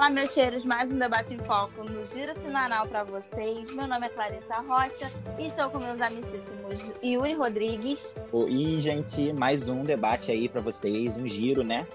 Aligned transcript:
Fala, 0.00 0.14
meus 0.14 0.32
cheiros, 0.32 0.64
mais 0.64 0.90
um 0.90 0.98
debate 0.98 1.34
em 1.34 1.38
foco 1.40 1.84
no 1.84 2.06
Giro 2.06 2.32
Semanal 2.40 2.86
para 2.86 3.04
vocês. 3.04 3.70
Meu 3.76 3.86
nome 3.86 4.06
é 4.06 4.08
Clarissa 4.08 4.54
Rocha 4.66 5.10
e 5.38 5.46
estou 5.46 5.68
com 5.68 5.76
meus 5.76 6.00
amicíssimos 6.00 6.96
Yuri 7.04 7.34
Rodrigues. 7.34 8.14
Oi, 8.32 8.78
gente, 8.78 9.30
mais 9.34 9.68
um 9.68 9.84
debate 9.84 10.32
aí 10.32 10.48
para 10.48 10.62
vocês, 10.62 11.18
um 11.18 11.28
giro, 11.28 11.62
né? 11.62 11.86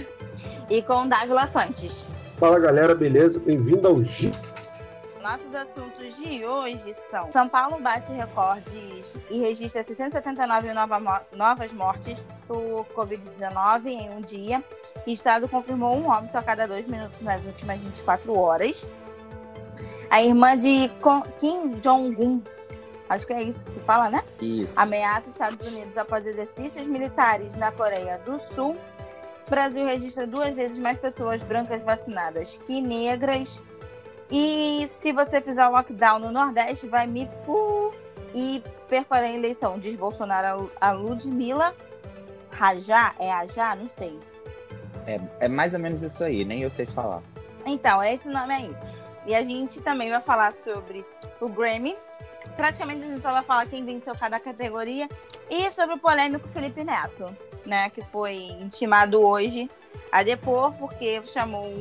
e 0.70 0.80
com 0.80 1.06
Dávila 1.06 1.46
Santos. 1.46 2.06
Fala, 2.38 2.58
galera, 2.58 2.94
beleza? 2.94 3.38
Bem-vindo 3.38 3.88
ao 3.88 4.02
Giro. 4.02 4.32
Nossos 5.24 5.54
assuntos 5.54 6.16
de 6.16 6.44
hoje 6.44 6.94
são: 7.08 7.32
São 7.32 7.48
Paulo 7.48 7.80
bate 7.80 8.12
recordes 8.12 9.16
e 9.30 9.38
registra 9.38 9.82
679 9.82 10.68
novas 11.32 11.72
mortes 11.72 12.22
por 12.46 12.84
Covid-19 12.94 13.86
em 13.86 14.10
um 14.10 14.20
dia. 14.20 14.62
O 15.06 15.08
estado 15.08 15.48
confirmou 15.48 15.96
um 15.96 16.10
óbito 16.10 16.36
a 16.36 16.42
cada 16.42 16.68
dois 16.68 16.86
minutos 16.86 17.22
nas 17.22 17.42
últimas 17.46 17.80
24 17.80 18.38
horas. 18.38 18.86
A 20.10 20.22
irmã 20.22 20.58
de 20.58 20.90
Kim 21.38 21.80
Jong-un, 21.80 22.42
acho 23.08 23.26
que 23.26 23.32
é 23.32 23.42
isso 23.42 23.64
que 23.64 23.70
se 23.70 23.80
fala, 23.80 24.10
né? 24.10 24.22
Isso. 24.42 24.78
Ameaça 24.78 25.30
Estados 25.30 25.66
Unidos 25.66 25.96
após 25.96 26.26
exercícios 26.26 26.86
militares 26.86 27.54
na 27.54 27.72
Coreia 27.72 28.18
do 28.18 28.38
Sul. 28.38 28.76
O 29.46 29.50
Brasil 29.50 29.86
registra 29.86 30.26
duas 30.26 30.54
vezes 30.54 30.76
mais 30.76 30.98
pessoas 30.98 31.42
brancas 31.42 31.82
vacinadas 31.82 32.58
que 32.58 32.82
negras. 32.82 33.62
E 34.30 34.86
se 34.88 35.12
você 35.12 35.40
fizer 35.40 35.66
o 35.66 35.70
lockdown 35.70 36.18
no 36.18 36.30
Nordeste, 36.30 36.86
vai 36.86 37.06
me 37.06 37.28
fu 37.44 37.92
e 38.34 38.62
percorrer 38.88 39.30
a 39.30 39.32
eleição. 39.32 39.78
Diz 39.78 39.96
Bolsonaro 39.96 40.70
a 40.80 40.90
Ludmilla 40.92 41.74
Rajá? 42.50 43.14
É 43.18 43.30
Rajá? 43.30 43.74
Não 43.76 43.88
sei. 43.88 44.18
É, 45.06 45.20
é 45.40 45.48
mais 45.48 45.74
ou 45.74 45.80
menos 45.80 46.02
isso 46.02 46.24
aí, 46.24 46.44
nem 46.44 46.62
eu 46.62 46.70
sei 46.70 46.86
falar. 46.86 47.22
Então, 47.66 48.02
é 48.02 48.12
esse 48.12 48.28
nome 48.28 48.54
aí. 48.54 48.76
E 49.26 49.34
a 49.34 49.42
gente 49.42 49.80
também 49.80 50.10
vai 50.10 50.20
falar 50.20 50.52
sobre 50.52 51.04
o 51.40 51.48
Grammy. 51.48 51.96
Praticamente 52.56 53.04
a 53.04 53.08
gente 53.08 53.22
só 53.22 53.32
vai 53.32 53.42
falar 53.42 53.66
quem 53.66 53.84
venceu 53.84 54.14
cada 54.16 54.38
categoria. 54.38 55.08
E 55.50 55.70
sobre 55.70 55.96
o 55.96 55.98
polêmico 55.98 56.48
Felipe 56.48 56.84
Neto, 56.84 57.34
né? 57.66 57.90
Que 57.90 58.02
foi 58.02 58.34
intimado 58.34 59.24
hoje 59.24 59.70
a 60.10 60.22
depor 60.22 60.72
porque 60.74 61.22
chamou 61.32 61.72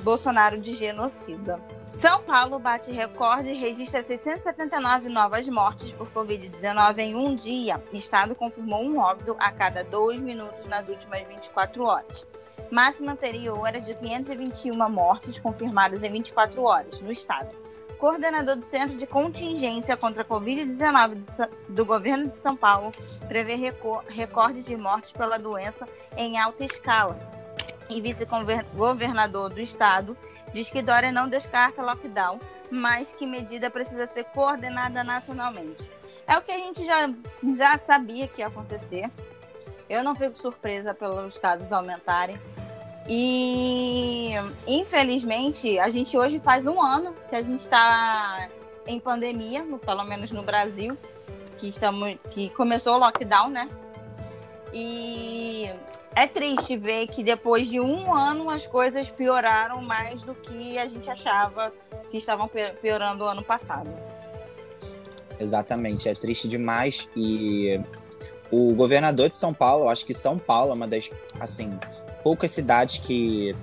Bolsonaro 0.00 0.58
de 0.60 0.74
genocida. 0.74 1.60
São 1.88 2.22
Paulo 2.22 2.58
bate 2.58 2.90
recorde 2.92 3.50
e 3.50 3.54
registra 3.54 4.02
679 4.02 5.08
novas 5.08 5.46
mortes 5.48 5.92
por 5.92 6.08
Covid-19 6.10 6.98
em 6.98 7.14
um 7.14 7.34
dia. 7.34 7.82
O 7.92 7.96
estado 7.96 8.34
confirmou 8.34 8.82
um 8.82 8.98
óbito 8.98 9.36
a 9.38 9.50
cada 9.50 9.82
dois 9.84 10.20
minutos 10.20 10.66
nas 10.66 10.88
últimas 10.88 11.26
24 11.26 11.84
horas. 11.84 12.26
Máxima 12.70 13.12
anterior 13.12 13.66
era 13.66 13.80
de 13.80 13.96
521 13.96 14.88
mortes 14.90 15.38
confirmadas 15.38 16.02
em 16.02 16.10
24 16.10 16.62
horas 16.62 17.00
no 17.00 17.10
estado. 17.10 17.48
Coordenador 17.98 18.56
do 18.56 18.64
Centro 18.64 18.96
de 18.96 19.06
Contingência 19.06 19.96
contra 19.96 20.22
a 20.22 20.24
Covid-19 20.24 21.48
do 21.68 21.84
governo 21.84 22.28
de 22.28 22.38
São 22.38 22.56
Paulo 22.56 22.92
prevê 23.26 23.56
recorde 24.08 24.62
de 24.62 24.76
mortes 24.76 25.10
pela 25.10 25.38
doença 25.38 25.86
em 26.16 26.38
alta 26.38 26.64
escala. 26.64 27.37
E 27.88 28.00
vice-governador 28.00 29.52
do 29.52 29.60
estado 29.60 30.16
diz 30.52 30.70
que 30.70 30.82
Dória 30.82 31.12
não 31.12 31.28
descarta 31.28 31.82
lockdown, 31.82 32.38
mas 32.70 33.12
que 33.12 33.26
medida 33.26 33.70
precisa 33.70 34.06
ser 34.06 34.24
coordenada 34.24 35.02
nacionalmente. 35.02 35.90
É 36.26 36.36
o 36.36 36.42
que 36.42 36.52
a 36.52 36.58
gente 36.58 36.84
já, 36.84 37.10
já 37.54 37.78
sabia 37.78 38.28
que 38.28 38.40
ia 38.40 38.48
acontecer. 38.48 39.10
Eu 39.88 40.04
não 40.04 40.14
fico 40.14 40.36
surpresa 40.36 40.92
pelos 40.92 41.38
casos 41.38 41.72
aumentarem. 41.72 42.38
E 43.08 44.32
infelizmente 44.66 45.78
a 45.78 45.88
gente 45.88 46.16
hoje 46.16 46.38
faz 46.38 46.66
um 46.66 46.80
ano 46.80 47.14
que 47.30 47.34
a 47.34 47.40
gente 47.40 47.60
está 47.60 48.48
em 48.86 49.00
pandemia, 49.00 49.64
pelo 49.84 50.04
menos 50.04 50.30
no 50.30 50.42
Brasil, 50.42 50.96
que 51.56 51.68
estamos, 51.68 52.16
que 52.30 52.50
começou 52.50 52.96
o 52.96 52.98
lockdown, 52.98 53.48
né? 53.48 53.68
E 54.74 55.70
é 56.14 56.26
triste 56.26 56.76
ver 56.76 57.06
que 57.08 57.22
depois 57.22 57.68
de 57.68 57.80
um 57.80 58.14
ano 58.14 58.50
as 58.50 58.66
coisas 58.66 59.08
pioraram 59.10 59.82
mais 59.82 60.22
do 60.22 60.34
que 60.34 60.78
a 60.78 60.86
gente 60.86 61.08
achava 61.08 61.72
que 62.10 62.18
estavam 62.18 62.50
piorando 62.80 63.24
o 63.24 63.26
ano 63.26 63.42
passado. 63.42 63.90
Exatamente, 65.38 66.08
é 66.08 66.14
triste 66.14 66.48
demais 66.48 67.08
e 67.14 67.80
o 68.50 68.74
governador 68.74 69.28
de 69.28 69.36
São 69.36 69.54
Paulo, 69.54 69.88
acho 69.88 70.04
que 70.04 70.14
São 70.14 70.38
Paulo 70.38 70.72
é 70.72 70.74
uma 70.74 70.88
das 70.88 71.10
assim 71.38 71.78
poucas 72.22 72.50
cidades 72.50 72.98
que 72.98 73.54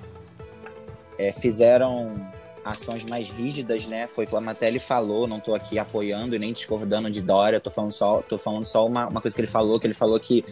é, 1.18 1.32
fizeram 1.32 2.30
ações 2.64 3.04
mais 3.04 3.28
rígidas, 3.28 3.86
né? 3.86 4.06
Foi 4.06 4.26
como 4.26 4.50
até 4.50 4.66
ele 4.66 4.80
falou, 4.80 5.26
não 5.26 5.38
estou 5.38 5.54
aqui 5.54 5.78
apoiando 5.78 6.34
e 6.34 6.38
nem 6.38 6.52
discordando 6.52 7.08
de 7.10 7.20
Dória, 7.20 7.60
tô 7.60 7.70
falando 7.70 7.92
só, 7.92 8.22
tô 8.22 8.36
falando 8.36 8.64
só 8.64 8.84
uma, 8.84 9.06
uma 9.06 9.20
coisa 9.20 9.34
que 9.34 9.40
ele 9.40 9.48
falou, 9.48 9.78
que 9.78 9.86
ele 9.86 9.94
falou 9.94 10.18
que 10.18 10.44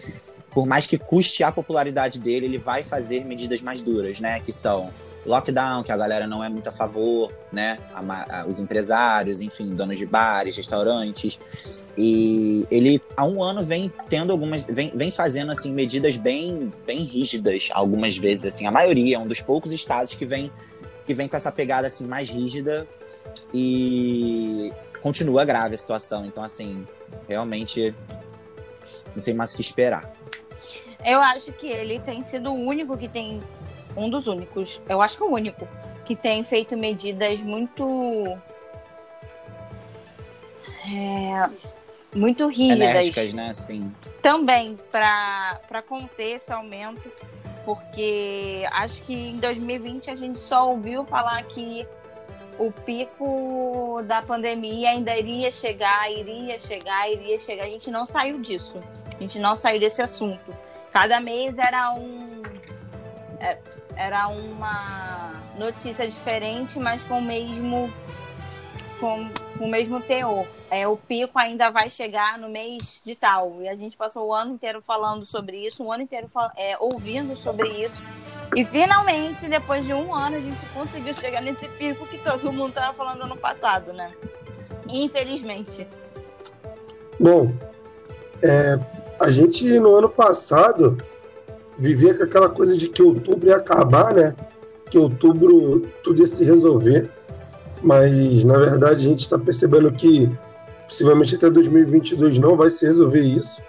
por 0.54 0.66
mais 0.66 0.86
que 0.86 0.96
custe 0.96 1.42
a 1.42 1.50
popularidade 1.50 2.18
dele, 2.18 2.46
ele 2.46 2.58
vai 2.58 2.84
fazer 2.84 3.24
medidas 3.24 3.60
mais 3.60 3.82
duras, 3.82 4.20
né? 4.20 4.38
Que 4.40 4.52
são 4.52 4.90
lockdown, 5.26 5.82
que 5.82 5.90
a 5.90 5.96
galera 5.96 6.26
não 6.26 6.44
é 6.44 6.48
muito 6.48 6.68
a 6.68 6.72
favor, 6.72 7.32
né? 7.50 7.78
A, 7.92 8.40
a, 8.40 8.46
os 8.46 8.60
empresários, 8.60 9.40
enfim, 9.40 9.70
donos 9.70 9.98
de 9.98 10.06
bares, 10.06 10.56
restaurantes. 10.56 11.88
E 11.98 12.64
ele 12.70 13.00
há 13.16 13.24
um 13.24 13.42
ano 13.42 13.64
vem 13.64 13.92
tendo 14.08 14.30
algumas. 14.30 14.66
vem, 14.66 14.92
vem 14.94 15.10
fazendo 15.10 15.50
assim 15.50 15.72
medidas 15.72 16.16
bem, 16.16 16.72
bem 16.86 17.02
rígidas, 17.02 17.70
algumas 17.72 18.16
vezes, 18.16 18.44
assim. 18.54 18.66
A 18.66 18.70
maioria, 18.70 19.16
é 19.16 19.18
um 19.18 19.26
dos 19.26 19.40
poucos 19.40 19.72
estados 19.72 20.14
que 20.14 20.24
vem, 20.24 20.52
que 21.04 21.14
vem 21.14 21.26
com 21.26 21.36
essa 21.36 21.50
pegada 21.50 21.88
assim 21.88 22.06
mais 22.06 22.28
rígida. 22.28 22.86
E 23.52 24.72
continua 25.00 25.44
grave 25.44 25.74
a 25.74 25.78
situação. 25.78 26.24
Então, 26.26 26.44
assim, 26.44 26.86
realmente 27.28 27.94
não 29.14 29.20
sei 29.20 29.32
mais 29.32 29.52
o 29.52 29.56
que 29.56 29.62
esperar. 29.62 30.12
Eu 31.04 31.20
acho 31.20 31.52
que 31.52 31.66
ele 31.66 31.98
tem 32.00 32.22
sido 32.22 32.50
o 32.52 32.54
único 32.54 32.96
que 32.96 33.08
tem. 33.08 33.42
Um 33.96 34.10
dos 34.10 34.26
únicos. 34.26 34.80
Eu 34.88 35.00
acho 35.00 35.16
que 35.16 35.22
é 35.22 35.26
o 35.26 35.30
único. 35.30 35.68
Que 36.04 36.16
tem 36.16 36.42
feito 36.44 36.76
medidas 36.76 37.40
muito. 37.40 38.36
É, 40.86 41.48
muito 42.14 42.48
rígidas. 42.48 42.80
Enérgicas, 42.80 43.32
né? 43.32 43.52
Sim. 43.52 43.92
Também 44.20 44.76
para 44.90 45.82
conter 45.86 46.36
esse 46.36 46.52
aumento. 46.52 47.10
Porque 47.64 48.66
acho 48.70 49.02
que 49.04 49.14
em 49.14 49.38
2020 49.38 50.10
a 50.10 50.16
gente 50.16 50.38
só 50.38 50.70
ouviu 50.70 51.04
falar 51.06 51.42
que 51.44 51.86
o 52.58 52.70
pico 52.70 54.02
da 54.06 54.22
pandemia 54.22 54.90
ainda 54.90 55.16
iria 55.16 55.50
chegar, 55.50 56.10
iria 56.10 56.58
chegar, 56.58 57.10
iria 57.10 57.40
chegar. 57.40 57.64
A 57.64 57.70
gente 57.70 57.90
não 57.90 58.06
saiu 58.06 58.38
disso. 58.38 58.78
A 59.16 59.22
gente 59.22 59.38
não 59.38 59.56
saiu 59.56 59.80
desse 59.80 60.02
assunto. 60.02 60.63
Cada 60.94 61.18
mês 61.18 61.58
era 61.58 61.90
um 61.90 62.40
é, 63.40 63.58
era 63.96 64.28
uma 64.28 65.32
notícia 65.58 66.08
diferente, 66.08 66.78
mas 66.78 67.04
com 67.04 67.18
o 67.18 67.22
mesmo 67.22 67.92
com, 69.00 69.28
com 69.58 69.64
o 69.64 69.68
mesmo 69.68 70.00
teor. 70.00 70.46
É, 70.70 70.86
o 70.86 70.96
pico 70.96 71.36
ainda 71.36 71.68
vai 71.68 71.90
chegar 71.90 72.38
no 72.38 72.48
mês 72.48 73.02
de 73.04 73.16
tal. 73.16 73.60
E 73.60 73.68
a 73.68 73.74
gente 73.74 73.96
passou 73.96 74.28
o 74.28 74.32
ano 74.32 74.54
inteiro 74.54 74.80
falando 74.86 75.26
sobre 75.26 75.56
isso, 75.66 75.82
o 75.82 75.90
ano 75.90 76.04
inteiro 76.04 76.30
é, 76.56 76.76
ouvindo 76.78 77.34
sobre 77.34 77.68
isso. 77.70 78.00
E 78.54 78.64
finalmente, 78.64 79.48
depois 79.48 79.84
de 79.84 79.92
um 79.92 80.14
ano, 80.14 80.36
a 80.36 80.40
gente 80.40 80.64
conseguiu 80.66 81.12
chegar 81.12 81.42
nesse 81.42 81.66
pico 81.70 82.06
que 82.06 82.18
todo 82.18 82.52
mundo 82.52 82.68
estava 82.68 82.94
falando 82.94 83.22
ano 83.22 83.36
passado, 83.36 83.92
né? 83.92 84.12
Infelizmente. 84.88 85.88
Bom, 87.18 87.52
é, 88.40 88.78
a 89.24 89.30
gente 89.30 89.66
no 89.78 89.96
ano 89.96 90.08
passado 90.08 90.98
vivia 91.78 92.14
com 92.14 92.22
aquela 92.22 92.48
coisa 92.48 92.76
de 92.76 92.88
que 92.88 93.02
outubro 93.02 93.48
ia 93.48 93.56
acabar, 93.56 94.12
né? 94.12 94.36
Que 94.90 94.98
outubro 94.98 95.88
tudo 96.02 96.20
ia 96.20 96.28
se 96.28 96.44
resolver. 96.44 97.10
Mas 97.82 98.44
na 98.44 98.58
verdade 98.58 99.06
a 99.06 99.08
gente 99.08 99.20
está 99.20 99.38
percebendo 99.38 99.90
que 99.90 100.30
possivelmente 100.86 101.34
até 101.36 101.50
2022 101.50 102.38
não 102.38 102.54
vai 102.54 102.68
se 102.68 102.86
resolver 102.86 103.22
isso. 103.22 103.62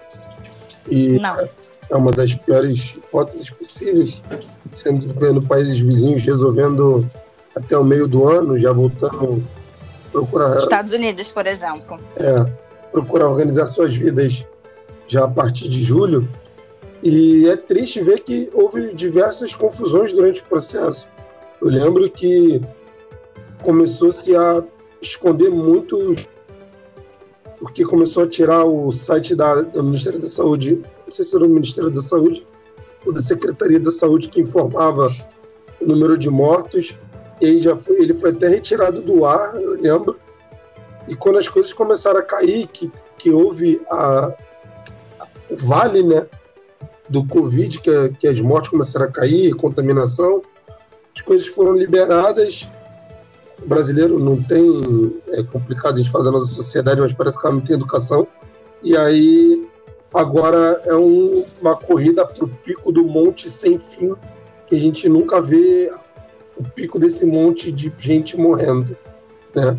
E 0.90 1.20
não. 1.20 1.48
é 1.90 1.96
uma 1.96 2.12
das 2.12 2.36
piores 2.36 2.94
hipóteses 2.98 3.50
possíveis, 3.50 4.22
sendo 4.74 5.14
vendo 5.18 5.42
países 5.42 5.80
vizinhos 5.80 6.24
resolvendo 6.24 7.10
até 7.56 7.78
o 7.78 7.84
meio 7.84 8.08
do 8.08 8.28
ano, 8.28 8.60
já 8.60 8.74
voltando 8.74 9.42
procurar. 10.12 10.58
Estados 10.58 10.92
Unidos, 10.92 11.32
por 11.32 11.48
exemplo. 11.48 11.98
É, 12.18 12.36
procurar 12.92 13.30
organizar 13.30 13.66
suas 13.68 13.96
vidas 13.96 14.46
já 15.08 15.26
a 15.26 15.28
partir 15.28 15.70
de 15.70 15.82
julho. 15.82 16.28
E 17.04 17.48
é 17.48 17.56
triste 17.56 18.02
ver 18.02 18.22
que 18.22 18.50
houve 18.54 18.94
diversas 18.94 19.54
confusões 19.54 20.12
durante 20.12 20.42
o 20.42 20.46
processo. 20.46 21.08
Eu 21.62 21.70
lembro 21.70 22.10
que 22.10 22.62
começou-se 23.64 24.36
a 24.36 24.64
esconder 25.02 25.50
muito, 25.50 26.16
porque 27.60 27.84
começou 27.86 28.24
a 28.24 28.28
tirar 28.28 28.66
o 28.66 28.92
site 28.92 29.36
da, 29.36 29.62
do 29.62 29.84
Ministério 29.84 30.20
da 30.20 30.28
Saúde, 30.28 30.82
não 31.06 31.12
sei 31.12 31.24
se 31.24 31.36
era 31.36 31.46
o 31.46 31.50
Ministério 31.50 31.92
da 31.92 32.02
Saúde 32.02 32.46
ou 33.06 33.14
da 33.14 33.22
Secretaria 33.22 33.80
da 33.80 33.92
Saúde, 33.92 34.30
que 34.30 34.42
informava 34.42 35.08
o 35.80 35.88
número 35.88 36.18
de 36.18 36.30
mortos, 36.30 36.98
ele 37.40 37.62
já 37.62 37.76
foi, 37.76 38.02
ele 38.02 38.14
foi 38.14 38.32
até 38.32 38.48
retirado 38.48 39.02
do 39.02 39.26
ar, 39.26 39.56
eu 39.56 39.80
lembro. 39.80 40.18
E 41.08 41.16
quando 41.16 41.38
as 41.38 41.48
coisas 41.48 41.72
começaram 41.72 42.20
a 42.20 42.24
cair, 42.24 42.68
que, 42.68 42.92
que 43.18 43.30
houve 43.30 43.80
a, 43.90 44.34
vale, 45.56 46.04
né, 46.04 46.26
do 47.10 47.26
Covid, 47.26 47.80
que, 47.80 48.10
que 48.20 48.28
as 48.28 48.40
mortes 48.42 48.70
começaram 48.70 49.06
a 49.06 49.12
cair, 49.12 49.54
contaminação, 49.56 50.42
as 51.16 51.22
coisas 51.22 51.48
foram 51.48 51.74
liberadas. 51.74 52.70
O 53.64 53.68
brasileiro 53.68 54.20
não 54.20 54.42
tem, 54.42 55.22
é 55.30 55.44
complicado 55.44 55.96
a 55.96 55.98
gente 55.98 56.12
falar 56.12 56.26
da 56.26 56.32
nossa 56.32 56.54
sociedade, 56.54 57.00
mas 57.00 57.14
parece 57.14 57.40
que 57.40 57.48
ela 57.48 57.56
não 57.56 57.64
tem 57.64 57.76
educação. 57.76 58.28
E 58.84 58.96
aí 58.98 59.68
agora 60.14 60.82
é 60.86 60.96
um, 60.96 61.46
uma 61.62 61.76
corrida 61.76 62.26
para 62.26 62.46
o 62.46 62.48
pico 62.48 62.92
do 62.92 63.04
monte 63.04 63.50
sem 63.50 63.80
fim, 63.80 64.14
que 64.68 64.76
a 64.76 64.80
gente 64.80 65.08
nunca 65.08 65.42
vê 65.42 65.92
o 66.58 66.64
pico 66.64 67.00
desse 67.00 67.26
monte 67.26 67.72
de 67.72 67.94
gente 67.98 68.38
morrendo, 68.38 68.96
né? 69.54 69.78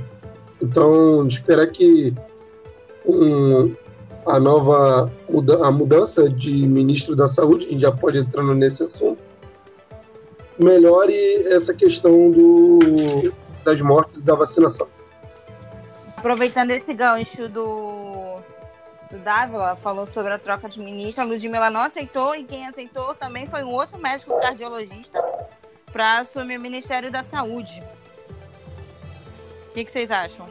Então, 0.61 1.27
esperar 1.27 1.67
que 1.69 2.15
um, 3.05 3.75
a 4.27 4.41
nova 4.41 5.13
a 5.63 5.71
mudança 5.71 6.29
de 6.29 6.67
ministro 6.67 7.15
da 7.15 7.29
saúde, 7.29 7.67
a 7.67 7.71
gente 7.71 7.81
já 7.81 7.93
pode 7.93 8.19
entrando 8.19 8.55
nesse 8.55 8.83
assunto, 8.83 9.23
melhore 10.59 11.15
essa 11.49 11.73
questão 11.73 12.31
do, 12.31 12.79
das 13.65 13.81
mortes 13.81 14.19
e 14.19 14.25
da 14.25 14.35
vacinação. 14.35 14.89
Aproveitando 16.17 16.71
esse 16.71 16.93
gancho 16.93 17.49
do, 17.49 18.39
do 19.11 19.19
Dávila, 19.19 19.77
falou 19.77 20.07
sobre 20.07 20.33
a 20.33 20.39
troca 20.39 20.69
de 20.69 20.81
ministro, 20.81 21.23
a 21.23 21.27
Ludmilla 21.27 21.71
não 21.71 21.83
aceitou 21.83 22.35
e 22.35 22.43
quem 22.43 22.67
aceitou 22.67 23.15
também 23.15 23.47
foi 23.47 23.63
um 23.63 23.73
outro 23.73 23.99
médico 23.99 24.39
cardiologista 24.41 25.23
para 25.93 26.19
assumir 26.19 26.59
o 26.59 26.61
Ministério 26.61 27.13
da 27.13 27.23
Saúde. 27.23 27.83
O 29.71 29.75
que, 29.75 29.85
que 29.85 29.91
vocês 29.91 30.11
acham? 30.11 30.49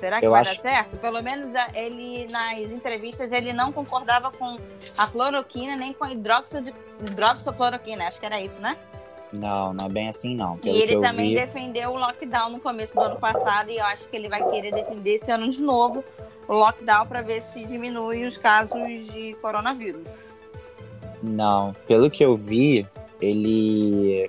Será 0.00 0.18
que 0.18 0.26
Eu 0.26 0.30
vai 0.30 0.40
acho- 0.40 0.56
dar 0.56 0.62
certo? 0.62 0.96
Pelo 0.96 1.22
menos 1.22 1.54
a- 1.54 1.68
ele, 1.74 2.26
nas 2.30 2.58
entrevistas, 2.58 3.30
ele 3.30 3.52
não 3.52 3.70
concordava 3.70 4.30
com 4.32 4.56
a 4.96 5.06
cloroquina 5.06 5.76
nem 5.76 5.92
com 5.92 6.04
a 6.04 6.10
hidroxo 6.12 6.62
de, 6.62 6.72
hidroxocloroquina. 7.02 8.04
Acho 8.08 8.18
que 8.18 8.24
era 8.24 8.40
isso, 8.40 8.60
né? 8.62 8.76
Não, 9.30 9.72
não 9.74 9.86
é 9.86 9.88
bem 9.90 10.08
assim, 10.08 10.34
não. 10.34 10.56
Pelo 10.56 10.74
e 10.74 10.82
ele 10.82 10.98
também 10.98 11.28
vi, 11.28 11.34
defendeu 11.34 11.90
o 11.90 11.98
lockdown 11.98 12.50
no 12.50 12.58
começo 12.60 12.94
do 12.94 13.00
ano 13.02 13.16
passado 13.20 13.70
e 13.70 13.76
eu 13.76 13.84
acho 13.84 14.08
que 14.08 14.16
ele 14.16 14.28
vai 14.28 14.42
querer 14.50 14.72
defender 14.72 15.14
esse 15.14 15.30
ano 15.30 15.48
de 15.48 15.62
novo 15.62 16.02
o 16.48 16.54
lockdown 16.54 17.06
para 17.06 17.20
ver 17.22 17.40
se 17.42 17.64
diminui 17.64 18.24
os 18.24 18.36
casos 18.38 18.72
de 19.12 19.34
coronavírus. 19.34 20.08
Não, 21.22 21.74
pelo 21.86 22.10
que 22.10 22.24
eu 22.24 22.34
vi, 22.36 22.84
ele 23.20 24.28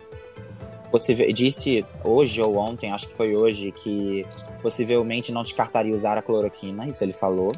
possível, 0.92 1.32
disse 1.34 1.86
hoje 2.04 2.42
ou 2.42 2.58
ontem, 2.58 2.92
acho 2.92 3.08
que 3.08 3.14
foi 3.14 3.36
hoje, 3.36 3.72
que 3.72 4.26
possivelmente 4.62 5.32
não 5.32 5.44
descartaria 5.44 5.94
usar 5.94 6.18
a 6.18 6.22
cloroquina, 6.22 6.88
isso 6.88 7.04
ele 7.04 7.14
falou. 7.14 7.52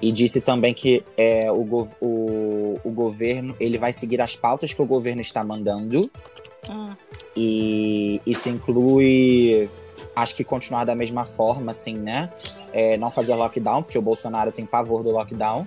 E 0.00 0.10
disse 0.10 0.40
também 0.40 0.74
que 0.74 1.04
é, 1.16 1.50
o, 1.52 1.62
gov- 1.62 1.94
o, 2.00 2.78
o 2.82 2.90
governo 2.90 3.54
ele 3.60 3.78
vai 3.78 3.92
seguir 3.92 4.20
as 4.20 4.34
pautas 4.34 4.74
que 4.74 4.82
o 4.82 4.86
governo 4.86 5.20
está 5.20 5.44
mandando. 5.44 6.10
Hum. 6.68 6.90
E 7.36 8.20
isso 8.26 8.48
inclui, 8.48 9.70
acho 10.16 10.34
que 10.34 10.42
continuar 10.42 10.84
da 10.84 10.94
mesma 10.94 11.24
forma, 11.24 11.70
assim, 11.70 11.94
né? 11.94 12.32
É, 12.72 12.96
não 12.96 13.10
fazer 13.12 13.34
lockdown, 13.36 13.84
porque 13.84 13.96
o 13.96 14.02
Bolsonaro 14.02 14.50
tem 14.50 14.66
pavor 14.66 15.04
do 15.04 15.10
lockdown. 15.10 15.66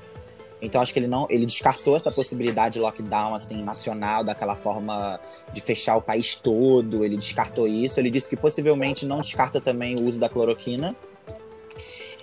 Então 0.65 0.81
acho 0.81 0.91
que 0.91 0.99
ele 0.99 1.07
não, 1.07 1.27
ele 1.29 1.45
descartou 1.45 1.95
essa 1.95 2.11
possibilidade 2.11 2.73
de 2.73 2.79
lockdown 2.79 3.35
assim 3.35 3.63
nacional 3.63 4.23
daquela 4.23 4.55
forma 4.55 5.19
de 5.53 5.61
fechar 5.61 5.95
o 5.95 6.01
país 6.01 6.35
todo. 6.35 7.05
Ele 7.05 7.15
descartou 7.15 7.67
isso. 7.67 7.99
Ele 7.99 8.09
disse 8.09 8.29
que 8.29 8.35
possivelmente 8.35 9.05
não 9.05 9.19
descarta 9.19 9.61
também 9.61 9.95
o 9.95 10.03
uso 10.03 10.19
da 10.19 10.27
cloroquina. 10.27 10.95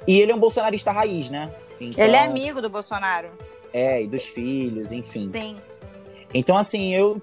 E 0.07 0.21
ele 0.21 0.33
é 0.33 0.35
um 0.35 0.39
bolsonarista 0.39 0.91
raiz, 0.91 1.31
né? 1.31 1.53
Então, 1.81 2.05
Ele 2.05 2.17
é 2.17 2.25
amigo 2.25 2.61
do 2.61 2.69
Bolsonaro. 2.69 3.29
É, 3.73 4.03
e 4.03 4.07
dos 4.07 4.25
filhos, 4.25 4.93
enfim. 4.93 5.27
Sim. 5.29 5.57
Então, 6.35 6.57
assim, 6.57 6.95
eu 6.95 7.21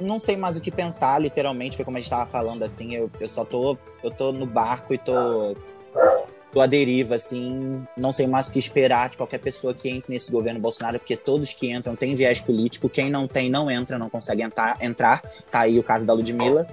não 0.00 0.18
sei 0.18 0.36
mais 0.36 0.56
o 0.56 0.60
que 0.60 0.70
pensar, 0.70 1.20
literalmente, 1.20 1.76
foi 1.76 1.84
como 1.84 1.96
a 1.96 2.00
gente 2.00 2.10
tava 2.10 2.26
falando, 2.26 2.62
assim, 2.62 2.94
eu, 2.94 3.10
eu 3.20 3.28
só 3.28 3.44
tô, 3.44 3.76
eu 4.02 4.10
tô 4.10 4.32
no 4.32 4.46
barco 4.46 4.92
e 4.92 4.98
tô, 4.98 5.54
tô 6.52 6.60
à 6.60 6.66
deriva, 6.66 7.14
assim, 7.14 7.82
não 7.96 8.12
sei 8.12 8.26
mais 8.26 8.48
o 8.48 8.52
que 8.52 8.58
esperar 8.58 9.08
de 9.08 9.16
qualquer 9.16 9.38
pessoa 9.38 9.72
que 9.72 9.88
entre 9.88 10.12
nesse 10.12 10.30
governo 10.30 10.60
Bolsonaro, 10.60 10.98
porque 10.98 11.16
todos 11.16 11.54
que 11.54 11.72
entram 11.72 11.96
têm 11.96 12.14
viés 12.14 12.40
político, 12.40 12.90
quem 12.90 13.10
não 13.10 13.26
tem, 13.26 13.50
não 13.50 13.70
entra, 13.70 13.98
não 13.98 14.10
consegue 14.10 14.42
entrar, 14.42 14.76
entrar. 14.80 15.22
Tá 15.50 15.60
aí 15.60 15.78
o 15.78 15.82
caso 15.82 16.04
da 16.04 16.12
Ludmilla, 16.12 16.66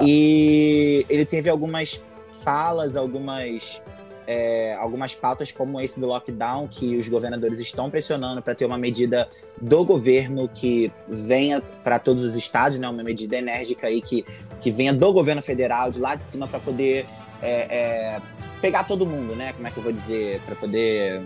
e 0.00 1.04
ele 1.08 1.26
teve 1.26 1.50
algumas 1.50 2.02
falas, 2.42 2.96
algumas 2.96 3.82
é, 4.26 4.74
algumas 4.76 5.14
pautas 5.14 5.52
como 5.52 5.80
esse 5.80 6.00
do 6.00 6.06
lockdown 6.06 6.66
que 6.66 6.96
os 6.96 7.08
governadores 7.08 7.58
estão 7.58 7.90
pressionando 7.90 8.40
para 8.40 8.54
ter 8.54 8.64
uma 8.64 8.78
medida 8.78 9.28
do 9.60 9.84
governo 9.84 10.48
que 10.48 10.90
venha 11.06 11.60
para 11.60 11.98
todos 11.98 12.24
os 12.24 12.34
estados, 12.34 12.78
né, 12.78 12.88
uma 12.88 13.02
medida 13.02 13.36
enérgica 13.36 13.86
aí 13.86 14.00
que, 14.00 14.24
que 14.60 14.70
venha 14.70 14.94
do 14.94 15.12
governo 15.12 15.42
federal, 15.42 15.90
de 15.90 16.00
lá 16.00 16.14
de 16.14 16.24
cima, 16.24 16.48
para 16.48 16.58
poder 16.58 17.06
é, 17.44 17.66
é, 17.70 18.22
pegar 18.60 18.84
todo 18.84 19.06
mundo, 19.06 19.36
né? 19.36 19.52
Como 19.52 19.66
é 19.68 19.70
que 19.70 19.76
eu 19.76 19.82
vou 19.82 19.92
dizer? 19.92 20.40
Para 20.40 20.56
poder. 20.56 21.20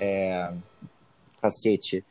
É, 0.00 0.50
cacete. 1.40 2.04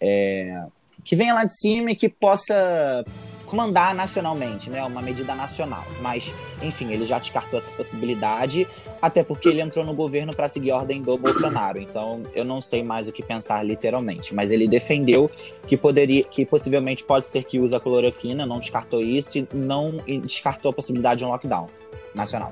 É, 0.00 0.64
que 1.04 1.14
venha 1.14 1.32
lá 1.32 1.44
de 1.44 1.56
cima 1.56 1.92
e 1.92 1.94
que 1.94 2.08
possa 2.08 3.04
comandar 3.46 3.94
nacionalmente, 3.94 4.68
né? 4.68 4.82
Uma 4.84 5.00
medida 5.00 5.34
nacional. 5.34 5.84
Mas, 6.00 6.34
enfim, 6.62 6.92
ele 6.92 7.04
já 7.04 7.18
descartou 7.18 7.58
essa 7.58 7.70
possibilidade, 7.70 8.66
até 9.00 9.22
porque 9.22 9.48
ele 9.48 9.60
entrou 9.60 9.84
no 9.84 9.94
governo 9.94 10.34
para 10.34 10.48
seguir 10.48 10.72
a 10.72 10.78
ordem 10.78 11.02
do 11.02 11.16
Bolsonaro. 11.16 11.80
Então, 11.80 12.22
eu 12.34 12.44
não 12.44 12.60
sei 12.60 12.82
mais 12.82 13.06
o 13.06 13.12
que 13.12 13.22
pensar 13.22 13.62
literalmente. 13.64 14.34
Mas 14.34 14.50
ele 14.50 14.66
defendeu 14.66 15.30
que 15.66 15.76
poderia, 15.76 16.24
que 16.24 16.44
possivelmente 16.44 17.04
pode 17.04 17.28
ser 17.28 17.44
que 17.44 17.58
use 17.58 17.74
a 17.74 17.80
cloroquina, 17.80 18.44
não 18.44 18.58
descartou 18.58 19.00
isso 19.02 19.38
e 19.38 19.48
não 19.52 20.00
e 20.06 20.18
descartou 20.18 20.70
a 20.70 20.72
possibilidade 20.72 21.18
de 21.18 21.24
um 21.24 21.28
lockdown 21.28 21.68
nacional. 22.14 22.50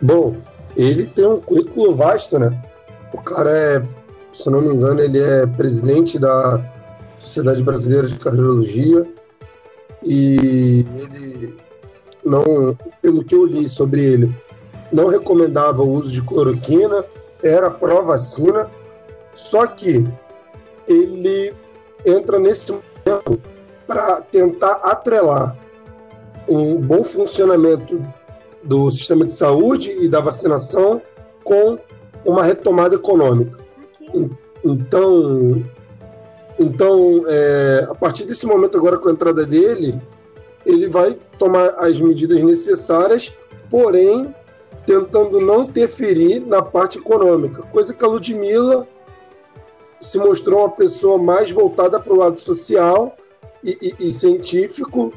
Bom, 0.00 0.36
ele 0.76 1.06
tem 1.06 1.26
um 1.26 1.40
currículo 1.40 1.94
vasto, 1.94 2.38
né? 2.38 2.62
O 3.12 3.20
cara 3.20 3.50
é, 3.50 3.82
se 4.32 4.50
não 4.50 4.60
me 4.60 4.74
engano, 4.74 5.00
ele 5.00 5.20
é 5.20 5.46
presidente 5.46 6.18
da 6.18 6.60
Sociedade 7.18 7.62
Brasileira 7.62 8.06
de 8.06 8.18
Cardiologia 8.18 9.06
e 10.02 10.84
ele 10.96 11.56
não, 12.24 12.76
pelo 13.00 13.24
que 13.24 13.34
eu 13.34 13.46
li 13.46 13.68
sobre 13.68 14.04
ele, 14.04 14.34
não 14.92 15.08
recomendava 15.08 15.82
o 15.82 15.90
uso 15.90 16.12
de 16.12 16.22
cloroquina, 16.22 17.04
era 17.42 17.70
pró-vacina, 17.70 18.70
só 19.34 19.66
que 19.66 20.06
ele 20.88 21.54
entra 22.04 22.38
nesse 22.38 22.72
momento 22.72 23.40
para 23.86 24.20
tentar 24.22 24.74
atrelar 24.82 25.56
um 26.48 26.80
bom 26.80 27.04
funcionamento 27.04 28.00
do 28.64 28.90
sistema 28.90 29.24
de 29.24 29.32
saúde 29.32 29.90
e 30.00 30.08
da 30.08 30.20
vacinação 30.20 31.00
com 31.42 31.78
uma 32.24 32.42
retomada 32.42 32.94
econômica. 32.94 33.58
Então, 34.64 35.62
então 36.58 37.24
é, 37.26 37.86
a 37.90 37.94
partir 37.94 38.24
desse 38.24 38.46
momento 38.46 38.76
agora 38.78 38.96
com 38.96 39.08
a 39.08 39.12
entrada 39.12 39.44
dele, 39.44 40.00
ele 40.64 40.88
vai 40.88 41.16
tomar 41.38 41.68
as 41.76 42.00
medidas 42.00 42.42
necessárias, 42.42 43.32
porém 43.68 44.34
tentando 44.86 45.40
não 45.40 45.64
interferir 45.64 46.40
na 46.40 46.62
parte 46.62 46.98
econômica, 46.98 47.62
coisa 47.62 47.94
que 47.94 48.04
a 48.04 48.08
Ludmilla 48.08 48.86
se 50.00 50.18
mostrou 50.18 50.60
uma 50.60 50.70
pessoa 50.70 51.16
mais 51.18 51.50
voltada 51.50 51.98
para 51.98 52.12
o 52.12 52.16
lado 52.16 52.38
social 52.38 53.16
e, 53.62 53.94
e- 53.98 54.08
e 54.08 54.12
científico, 54.12 55.12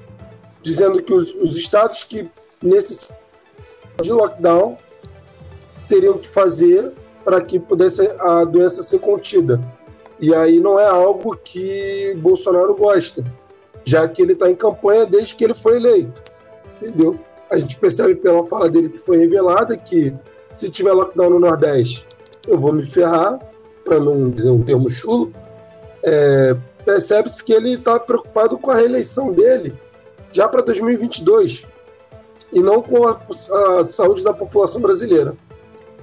dizendo 0.61 1.03
que 1.03 1.13
os, 1.13 1.33
os 1.35 1.57
estados 1.57 2.03
que 2.05 2.29
nesse 2.61 3.11
de 4.01 4.11
lockdown 4.11 4.77
teriam 5.87 6.17
que 6.17 6.27
fazer 6.27 6.93
para 7.23 7.41
que 7.41 7.59
pudesse 7.59 8.09
a 8.19 8.43
doença 8.43 8.83
ser 8.83 8.99
contida. 8.99 9.59
E 10.19 10.33
aí 10.33 10.59
não 10.59 10.79
é 10.79 10.87
algo 10.87 11.37
que 11.37 12.15
Bolsonaro 12.19 12.73
gosta, 12.75 13.23
já 13.83 14.07
que 14.07 14.21
ele 14.21 14.33
está 14.33 14.49
em 14.49 14.55
campanha 14.55 15.05
desde 15.05 15.35
que 15.35 15.43
ele 15.43 15.53
foi 15.53 15.77
eleito. 15.77 16.21
Entendeu? 16.81 17.19
A 17.49 17.57
gente 17.57 17.77
percebe 17.79 18.15
pela 18.15 18.43
fala 18.43 18.69
dele 18.69 18.89
que 18.89 18.97
foi 18.97 19.17
revelada 19.17 19.77
que 19.77 20.13
se 20.55 20.69
tiver 20.69 20.93
lockdown 20.93 21.29
no 21.29 21.39
Nordeste, 21.39 22.05
eu 22.47 22.59
vou 22.59 22.73
me 22.73 22.85
ferrar, 22.85 23.39
para 23.83 23.99
não 23.99 24.29
dizer 24.29 24.49
um 24.49 24.63
termo 24.63 24.89
chulo. 24.89 25.31
É, 26.03 26.55
Percebe-se 26.87 27.43
que 27.43 27.51
ele 27.51 27.73
está 27.73 27.99
preocupado 27.99 28.57
com 28.57 28.71
a 28.71 28.75
reeleição 28.75 29.33
dele 29.33 29.77
já 30.31 30.47
para 30.47 30.61
2022 30.61 31.67
e 32.51 32.61
não 32.61 32.81
com 32.81 33.07
a, 33.07 33.19
a 33.79 33.87
saúde 33.87 34.23
da 34.23 34.33
população 34.33 34.81
brasileira. 34.81 35.35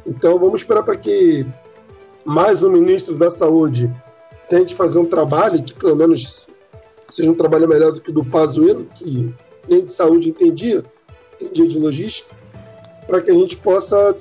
Então 0.07 0.39
vamos 0.39 0.61
esperar 0.61 0.83
para 0.83 0.97
que 0.97 1.47
mais 2.25 2.63
um 2.63 2.71
ministro 2.71 3.17
da 3.17 3.31
Saúde 3.31 3.91
tente 4.49 4.75
fazer 4.75 4.99
um 4.99 5.07
trabalho 5.07 5.63
que 5.63 5.75
pelo 5.75 5.97
menos 5.97 6.47
seja 7.11 7.31
um 7.31 7.35
trabalho 7.35 7.69
melhor 7.69 7.93
do 7.93 8.03
que 8.03 8.11
o 8.11 8.15
do 8.15 8.25
Pazuello, 8.25 8.87
que 8.95 9.35
nem 9.69 9.85
de 9.85 9.93
saúde 9.93 10.29
entendia, 10.29 10.85
entendia 11.41 11.69
de 11.69 11.79
logística, 11.79 12.35
para 13.07 13.23
que 13.23 13.31
a 13.31 13.35
gente 13.35 13.57
possa 13.57 14.17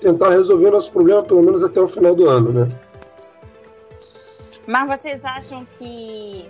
tentar 0.00 0.30
resolver 0.30 0.70
nosso 0.70 0.90
problema 0.92 1.22
pelo 1.22 1.42
menos 1.42 1.62
até 1.62 1.80
o 1.80 1.88
final 1.88 2.14
do 2.14 2.28
ano, 2.28 2.52
né? 2.52 2.68
Mas 4.66 5.00
vocês 5.00 5.24
acham 5.24 5.66
que 5.78 6.46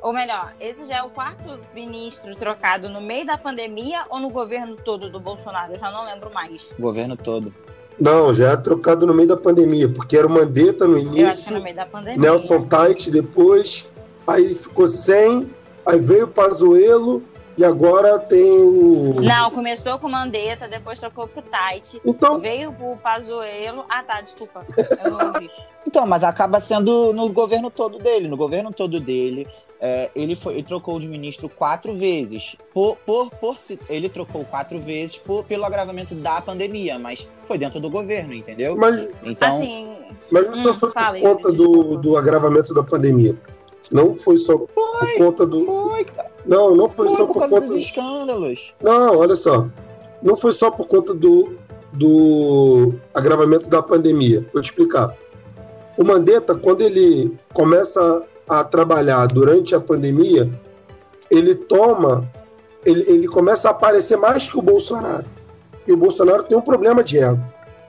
ou 0.00 0.12
melhor, 0.12 0.54
esse 0.60 0.86
já 0.86 0.98
é 0.98 1.02
o 1.02 1.10
quarto 1.10 1.58
ministro 1.74 2.34
trocado 2.36 2.88
no 2.88 3.00
meio 3.00 3.26
da 3.26 3.36
pandemia 3.36 4.04
ou 4.08 4.20
no 4.20 4.30
governo 4.30 4.76
todo 4.76 5.10
do 5.10 5.18
Bolsonaro? 5.20 5.72
Eu 5.74 5.78
já 5.78 5.90
não 5.90 6.04
lembro 6.04 6.30
mais. 6.32 6.72
Governo 6.78 7.16
todo. 7.16 7.52
Não, 8.00 8.32
já 8.32 8.52
é 8.52 8.56
trocado 8.56 9.06
no 9.06 9.12
meio 9.12 9.28
da 9.28 9.36
pandemia, 9.36 9.88
porque 9.88 10.16
era 10.16 10.26
o 10.26 10.30
Mandetta 10.30 10.86
no 10.86 10.98
início, 10.98 11.20
Eu 11.20 11.28
acho 11.28 11.44
que 11.46 11.54
no 11.54 11.62
meio 11.62 11.76
da 11.76 11.86
pandemia. 11.86 12.20
Nelson 12.20 12.62
Tait 12.66 13.10
depois, 13.10 13.88
aí 14.26 14.54
ficou 14.54 14.86
sem, 14.86 15.50
aí 15.84 15.98
veio 15.98 16.24
o 16.24 16.28
Pazuello 16.28 17.22
e 17.58 17.64
agora 17.64 18.18
tem 18.20 18.50
o... 18.52 19.16
Não, 19.20 19.50
começou 19.50 19.98
com 19.98 20.06
o 20.06 20.10
Mandetta, 20.10 20.68
depois 20.68 20.98
trocou 20.98 21.26
pro 21.26 21.42
Tait, 21.42 22.00
Então, 22.04 22.38
veio 22.40 22.70
o 22.80 22.96
Pazuello... 22.96 23.84
Ah, 23.90 24.02
tá, 24.02 24.20
desculpa, 24.20 24.64
eu 25.04 25.10
não 25.10 25.26
ouvi. 25.26 25.50
Então, 25.86 26.06
mas 26.06 26.22
acaba 26.22 26.60
sendo 26.60 27.14
no 27.14 27.30
governo 27.30 27.70
todo 27.70 27.98
dele. 27.98 28.28
No 28.28 28.36
governo 28.36 28.70
todo 28.70 29.00
dele, 29.00 29.46
é, 29.80 30.10
ele, 30.14 30.36
foi, 30.36 30.54
ele 30.54 30.62
trocou 30.64 31.00
de 31.00 31.08
ministro 31.08 31.48
quatro 31.48 31.96
vezes. 31.96 32.56
Por, 32.74 32.96
por, 33.06 33.30
por 33.30 33.58
se- 33.58 33.78
ele 33.88 34.06
trocou 34.10 34.44
quatro 34.44 34.78
vezes 34.78 35.16
por- 35.16 35.44
pelo 35.44 35.64
agravamento 35.64 36.14
da 36.14 36.42
pandemia, 36.42 36.98
mas 36.98 37.30
foi 37.44 37.56
dentro 37.56 37.80
do 37.80 37.88
governo, 37.88 38.34
entendeu? 38.34 38.76
mas, 38.76 39.08
Então, 39.24 39.48
Assim, 39.48 39.98
mas 40.30 40.44
não 40.46 40.54
só 40.62 40.70
Hum, 40.72 40.74
foi 40.74 40.90
por 40.92 41.20
conta 41.20 41.52
do, 41.52 41.96
do 41.96 42.18
agravamento 42.18 42.74
da 42.74 42.82
pandemia. 42.84 43.34
Não 43.90 44.14
foi 44.14 44.36
só 44.36 44.58
por 44.58 44.68
conta 45.16 45.46
do... 45.46 45.64
foi, 45.64 46.04
cara. 46.04 46.30
Não, 46.48 46.74
não 46.74 46.88
foi, 46.88 47.08
Foi 47.08 47.16
só 47.16 47.26
por 47.26 47.34
por 47.34 47.40
causa 47.40 47.54
conta... 47.56 47.66
dos 47.66 47.76
escândalos. 47.76 48.74
Não, 48.82 49.18
olha 49.18 49.36
só. 49.36 49.68
Não 50.22 50.34
foi 50.34 50.50
só 50.52 50.70
por 50.70 50.88
conta 50.88 51.12
do, 51.12 51.58
do 51.92 52.94
agravamento 53.14 53.68
da 53.68 53.82
pandemia. 53.82 54.46
Vou 54.52 54.62
te 54.62 54.70
explicar. 54.70 55.14
O 55.98 56.04
Mandetta, 56.04 56.54
quando 56.54 56.80
ele 56.80 57.36
começa 57.52 58.26
a 58.48 58.64
trabalhar 58.64 59.26
durante 59.26 59.74
a 59.74 59.80
pandemia, 59.80 60.50
ele 61.30 61.54
toma, 61.54 62.26
ele, 62.84 63.04
ele 63.06 63.28
começa 63.28 63.68
a 63.68 63.72
aparecer 63.72 64.16
mais 64.16 64.48
que 64.48 64.58
o 64.58 64.62
Bolsonaro. 64.62 65.26
E 65.86 65.92
o 65.92 65.96
Bolsonaro 65.98 66.44
tem 66.44 66.56
um 66.56 66.62
problema 66.62 67.04
de 67.04 67.18
ego. 67.18 67.44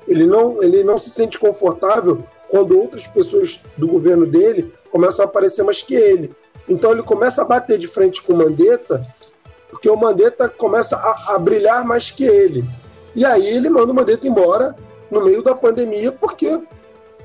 Ele 0.05 0.25
não, 0.25 0.61
ele 0.61 0.83
não 0.83 0.97
se 0.97 1.11
sente 1.11 1.39
confortável 1.39 2.23
quando 2.49 2.77
outras 2.77 3.07
pessoas 3.07 3.61
do 3.77 3.87
governo 3.87 4.25
dele 4.25 4.73
começam 4.91 5.23
a 5.23 5.27
aparecer 5.29 5.63
mais 5.63 5.81
que 5.81 5.95
ele. 5.95 6.35
Então 6.69 6.91
ele 6.91 7.03
começa 7.03 7.41
a 7.41 7.45
bater 7.45 7.77
de 7.77 7.87
frente 7.87 8.21
com 8.21 8.33
o 8.33 8.37
Mandetta 8.37 9.03
porque 9.69 9.89
o 9.89 9.95
Mandetta 9.95 10.49
começa 10.49 10.97
a, 10.97 11.35
a 11.35 11.39
brilhar 11.39 11.85
mais 11.85 12.09
que 12.09 12.25
ele. 12.25 12.65
E 13.15 13.23
aí 13.23 13.47
ele 13.47 13.69
manda 13.69 13.91
o 13.91 13.95
Mandetta 13.95 14.27
embora 14.27 14.75
no 15.09 15.23
meio 15.23 15.43
da 15.43 15.55
pandemia, 15.55 16.11
porque 16.11 16.59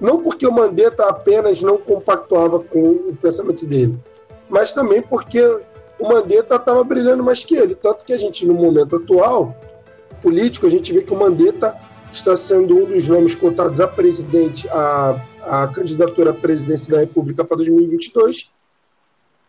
não 0.00 0.22
porque 0.22 0.46
o 0.46 0.52
Mandetta 0.52 1.08
apenas 1.08 1.62
não 1.62 1.78
compactuava 1.78 2.60
com 2.60 2.90
o 2.90 3.16
pensamento 3.16 3.66
dele, 3.66 3.98
mas 4.48 4.72
também 4.72 5.02
porque 5.02 5.40
o 5.98 6.08
Mandetta 6.08 6.56
estava 6.56 6.84
brilhando 6.84 7.24
mais 7.24 7.44
que 7.44 7.56
ele. 7.56 7.74
Tanto 7.74 8.04
que 8.04 8.12
a 8.12 8.18
gente, 8.18 8.46
no 8.46 8.54
momento 8.54 8.96
atual, 8.96 9.54
político, 10.20 10.66
a 10.66 10.70
gente 10.70 10.92
vê 10.92 11.02
que 11.02 11.12
o 11.12 11.16
Mandetta 11.16 11.76
está 12.12 12.36
sendo 12.36 12.76
um 12.76 12.84
dos 12.86 13.08
nomes 13.08 13.34
cotados 13.34 13.80
a 13.80 13.88
presidente, 13.88 14.68
a, 14.68 15.20
a 15.42 15.68
candidatura 15.68 16.30
à 16.30 16.34
presidência 16.34 16.92
da 16.92 17.00
República 17.00 17.44
para 17.44 17.56
2022, 17.56 18.50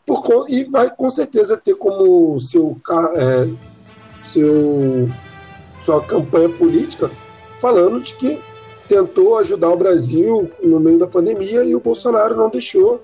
por, 0.05 0.45
e 0.49 0.63
vai 0.65 0.89
com 0.89 1.09
certeza 1.09 1.57
ter 1.57 1.75
como 1.75 2.39
seu, 2.39 2.79
é, 3.15 3.49
seu 4.21 5.09
sua 5.79 6.01
campanha 6.01 6.49
política 6.49 7.11
falando 7.59 8.01
de 8.01 8.15
que 8.15 8.39
tentou 8.87 9.37
ajudar 9.37 9.69
o 9.69 9.77
Brasil 9.77 10.51
no 10.63 10.79
meio 10.79 10.99
da 10.99 11.07
pandemia 11.07 11.63
e 11.63 11.75
o 11.75 11.79
Bolsonaro 11.79 12.35
não 12.35 12.49
deixou 12.49 13.01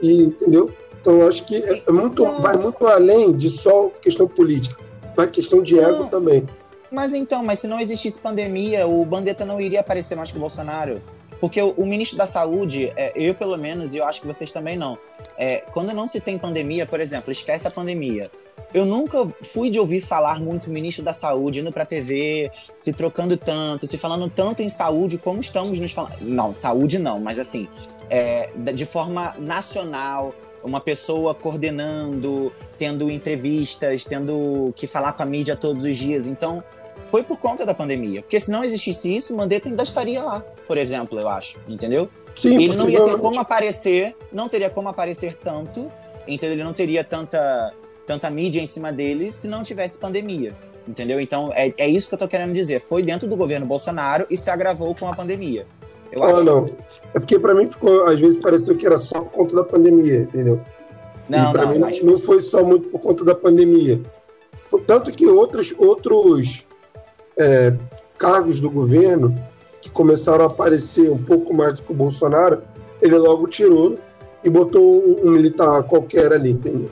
e 0.00 0.22
entendeu 0.22 0.72
então 1.00 1.26
acho 1.26 1.44
que 1.44 1.56
é 1.56 1.82
é 1.86 1.92
muito 1.92 2.24
vai 2.40 2.56
muito 2.56 2.86
além 2.86 3.32
de 3.32 3.50
só 3.50 3.88
questão 4.00 4.28
política 4.28 4.76
vai 5.16 5.26
questão 5.26 5.62
de 5.62 5.78
ego 5.78 6.04
Não. 6.04 6.08
também 6.08 6.46
Mas 6.90 7.14
então, 7.14 7.44
mas 7.44 7.58
se 7.58 7.66
não 7.66 7.80
existisse 7.80 8.18
pandemia, 8.18 8.86
o 8.86 9.04
Bandetta 9.04 9.44
não 9.44 9.60
iria 9.60 9.80
aparecer 9.80 10.14
mais 10.14 10.30
que 10.30 10.36
o 10.36 10.40
Bolsonaro. 10.40 11.02
Porque 11.40 11.60
o, 11.60 11.70
o 11.70 11.86
ministro 11.86 12.16
da 12.16 12.26
Saúde, 12.26 12.92
é, 12.96 13.12
eu 13.14 13.34
pelo 13.34 13.56
menos, 13.56 13.94
e 13.94 13.98
eu 13.98 14.04
acho 14.04 14.20
que 14.20 14.26
vocês 14.26 14.52
também 14.52 14.76
não, 14.76 14.98
é, 15.36 15.58
quando 15.72 15.92
não 15.94 16.06
se 16.06 16.20
tem 16.20 16.38
pandemia, 16.38 16.86
por 16.86 17.00
exemplo, 17.00 17.30
esquece 17.30 17.66
a 17.66 17.70
pandemia. 17.70 18.30
Eu 18.74 18.84
nunca 18.84 19.26
fui 19.42 19.70
de 19.70 19.78
ouvir 19.78 20.00
falar 20.00 20.40
muito 20.40 20.70
ministro 20.70 21.04
da 21.04 21.12
Saúde 21.12 21.60
indo 21.60 21.72
pra 21.72 21.86
TV, 21.86 22.50
se 22.76 22.92
trocando 22.92 23.36
tanto, 23.36 23.86
se 23.86 23.96
falando 23.96 24.28
tanto 24.28 24.62
em 24.62 24.68
saúde 24.68 25.18
como 25.18 25.40
estamos 25.40 25.78
nos 25.78 25.92
falando. 25.92 26.20
Não, 26.20 26.52
saúde 26.52 26.98
não, 26.98 27.20
mas 27.20 27.38
assim, 27.38 27.68
é, 28.10 28.50
de 28.74 28.84
forma 28.84 29.34
nacional, 29.38 30.34
uma 30.64 30.80
pessoa 30.80 31.34
coordenando, 31.34 32.52
tendo 32.76 33.10
entrevistas, 33.10 34.04
tendo 34.04 34.72
que 34.76 34.86
falar 34.86 35.12
com 35.12 35.22
a 35.22 35.26
mídia 35.26 35.56
todos 35.56 35.84
os 35.84 35.96
dias. 35.96 36.26
Então, 36.26 36.62
foi 37.06 37.22
por 37.22 37.38
conta 37.38 37.64
da 37.64 37.72
pandemia. 37.72 38.22
Porque 38.22 38.38
se 38.38 38.50
não 38.50 38.64
existisse 38.64 39.14
isso, 39.14 39.32
o 39.32 39.36
Mandetta 39.36 39.68
ainda 39.68 39.82
estaria 39.82 40.22
lá, 40.22 40.44
por 40.66 40.78
exemplo, 40.78 41.18
eu 41.20 41.28
acho, 41.28 41.58
entendeu? 41.68 42.08
sim 42.36 42.62
ele 42.62 42.76
não 42.76 42.88
ia 42.88 43.02
ter 43.02 43.16
como 43.18 43.40
aparecer, 43.40 44.14
não 44.30 44.48
teria 44.48 44.68
como 44.68 44.88
aparecer 44.88 45.34
tanto, 45.36 45.90
entendeu? 46.28 46.56
Ele 46.56 46.64
não 46.64 46.74
teria 46.74 47.02
tanta, 47.02 47.72
tanta 48.06 48.28
mídia 48.30 48.60
em 48.60 48.66
cima 48.66 48.92
dele 48.92 49.32
se 49.32 49.48
não 49.48 49.62
tivesse 49.62 49.98
pandemia, 49.98 50.54
entendeu? 50.86 51.18
Então, 51.18 51.50
é, 51.54 51.72
é 51.78 51.88
isso 51.88 52.08
que 52.08 52.14
eu 52.14 52.18
tô 52.18 52.28
querendo 52.28 52.52
dizer. 52.52 52.80
Foi 52.80 53.02
dentro 53.02 53.26
do 53.26 53.36
governo 53.36 53.66
Bolsonaro 53.66 54.26
e 54.28 54.36
se 54.36 54.50
agravou 54.50 54.94
com 54.94 55.08
a 55.08 55.16
pandemia. 55.16 55.66
Eu 56.12 56.22
ah, 56.22 56.32
acho. 56.32 56.44
não 56.44 56.66
é 57.14 57.18
porque 57.18 57.38
para 57.38 57.54
mim 57.54 57.68
ficou 57.68 58.04
às 58.04 58.20
vezes 58.20 58.36
pareceu 58.36 58.76
que 58.76 58.86
era 58.86 58.96
só 58.96 59.20
por 59.20 59.32
conta 59.32 59.56
da 59.56 59.64
pandemia 59.64 60.18
entendeu 60.20 60.60
Não, 61.28 61.50
e 61.50 61.52
para 61.52 61.64
não, 61.64 61.72
mim 61.72 61.78
mas- 61.80 62.00
não 62.02 62.18
foi 62.18 62.40
só 62.40 62.62
muito 62.62 62.88
por 62.88 63.00
conta 63.00 63.24
da 63.24 63.34
pandemia. 63.34 64.00
Foi 64.68 64.80
Tanto 64.82 65.10
que 65.10 65.26
outros, 65.26 65.74
outros 65.78 66.66
é, 67.38 67.74
cargos 68.18 68.60
do 68.60 68.70
governo 68.70 69.34
começaram 69.96 70.44
a 70.44 70.48
aparecer 70.48 71.10
um 71.10 71.16
pouco 71.22 71.54
mais 71.54 71.74
do 71.74 71.82
que 71.82 71.90
o 71.90 71.94
Bolsonaro, 71.94 72.62
ele 73.00 73.16
logo 73.16 73.48
tirou 73.48 73.98
e 74.44 74.50
botou 74.50 75.02
um, 75.02 75.28
um 75.28 75.30
militar 75.30 75.82
qualquer 75.84 76.32
ali, 76.34 76.50
entendeu? 76.50 76.90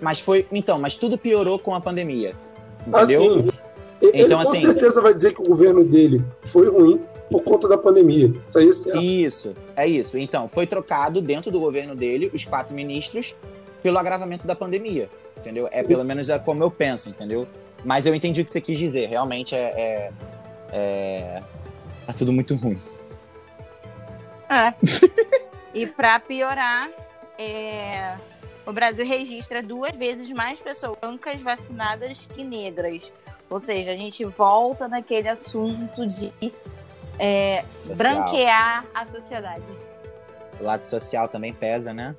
Mas 0.00 0.18
foi. 0.18 0.44
Então, 0.50 0.78
mas 0.78 0.96
tudo 0.96 1.16
piorou 1.16 1.56
com 1.58 1.72
a 1.74 1.80
pandemia. 1.80 2.34
Entendeu? 2.86 3.00
Assim, 3.00 3.50
ele 4.02 4.22
Então, 4.24 4.42
com 4.42 4.50
assim- 4.50 4.66
certeza 4.66 5.00
vai 5.00 5.14
dizer 5.14 5.32
que 5.32 5.40
o 5.40 5.44
governo 5.44 5.84
dele 5.84 6.22
foi 6.42 6.68
ruim 6.68 7.00
por 7.30 7.42
conta 7.42 7.68
da 7.68 7.78
pandemia. 7.78 8.32
Isso 8.48 8.58
aí 8.58 8.68
é 8.68 8.72
certo. 8.72 9.00
Isso, 9.00 9.54
é 9.76 9.86
isso. 9.86 10.18
Então, 10.18 10.48
foi 10.48 10.66
trocado 10.66 11.20
dentro 11.20 11.50
do 11.50 11.58
governo 11.60 11.94
dele, 11.94 12.30
os 12.34 12.44
quatro 12.44 12.74
ministros, 12.74 13.34
pelo 13.82 13.98
agravamento 13.98 14.46
da 14.46 14.54
pandemia. 14.54 15.08
Entendeu? 15.38 15.68
É 15.70 15.82
pelo 15.82 16.04
menos 16.04 16.28
é 16.28 16.38
como 16.38 16.62
eu 16.62 16.70
penso, 16.70 17.08
entendeu? 17.08 17.46
Mas 17.84 18.04
eu 18.04 18.14
entendi 18.14 18.40
o 18.40 18.44
que 18.44 18.50
você 18.50 18.60
quis 18.60 18.78
dizer. 18.78 19.08
Realmente 19.08 19.54
é. 19.54 19.58
é, 19.58 20.10
é- 20.72 21.42
Tá 22.06 22.12
tudo 22.12 22.32
muito 22.32 22.54
ruim. 22.54 22.80
É. 24.48 24.72
e 25.74 25.86
para 25.86 26.20
piorar, 26.20 26.88
é, 27.38 28.16
o 28.64 28.72
Brasil 28.72 29.04
registra 29.04 29.62
duas 29.62 29.92
vezes 29.92 30.30
mais 30.30 30.60
pessoas 30.60 30.98
brancas 31.00 31.40
vacinadas 31.40 32.26
que 32.26 32.44
negras. 32.44 33.12
Ou 33.50 33.58
seja, 33.58 33.92
a 33.92 33.96
gente 33.96 34.24
volta 34.24 34.88
naquele 34.88 35.28
assunto 35.28 36.06
de 36.06 36.32
é, 37.18 37.64
branquear 37.96 38.84
a 38.94 39.04
sociedade. 39.04 39.64
O 40.60 40.64
lado 40.64 40.82
social 40.82 41.28
também 41.28 41.52
pesa, 41.52 41.92
né? 41.92 42.14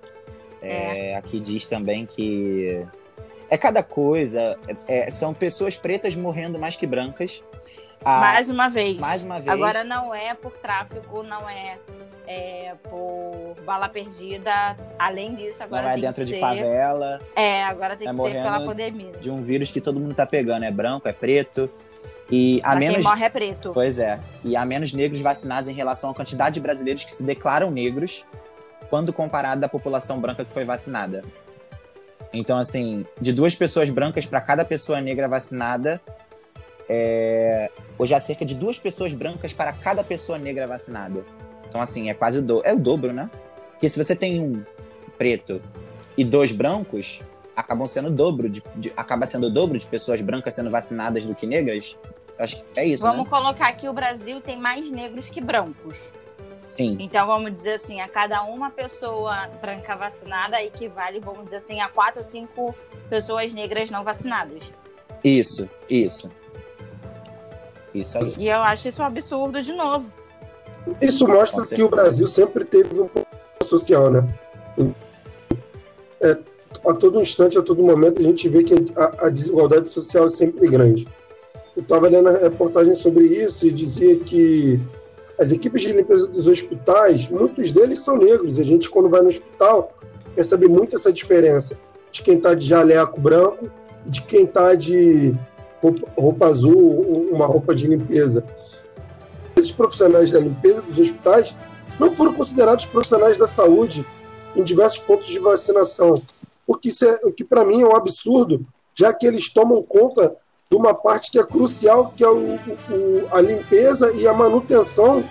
É, 0.62 1.16
Aqui 1.16 1.40
diz 1.40 1.66
também 1.66 2.06
que 2.06 2.86
é 3.50 3.58
cada 3.58 3.84
coisa. 3.84 4.58
é- 4.88 5.10
são 5.12 5.34
pessoas 5.34 5.76
pretas 5.76 6.16
morrendo 6.16 6.60
mais 6.60 6.76
que 6.76 6.88
brancas. 6.88 7.44
Ah, 8.08 8.20
mais 8.20 8.48
uma 8.50 8.70
vez. 8.70 8.98
mais 8.98 9.24
uma 9.24 9.36
vez. 9.36 9.50
Agora 9.50 9.84
não 9.84 10.16
é 10.16 10.34
por 10.34 10.52
tráfico, 10.54 11.24
não 11.24 11.50
é, 11.50 11.78
é 12.26 12.74
por 12.90 13.56
bala 13.66 13.90
perdida. 13.90 14.78
Além 14.98 15.36
disso, 15.36 15.62
agora 15.62 15.84
não 15.84 15.90
é 15.90 15.98
dentro 16.00 16.24
de 16.24 16.36
ser... 16.36 16.40
favela. 16.40 17.20
É, 17.36 17.64
agora 17.66 17.98
tem 17.98 18.08
É 18.08 18.12
que 18.12 18.18
ser 18.18 18.32
pela 18.32 18.62
pandemia. 18.62 19.12
de 19.20 19.30
um 19.30 19.42
vírus 19.42 19.72
que 19.72 19.82
todo 19.82 20.00
mundo 20.00 20.16
tá 20.16 20.26
pegando. 20.26 20.64
É 20.64 20.72
branco, 20.72 21.08
é 21.08 21.12
preto. 21.12 21.70
E 22.32 22.62
a 22.64 22.70
Mas 22.70 22.80
menos. 22.80 22.96
quem 22.96 23.04
morre 23.04 23.26
é 23.26 23.30
preto. 23.30 23.72
Pois 23.74 24.00
é. 24.00 24.20
E 24.44 24.56
há 24.56 24.66
menos 24.66 24.94
negros 24.94 25.20
vacinados 25.20 25.70
em 25.70 25.74
relação 25.74 26.10
à 26.10 26.14
quantidade 26.14 26.54
de 26.56 26.62
brasileiros 26.62 27.04
que 27.04 27.14
se 27.14 27.24
declaram 27.24 27.70
negros 27.70 28.26
quando 28.90 29.12
comparado 29.12 29.66
à 29.66 29.68
população 29.68 30.20
branca 30.20 30.46
que 30.46 30.54
foi 30.54 30.64
vacinada. 30.64 31.26
Então, 32.34 32.58
assim, 32.58 33.06
de 33.20 33.34
duas 33.34 33.54
pessoas 33.56 33.90
brancas 33.90 34.26
para 34.26 34.40
cada 34.40 34.64
pessoa 34.64 35.02
negra 35.02 35.28
vacinada, 35.28 36.00
é... 36.90 37.70
hoje 37.98 38.14
há 38.14 38.20
cerca 38.20 38.46
de 38.46 38.56
duas 38.56 38.80
pessoas 38.80 39.14
brancas 39.14 39.54
para 39.54 39.74
cada 39.74 40.04
pessoa 40.04 40.38
negra 40.38 40.68
vacinada. 40.68 41.26
Então, 41.68 41.82
assim, 41.82 42.10
é 42.10 42.14
quase 42.14 42.40
o 42.40 42.42
dobro. 42.42 42.68
É 42.68 42.74
o 42.74 42.80
dobro, 42.80 43.14
né? 43.14 43.30
Porque 43.72 43.90
se 43.90 44.02
você 44.02 44.16
tem 44.16 44.42
um 44.42 44.64
preto 45.18 45.62
e 46.18 46.24
dois 46.24 46.52
brancos, 46.52 47.22
acabam 47.56 47.88
sendo 47.88 48.10
dobro 48.10 48.50
de, 48.50 48.64
de, 48.76 48.94
acaba 48.96 49.26
sendo 49.26 49.48
o 49.48 49.50
dobro 49.50 49.78
de 49.78 49.86
pessoas 49.86 50.22
brancas 50.22 50.54
sendo 50.54 50.70
vacinadas 50.70 51.26
do 51.26 51.36
que 51.36 51.46
negras. 51.46 51.98
Acho 52.40 52.64
que 52.64 52.80
é 52.80 52.86
isso. 52.86 53.04
Vamos 53.04 53.26
né? 53.26 53.30
colocar 53.30 53.72
que 53.74 53.90
o 53.90 53.94
Brasil 53.94 54.40
tem 54.40 54.58
mais 54.58 54.90
negros 54.90 55.30
que 55.30 55.42
brancos. 55.42 56.14
Sim. 56.64 56.98
Então 57.00 57.26
vamos 57.26 57.52
dizer 57.52 57.76
assim, 57.76 58.02
a 58.02 58.10
cada 58.10 58.44
uma 58.44 58.70
pessoa 58.70 59.48
branca 59.62 59.96
vacinada 59.96 60.62
equivale, 60.62 61.20
vamos 61.20 61.46
dizer 61.46 61.58
assim, 61.58 61.80
a 61.80 61.88
quatro 61.88 62.20
ou 62.20 62.24
cinco 62.24 62.76
pessoas 63.10 63.54
negras 63.54 63.90
não 63.90 64.04
vacinadas. 64.04 64.64
Isso, 65.24 65.70
isso. 65.90 66.30
Isso 68.02 68.18
aí. 68.18 68.46
E 68.46 68.50
eu 68.50 68.60
acho 68.60 68.88
isso 68.88 69.02
um 69.02 69.06
absurdo 69.06 69.62
de 69.62 69.74
novo. 69.74 70.12
Isso 71.02 71.28
mostra 71.28 71.66
que 71.66 71.84
o 71.84 71.90
Brasil 71.90 72.28
sempre 72.28 72.64
teve 72.64 73.02
um 73.02 73.08
problema 73.08 73.28
social, 73.62 74.10
né? 74.10 74.28
É, 76.22 76.38
a 76.86 76.94
todo 76.94 77.22
instante, 77.22 77.58
a 77.58 77.62
todo 77.62 77.84
momento, 77.84 78.20
a 78.20 78.24
gente 78.24 78.48
vê 78.48 78.64
que 78.64 78.74
a, 78.96 79.28
a 79.28 79.30
desigualdade 79.30 79.90
social 79.90 80.26
é 80.26 80.30
sempre 80.30 80.68
grande. 80.70 81.08
Eu 81.76 81.84
estava 81.84 82.08
lendo 82.08 82.30
a 82.30 82.38
reportagem 82.38 82.94
sobre 82.94 83.26
isso 83.26 83.68
e 83.68 83.72
dizia 83.72 84.18
que 84.18 84.82
as 85.40 85.52
equipes 85.52 85.84
de 85.84 85.94
limpeza 85.94 86.28
dos 86.32 86.48
hospitais, 86.48 87.30
muitos 87.30 87.72
deles 87.72 88.00
são 88.00 88.18
negros. 88.18 88.60
A 88.60 88.64
gente, 88.64 88.90
quando 88.90 89.10
vai 89.10 89.22
no 89.22 89.28
hospital, 89.28 89.92
percebe 90.36 90.68
muito 90.68 90.96
essa 90.96 91.14
diferença 91.14 91.78
de 92.12 92.24
quem 92.24 92.38
está 92.38 92.54
de 92.54 92.66
jaleco 92.66 93.20
branco 93.20 93.70
e 94.06 94.10
de 94.10 94.22
quem 94.24 94.46
está 94.46 94.74
de 94.74 95.38
roupa, 95.82 96.12
roupa 96.18 96.46
azul, 96.48 97.30
uma 97.32 97.46
roupa 97.46 97.74
de 97.76 97.88
limpeza. 97.88 98.46
Esses 99.56 99.72
profissionais 99.72 100.32
da 100.32 100.40
limpeza 100.40 100.82
dos 100.82 101.00
hospitais 101.00 101.56
não 102.00 102.14
foram 102.14 102.34
considerados 102.34 102.86
profissionais 102.86 103.38
da 103.38 103.48
saúde 103.48 104.06
em 104.56 104.64
diversos 104.64 105.00
pontos 105.00 105.28
de 105.28 105.40
vacinação, 105.40 106.22
porque 106.66 106.90
isso 106.90 107.06
é, 107.06 107.20
o 107.24 107.32
que 107.32 107.44
para 107.44 107.66
mim 107.66 107.82
é 107.82 107.86
um 107.86 107.96
absurdo, 107.96 108.66
já 108.94 109.14
que 109.14 109.26
eles 109.26 109.50
tomam 109.50 109.82
conta 109.84 110.36
de 110.70 110.78
uma 110.78 110.94
parte 110.94 111.32
que 111.32 111.40
é 111.40 111.44
crucial, 111.44 112.14
que 112.16 112.24
é 112.24 112.30
o, 112.30 112.56
o, 112.56 113.28
a 113.32 113.42
limpeza 113.42 114.12
e 114.14 114.28
a 114.28 114.34
manutenção 114.34 115.24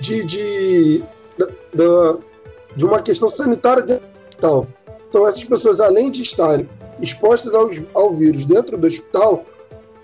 de, 0.00 0.24
de, 0.24 1.02
de, 1.74 1.84
de 2.76 2.84
uma 2.84 3.02
questão 3.02 3.28
sanitária 3.28 3.82
do 3.82 3.94
hospital. 3.94 4.66
Então, 5.08 5.26
essas 5.26 5.42
pessoas, 5.42 5.80
além 5.80 6.10
de 6.10 6.22
estarem 6.22 6.68
expostas 7.00 7.54
ao, 7.54 7.68
ao 7.94 8.12
vírus 8.12 8.44
dentro 8.44 8.76
do 8.76 8.86
hospital, 8.86 9.44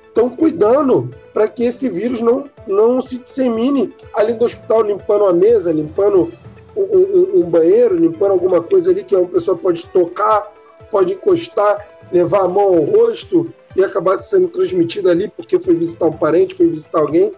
estão 0.09 0.31
cuidando 0.31 1.11
para 1.33 1.49
que 1.49 1.65
esse 1.65 1.89
vírus 1.89 2.21
não, 2.21 2.49
não 2.67 3.03
se 3.03 3.19
dissemine 3.19 3.93
ali 4.15 4.35
do 4.35 4.45
hospital, 4.45 4.83
limpando 4.83 5.27
a 5.27 5.33
mesa, 5.33 5.73
limpando 5.73 6.33
um, 6.77 6.83
um, 6.83 7.41
um, 7.41 7.51
banheiro, 7.51 7.97
limpando 7.97 8.33
alguma 8.33 8.63
coisa 8.63 8.91
ali 8.91 9.03
que 9.03 9.15
uma 9.17 9.27
pessoa 9.27 9.57
pode 9.57 9.89
tocar, 9.91 10.53
pode 10.91 11.15
encostar, 11.15 11.89
levar 12.13 12.43
a 12.43 12.49
mão 12.49 12.63
ao 12.63 12.81
rosto 12.83 13.53
e 13.77 13.83
acabar 13.83 14.17
sendo 14.19 14.47
transmitida 14.49 15.11
ali 15.11 15.29
porque 15.29 15.59
foi 15.59 15.75
visitar 15.75 16.07
um 16.07 16.13
parente, 16.13 16.55
foi 16.55 16.69
visitar 16.69 17.01
alguém. 17.01 17.33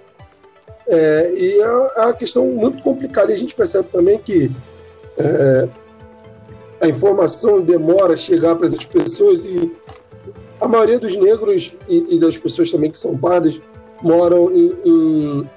É, 0.89 1.35
e 1.35 1.61
é, 1.61 1.65
é 1.97 2.01
uma 2.03 2.13
questão 2.13 2.47
muito 2.47 2.83
complicada. 2.83 3.31
E 3.31 3.35
a 3.35 3.39
gente 3.39 3.55
percebe 3.55 3.89
também 3.89 4.19
que 4.19 4.53
é, 5.19 5.69
a 6.81 6.89
informação 6.89 7.61
demora 7.61 8.15
a 8.15 8.17
chegar 8.17 8.57
para 8.57 8.69
as 8.69 8.85
pessoas 8.85 9.45
e 9.45 9.73
a 10.61 10.69
maioria 10.69 10.99
dos 10.99 11.17
negros 11.17 11.75
e, 11.89 12.17
e 12.17 12.19
das 12.19 12.37
pessoas 12.37 12.71
também 12.71 12.91
que 12.91 12.99
são 12.99 13.17
pardas 13.17 13.61
moram 14.03 14.51
em, 14.55 14.75
em, 14.85 15.51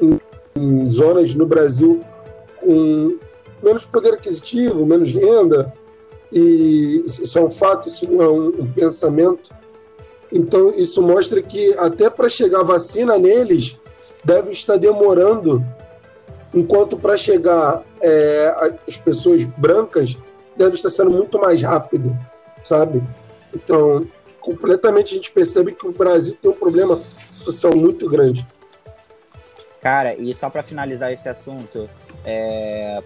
em, 0.00 0.20
em 0.56 0.88
zonas 0.88 1.34
no 1.34 1.46
Brasil 1.46 2.00
com 2.60 3.18
menos 3.62 3.86
poder 3.86 4.14
aquisitivo, 4.14 4.86
menos 4.86 5.12
renda, 5.12 5.72
e 6.32 7.02
isso 7.06 7.38
é 7.38 7.42
um 7.42 7.50
fato, 7.50 7.88
isso 7.88 8.10
não 8.10 8.22
é 8.22 8.28
um, 8.28 8.72
pensamento. 8.72 9.54
Então, 10.32 10.74
isso 10.74 11.00
mostra 11.00 11.40
que 11.40 11.74
até 11.78 12.10
para 12.10 12.28
chegar 12.28 12.62
vacina 12.62 13.16
neles, 13.16 13.78
deve 14.24 14.50
estar 14.50 14.76
demorando, 14.76 15.64
enquanto 16.52 16.98
para 16.98 17.16
chegar 17.16 17.84
é, 18.00 18.78
as 18.88 18.96
pessoas 18.96 19.44
brancas, 19.44 20.18
deve 20.56 20.74
estar 20.74 20.90
sendo 20.90 21.10
muito 21.10 21.38
mais 21.38 21.62
rápido, 21.62 22.16
sabe? 22.62 23.02
Então, 23.54 24.06
completamente 24.40 25.14
a 25.14 25.16
gente 25.16 25.30
percebe 25.30 25.72
que 25.72 25.86
o 25.86 25.92
Brasil 25.92 26.36
tem 26.40 26.50
um 26.50 26.54
problema 26.54 26.98
social 27.00 27.74
muito 27.74 28.08
grande. 28.08 28.44
Cara, 29.80 30.14
e 30.14 30.32
só 30.32 30.48
para 30.48 30.62
finalizar 30.62 31.12
esse 31.12 31.28
assunto, 31.28 31.88
é, 32.24 33.02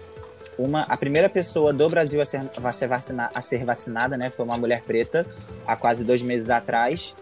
uma, 0.57 0.81
a 0.83 0.97
primeira 0.97 1.29
pessoa 1.29 1.73
do 1.73 1.89
Brasil 1.89 2.21
a 2.21 2.25
ser, 2.25 2.49
a 2.55 2.71
ser, 2.71 2.87
vacina, 2.87 3.31
a 3.33 3.41
ser 3.41 3.65
vacinada, 3.65 4.17
né, 4.17 4.29
foi 4.29 4.45
uma 4.45 4.57
mulher 4.57 4.83
preta, 4.83 5.25
há 5.65 5.75
quase 5.75 6.03
dois 6.03 6.21
meses 6.21 6.49
atrás. 6.49 7.15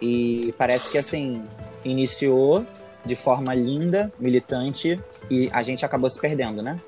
E 0.00 0.52
parece 0.58 0.90
que, 0.90 0.98
assim, 0.98 1.44
iniciou 1.84 2.66
de 3.04 3.16
forma 3.16 3.54
linda, 3.54 4.12
militante, 4.18 5.00
e 5.30 5.48
a 5.52 5.62
gente 5.62 5.84
acabou 5.84 6.08
se 6.08 6.20
perdendo, 6.20 6.62
né? 6.62 6.80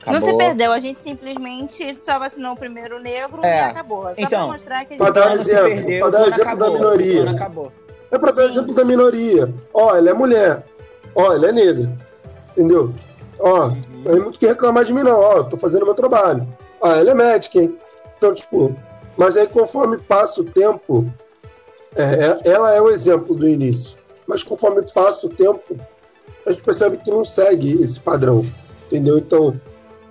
Acabou... 0.00 0.20
Não 0.20 0.26
se 0.26 0.36
perdeu, 0.36 0.72
a 0.72 0.80
gente 0.80 0.98
simplesmente 0.98 1.96
só 1.96 2.18
vacinou 2.18 2.52
o 2.52 2.56
primeiro 2.56 2.98
negro 3.00 3.44
é. 3.44 3.58
e 3.58 3.60
acabou. 3.60 4.02
Só 4.02 4.14
então, 4.16 4.48
pra 4.48 4.52
mostrar 4.52 4.84
que 4.86 4.94
a 4.94 4.96
gente 4.96 4.98
para 4.98 5.10
dar 5.10 5.34
exemplo, 5.34 5.64
perdeu, 5.64 6.00
para 6.00 6.10
dar 6.10 6.26
exemplo 6.26 6.42
acabou, 6.42 6.66
da 6.66 6.72
minoria. 6.72 7.20
É 8.10 8.18
para 8.18 8.32
dar 8.32 8.44
exemplo 8.44 8.74
da 8.74 8.84
minoria. 8.84 9.54
Ó, 9.74 9.94
ela 9.94 10.10
é 10.10 10.12
mulher. 10.14 10.64
Ó, 11.14 11.32
ela 11.32 11.48
é 11.48 11.52
negra. 11.52 11.98
Entendeu? 12.52 12.94
Ó, 13.38 13.66
uhum. 13.66 13.82
não 13.92 14.04
tem 14.04 14.20
muito 14.20 14.38
que 14.38 14.46
reclamar 14.46 14.84
de 14.84 14.92
mim, 14.92 15.02
não. 15.02 15.20
Ó, 15.20 15.42
tô 15.42 15.58
fazendo 15.58 15.84
meu 15.84 15.94
trabalho. 15.94 16.48
Ó, 16.80 16.92
ela 16.92 17.10
é 17.10 17.14
médica, 17.14 17.60
hein? 17.60 17.78
Então, 18.16 18.32
tipo, 18.32 18.74
mas 19.16 19.36
aí 19.36 19.46
conforme 19.46 19.98
passa 19.98 20.40
o 20.40 20.44
tempo, 20.44 21.12
é, 21.94 22.02
é, 22.02 22.50
ela 22.50 22.74
é 22.74 22.80
o 22.80 22.88
exemplo 22.88 23.34
do 23.34 23.46
início. 23.46 23.98
Mas 24.26 24.42
conforme 24.42 24.82
passa 24.94 25.26
o 25.26 25.30
tempo, 25.30 25.78
a 26.46 26.52
gente 26.52 26.62
percebe 26.62 26.96
que 26.96 27.10
não 27.10 27.24
segue 27.24 27.82
esse 27.82 28.00
padrão. 28.00 28.46
Entendeu? 28.86 29.18
Então, 29.18 29.60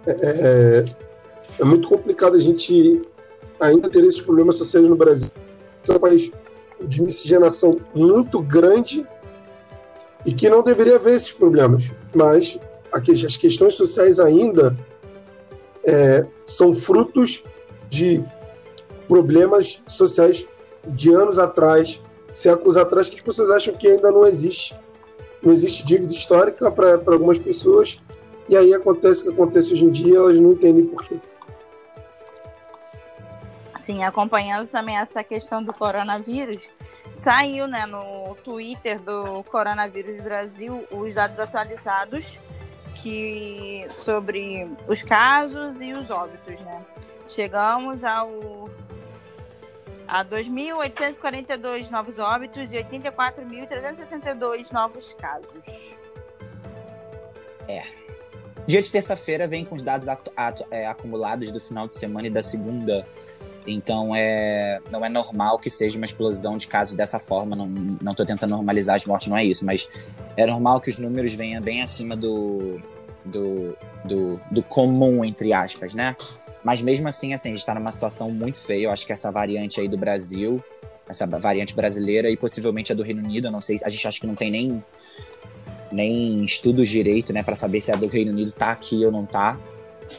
é, 0.08 0.12
é, 0.12 0.86
é 1.60 1.64
muito 1.66 1.88
complicado 1.88 2.36
a 2.36 2.40
gente 2.40 3.02
ainda 3.60 3.90
ter 3.90 4.04
esses 4.04 4.22
problemas 4.22 4.58
sociais 4.58 4.86
no 4.86 4.96
Brasil, 4.96 5.32
que 5.84 5.92
é 5.92 5.96
um 5.96 6.00
país 6.00 6.32
de 6.82 7.04
miscigenação 7.04 7.80
muito 7.94 8.42
grande 8.42 9.06
e 10.26 10.34
que 10.34 10.50
não 10.50 10.64
deveria 10.64 10.96
haver 10.96 11.16
esses 11.16 11.32
problemas. 11.32 11.94
Mas 12.14 12.58
as 12.92 13.38
questões 13.38 13.76
sociais 13.76 14.20
ainda 14.20 14.76
é, 15.86 16.26
são 16.46 16.74
frutos 16.74 17.44
de 17.90 18.24
problemas 19.08 19.82
sociais 19.88 20.48
de 20.88 21.14
anos 21.14 21.40
atrás, 21.40 22.02
séculos 22.32 22.78
atrás, 22.78 23.10
que 23.10 23.16
as 23.16 23.22
pessoas 23.22 23.50
acham 23.50 23.74
que 23.74 23.88
ainda 23.88 24.12
não 24.12 24.26
existe. 24.26 24.76
Não 25.42 25.52
existe 25.52 25.86
dívida 25.86 26.12
histórica 26.12 26.70
para 26.70 27.00
algumas 27.08 27.40
pessoas, 27.40 27.98
e 28.50 28.58
aí 28.58 28.74
acontece 28.74 29.22
o 29.22 29.26
que 29.26 29.34
acontece 29.34 29.74
hoje 29.74 29.86
em 29.86 29.92
dia, 29.92 30.18
elas 30.18 30.40
não 30.40 30.54
entendem 30.54 30.86
por 30.86 31.04
quê. 31.06 31.22
Sim, 33.80 34.04
acompanhando 34.04 34.68
também 34.68 34.98
essa 34.98 35.24
questão 35.24 35.64
do 35.64 35.72
coronavírus, 35.74 36.74
saiu 37.14 37.68
né, 37.68 37.86
no 37.86 38.36
Twitter 38.44 39.00
do 39.02 39.44
Coronavírus 39.44 40.18
Brasil 40.18 40.84
os 40.92 41.14
dados 41.14 41.40
atualizados 41.40 42.38
que 42.96 43.88
sobre 43.92 44.70
os 44.88 45.02
casos 45.02 45.82
e 45.82 45.94
os 45.94 46.10
óbitos, 46.10 46.60
né? 46.62 46.86
Chegamos 47.28 48.04
ao 48.04 48.70
a 50.08 50.26
2.842 50.26 51.90
novos 51.92 52.18
óbitos 52.18 52.74
e 52.74 52.78
84.362 52.78 54.72
novos 54.72 55.14
casos. 55.14 55.66
É. 57.68 57.84
Dia 58.70 58.84
de 58.84 58.92
terça-feira 58.92 59.48
vem 59.48 59.66
com 59.66 59.74
os 59.74 59.82
dados 59.82 60.08
é, 60.70 60.86
acumulados 60.86 61.52
do 61.52 61.60
final 61.60 61.88
de 61.88 61.96
semana 61.96 62.28
e 62.28 62.30
da 62.30 62.44
segunda. 62.44 63.04
Então, 63.66 64.16
é, 64.16 64.80
não 64.92 65.04
é 65.04 65.10
normal 65.10 65.58
que 65.58 65.72
seja 65.72 65.98
uma 65.98 66.06
explosão 66.06 66.56
de 66.56 66.68
casos 66.68 66.96
dessa 66.96 67.18
forma. 67.18 67.56
Não 67.56 68.12
estou 68.12 68.28
tentando 68.28 68.52
normalizar 68.52 68.96
as 68.96 69.08
mortes, 69.08 69.28
não 69.28 69.36
é 69.36 69.44
isso. 69.44 69.66
Mas 69.66 69.90
é 70.38 70.46
normal 70.46 70.80
que 70.82 70.92
os 70.92 71.00
números 71.00 71.34
venham 71.34 71.60
bem 71.60 71.82
acima 71.82 72.16
do, 72.16 72.80
do, 73.26 73.76
do, 74.06 74.40
do 74.52 74.62
comum, 74.62 75.26
entre 75.26 75.52
aspas, 75.52 75.96
né? 75.96 76.16
Mas 76.64 76.80
mesmo 76.80 77.08
assim, 77.08 77.34
assim, 77.34 77.50
a 77.50 77.52
gente 77.54 77.62
está 77.62 77.74
numa 77.74 77.92
situação 77.92 78.30
muito 78.30 78.62
feia. 78.62 78.84
Eu 78.84 78.92
acho 78.92 79.04
que 79.04 79.12
essa 79.12 79.32
variante 79.32 79.82
aí 79.82 79.88
do 79.88 79.98
Brasil, 79.98 80.64
essa 81.10 81.26
variante 81.26 81.74
brasileira 81.74 82.30
e 82.30 82.38
possivelmente 82.38 82.92
a 82.92 82.96
do 82.96 83.02
Reino 83.02 83.24
Unido, 83.24 83.48
eu 83.48 83.52
não 83.52 83.62
sei, 83.62 83.80
a 83.84 83.90
gente 83.90 84.08
acha 84.08 84.20
que 84.20 84.28
não 84.28 84.36
tem 84.36 84.52
nem 84.52 84.84
nem 85.92 86.44
estudos 86.44 86.88
direito, 86.88 87.34
né, 87.34 87.44
para 87.44 87.56
saber 87.56 87.82
se 87.82 87.92
a 87.92 87.96
do 87.96 88.08
Reino 88.08 88.32
Unido 88.32 88.52
tá 88.52 88.72
aqui 88.72 89.06
ou 89.06 89.12
não 89.12 89.26
tá. 89.26 89.60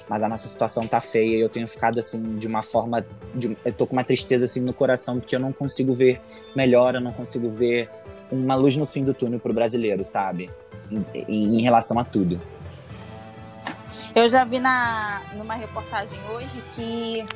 Mas 0.08 0.22
a 0.22 0.28
nossa 0.28 0.46
situação 0.46 0.84
tá 0.84 1.00
feia 1.00 1.36
e 1.36 1.40
eu 1.40 1.48
tenho 1.48 1.66
ficado 1.66 1.98
assim 1.98 2.36
de 2.36 2.46
uma 2.46 2.62
forma, 2.62 3.04
de, 3.34 3.56
eu 3.64 3.72
tô 3.72 3.86
com 3.86 3.92
uma 3.94 4.04
tristeza 4.04 4.44
assim 4.44 4.60
no 4.60 4.72
coração 4.72 5.18
porque 5.18 5.34
eu 5.34 5.40
não 5.40 5.52
consigo 5.52 5.94
ver 5.94 6.20
melhora, 6.54 6.98
eu 6.98 7.00
não 7.00 7.12
consigo 7.12 7.50
ver 7.50 7.90
uma 8.30 8.54
luz 8.54 8.76
no 8.76 8.86
fim 8.86 9.02
do 9.02 9.12
túnel 9.12 9.40
pro 9.40 9.52
brasileiro, 9.52 10.04
sabe? 10.04 10.48
Em, 10.90 11.24
em, 11.26 11.58
em 11.58 11.62
relação 11.62 11.98
a 11.98 12.04
tudo. 12.04 12.40
Eu 14.14 14.28
já 14.28 14.44
vi 14.44 14.58
na, 14.60 15.22
numa 15.34 15.54
reportagem 15.54 16.18
hoje 16.32 16.62
que 16.74 17.26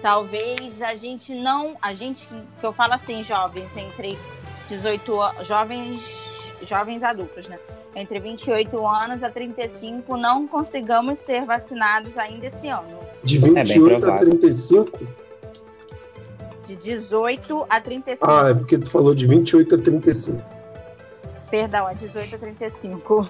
talvez 0.00 0.80
a 0.80 0.94
gente 0.94 1.34
não, 1.34 1.76
a 1.80 1.92
gente 1.92 2.26
que 2.26 2.66
eu 2.66 2.72
falo 2.72 2.94
assim, 2.94 3.22
jovens 3.22 3.76
entre 3.76 4.18
18 4.68 5.20
anos, 5.20 5.46
jovens, 5.46 6.29
jovens 6.62 7.02
adultos, 7.02 7.48
né? 7.48 7.58
Entre 7.94 8.20
28 8.20 8.86
anos 8.86 9.22
a 9.22 9.30
35 9.30 10.16
não 10.16 10.46
consigamos 10.46 11.20
ser 11.20 11.44
vacinados 11.44 12.16
ainda 12.16 12.46
esse 12.46 12.68
ano. 12.68 12.98
De 13.22 13.38
28 13.38 14.06
é 14.06 14.10
a 14.10 14.18
35? 14.18 14.98
De 16.66 16.76
18 16.76 17.66
a 17.68 17.80
35. 17.80 18.30
Ah, 18.30 18.50
é 18.50 18.54
porque 18.54 18.78
tu 18.78 18.90
falou 18.90 19.14
de 19.14 19.26
28 19.26 19.74
a 19.74 19.78
35. 19.78 20.42
Perdão, 21.50 21.88
é 21.88 21.94
18 21.94 22.36
a 22.36 22.38
35. 22.38 23.28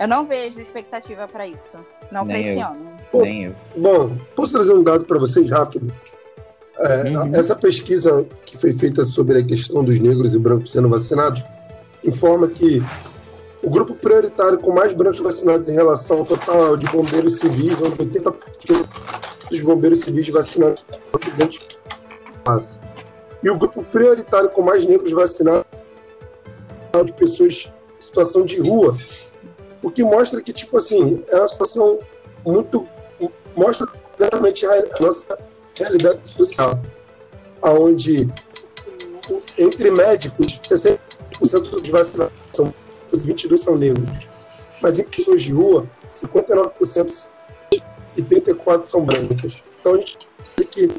Eu 0.00 0.08
não 0.08 0.26
vejo 0.26 0.60
expectativa 0.60 1.28
para 1.28 1.46
isso. 1.46 1.76
Não 2.10 2.26
para 2.26 2.38
esse 2.38 2.58
ano. 2.58 2.96
Nem 3.12 3.44
eu. 3.44 3.54
Bom, 3.76 4.16
posso 4.34 4.52
trazer 4.52 4.72
um 4.72 4.82
dado 4.82 5.04
para 5.04 5.18
vocês 5.18 5.50
rápido? 5.50 5.92
É, 6.78 7.02
uhum. 7.04 7.34
Essa 7.34 7.56
pesquisa 7.56 8.28
que 8.44 8.58
foi 8.58 8.72
feita 8.72 9.04
sobre 9.04 9.38
a 9.38 9.42
questão 9.42 9.82
dos 9.82 9.98
negros 9.98 10.34
e 10.34 10.38
brancos 10.38 10.72
sendo 10.72 10.88
vacinados 10.88 11.44
informa 12.04 12.48
que 12.48 12.82
o 13.62 13.70
grupo 13.70 13.94
prioritário 13.94 14.58
com 14.58 14.72
mais 14.72 14.92
brancos 14.92 15.18
vacinados 15.18 15.68
em 15.68 15.74
relação 15.74 16.18
ao 16.18 16.24
total 16.24 16.76
de 16.76 16.86
bombeiros 16.88 17.38
civis, 17.38 17.80
onde 17.82 17.96
80% 17.96 18.88
dos 19.50 19.60
bombeiros 19.60 20.00
civis 20.00 20.28
vacinados. 20.28 20.82
E 23.42 23.50
o 23.50 23.58
grupo 23.58 23.82
prioritário 23.84 24.50
com 24.50 24.62
mais 24.62 24.86
negros 24.86 25.12
vacinados 25.12 25.64
de 27.04 27.12
pessoas 27.12 27.70
em 27.98 28.00
situação 28.00 28.44
de 28.44 28.60
rua, 28.60 28.96
o 29.82 29.90
que 29.90 30.02
mostra 30.02 30.40
que, 30.40 30.52
tipo 30.52 30.76
assim, 30.76 31.24
é 31.28 31.36
uma 31.36 31.48
situação 31.48 31.98
muito. 32.44 32.86
mostra 33.56 33.86
claramente 34.16 34.64
a 34.66 35.00
nossa 35.00 35.26
realidade 35.74 36.20
social, 36.28 36.80
onde 37.62 38.28
entre 39.58 39.90
médicos, 39.90 40.46
60% 40.46 40.98
dos 41.40 41.88
vacinados 41.88 42.34
são 42.52 42.74
os 43.12 43.24
22 43.24 43.60
são 43.60 43.76
negros, 43.76 44.28
mas 44.82 44.98
em 44.98 45.04
pessoas 45.04 45.42
de 45.42 45.52
rua, 45.52 45.88
59% 46.10 47.28
e 48.16 48.22
34% 48.22 48.82
são 48.82 49.04
brancas. 49.04 49.62
Então 49.80 49.94
a 49.94 49.98
gente 49.98 50.18
vê 50.56 50.64
que 50.64 50.90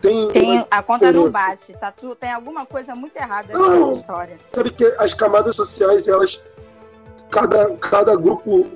tem, 0.00 0.28
tem 0.28 0.66
a 0.68 0.82
conta 0.82 1.12
não 1.12 1.30
bate, 1.30 1.72
tá? 1.74 1.92
Tu, 1.92 2.14
tem 2.16 2.32
alguma 2.32 2.66
coisa 2.66 2.94
muito 2.94 3.16
errada 3.16 3.56
nessa 3.56 3.92
história. 3.92 4.38
Sabe 4.52 4.70
que 4.72 4.84
as 4.98 5.14
camadas 5.14 5.54
sociais, 5.54 6.08
elas 6.08 6.42
cada, 7.30 7.76
cada 7.76 8.16
grupo 8.16 8.66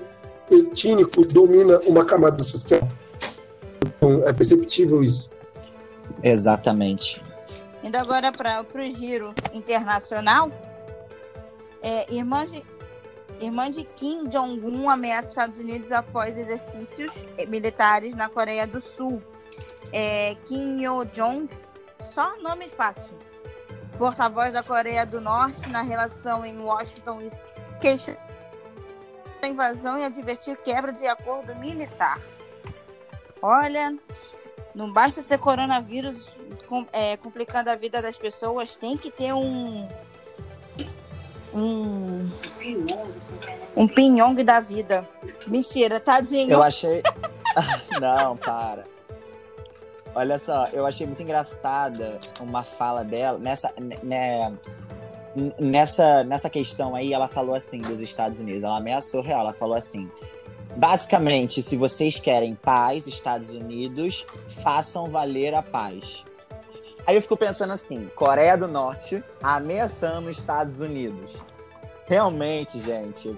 étnico 0.51 1.27
domina 1.27 1.79
uma 1.81 2.05
camada 2.05 2.43
social. 2.43 2.87
Então, 3.85 4.23
é 4.25 4.33
perceptível 4.33 5.03
isso. 5.03 5.31
Exatamente. 6.23 7.23
Indo 7.87 7.99
agora 7.99 8.33
para 8.33 8.63
o 8.63 8.83
giro 8.83 9.33
internacional, 9.55 10.51
é, 11.81 12.13
irmã, 12.13 12.45
de, 12.45 12.61
irmã 13.39 13.71
de 13.71 13.85
Kim 13.85 14.27
Jong-un 14.27 14.91
ameaça 14.91 15.23
os 15.23 15.29
Estados 15.29 15.61
Unidos 15.61 15.93
após 15.93 16.37
exercícios 16.37 17.25
militares 17.47 18.13
na 18.17 18.29
Coreia 18.29 18.67
do 18.67 18.81
Sul. 18.81 19.23
É, 19.93 20.35
Kim 20.47 20.83
Yo-jong, 20.83 21.49
só 22.01 22.37
nome 22.39 22.69
fácil, 22.69 23.17
porta-voz 23.97 24.53
da 24.53 24.65
Coreia 24.65 25.07
do 25.07 25.21
Norte 25.21 25.69
na 25.69 25.83
relação 25.83 26.45
em 26.45 26.59
Washington, 26.59 27.29
questionou 27.81 28.21
a 29.41 29.47
invasão 29.47 29.97
e 29.97 30.05
advertir 30.05 30.57
quebra 30.57 30.93
de 30.93 31.07
acordo 31.07 31.55
militar. 31.55 32.21
Olha, 33.41 33.97
não 34.77 34.93
basta 34.93 35.23
ser 35.23 35.39
coronavírus 35.39 36.29
com, 36.69 36.87
é, 36.93 37.17
complicando 37.17 37.71
a 37.71 37.75
vida 37.75 38.03
das 38.03 38.19
pessoas, 38.19 38.77
tem 38.77 38.95
que 38.95 39.11
ter 39.11 39.33
um 39.33 39.89
um 41.55 42.31
um 43.75 43.89
pinhong 43.89 44.45
da 44.45 44.61
vida. 44.61 45.09
Mentira, 45.47 45.99
tadinho. 45.99 46.53
Eu 46.53 46.63
achei. 46.63 47.03
não, 47.99 48.37
para. 48.37 48.85
Olha 50.15 50.39
só, 50.39 50.69
eu 50.71 50.87
achei 50.87 51.07
muito 51.07 51.23
engraçada 51.23 52.19
uma 52.43 52.63
fala 52.63 53.03
dela 53.03 53.39
nessa, 53.39 53.73
né, 54.03 54.45
nessa, 55.59 56.23
nessa 56.25 56.51
questão 56.51 56.95
aí, 56.95 57.15
ela 57.15 57.29
falou 57.29 57.55
assim 57.55 57.81
dos 57.81 58.03
Estados 58.03 58.41
Unidos. 58.41 58.63
Ela 58.63 58.77
ameaçou 58.77 59.23
real. 59.23 59.41
Ela 59.41 59.55
falou 59.55 59.77
assim: 59.77 60.11
basicamente, 60.77 61.63
se 61.63 61.77
vocês 61.77 62.21
querem 62.21 62.55
paz, 62.55 63.07
Estados 63.07 63.53
Unidos, 63.53 64.25
façam 64.49 65.09
valer 65.09 65.55
a 65.55 65.63
paz. 65.63 66.25
Aí 67.07 67.15
eu 67.15 67.23
fico 67.23 67.37
pensando 67.37 67.73
assim: 67.73 68.11
Coreia 68.15 68.57
do 68.57 68.69
Norte 68.69 69.23
ameaçando 69.43 70.29
os 70.29 70.39
Estados 70.39 70.81
Unidos. 70.81 71.37
Realmente, 72.07 72.79
gente, 72.79 73.37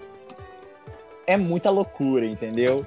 é 1.27 1.37
muita 1.37 1.70
loucura, 1.70 2.27
entendeu? 2.27 2.85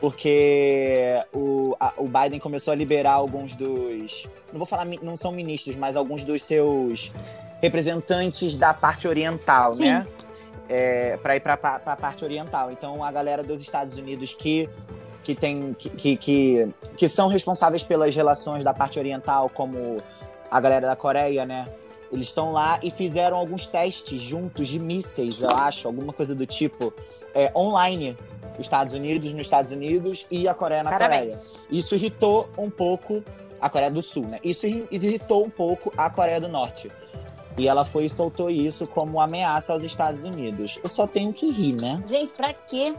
Porque 0.00 1.20
o, 1.34 1.74
a, 1.80 1.92
o 1.96 2.04
Biden 2.04 2.38
começou 2.38 2.72
a 2.72 2.76
liberar 2.76 3.14
alguns 3.14 3.54
dos. 3.54 4.28
Não 4.52 4.58
vou 4.58 4.66
falar, 4.66 4.86
não 5.02 5.16
são 5.16 5.32
ministros, 5.32 5.76
mas 5.76 5.96
alguns 5.96 6.22
dos 6.24 6.42
seus 6.42 7.10
representantes 7.60 8.54
da 8.56 8.72
parte 8.72 9.08
oriental, 9.08 9.74
Sim. 9.74 9.84
né? 9.84 10.06
É, 10.68 11.16
para 11.16 11.34
ir 11.34 11.40
para 11.40 11.54
a 11.54 11.96
parte 11.96 12.24
oriental. 12.24 12.70
Então, 12.70 13.02
a 13.02 13.10
galera 13.10 13.42
dos 13.42 13.60
Estados 13.60 13.96
Unidos 13.96 14.34
que, 14.34 14.68
que, 15.24 15.34
tem, 15.34 15.72
que, 15.72 16.16
que, 16.16 16.68
que 16.94 17.08
são 17.08 17.26
responsáveis 17.28 17.82
pelas 17.82 18.14
relações 18.14 18.62
da 18.62 18.74
parte 18.74 18.98
oriental, 18.98 19.48
como 19.48 19.96
a 20.50 20.60
galera 20.60 20.86
da 20.86 20.94
Coreia, 20.94 21.46
né? 21.46 21.66
Eles 22.12 22.26
estão 22.26 22.52
lá 22.52 22.78
e 22.82 22.90
fizeram 22.90 23.36
alguns 23.36 23.66
testes 23.66 24.20
juntos 24.20 24.68
de 24.68 24.78
mísseis, 24.78 25.42
eu 25.42 25.50
acho, 25.50 25.86
alguma 25.86 26.12
coisa 26.12 26.34
do 26.34 26.46
tipo, 26.46 26.92
é, 27.34 27.50
online. 27.54 28.16
Os 28.54 28.64
Estados 28.64 28.92
Unidos 28.92 29.32
nos 29.32 29.46
Estados 29.46 29.70
Unidos 29.70 30.26
e 30.30 30.48
a 30.48 30.54
Coreia 30.54 30.82
na 30.82 30.90
Parabéns. 30.90 31.44
Coreia. 31.44 31.60
Isso 31.70 31.94
irritou 31.94 32.48
um 32.58 32.68
pouco 32.68 33.22
a 33.60 33.70
Coreia 33.70 33.90
do 33.90 34.02
Sul, 34.02 34.26
né? 34.26 34.38
Isso 34.42 34.66
irritou 34.66 35.44
um 35.44 35.50
pouco 35.50 35.92
a 35.96 36.10
Coreia 36.10 36.40
do 36.40 36.48
Norte. 36.48 36.90
E 37.58 37.66
ela 37.66 37.84
foi 37.84 38.04
e 38.04 38.10
soltou 38.10 38.48
isso 38.48 38.86
como 38.86 39.20
ameaça 39.20 39.72
aos 39.72 39.82
Estados 39.82 40.24
Unidos. 40.24 40.78
Eu 40.82 40.88
só 40.88 41.06
tenho 41.06 41.32
que 41.32 41.50
rir, 41.50 41.76
né? 41.80 42.02
Gente, 42.08 42.32
pra 42.32 42.54
quê? 42.54 42.94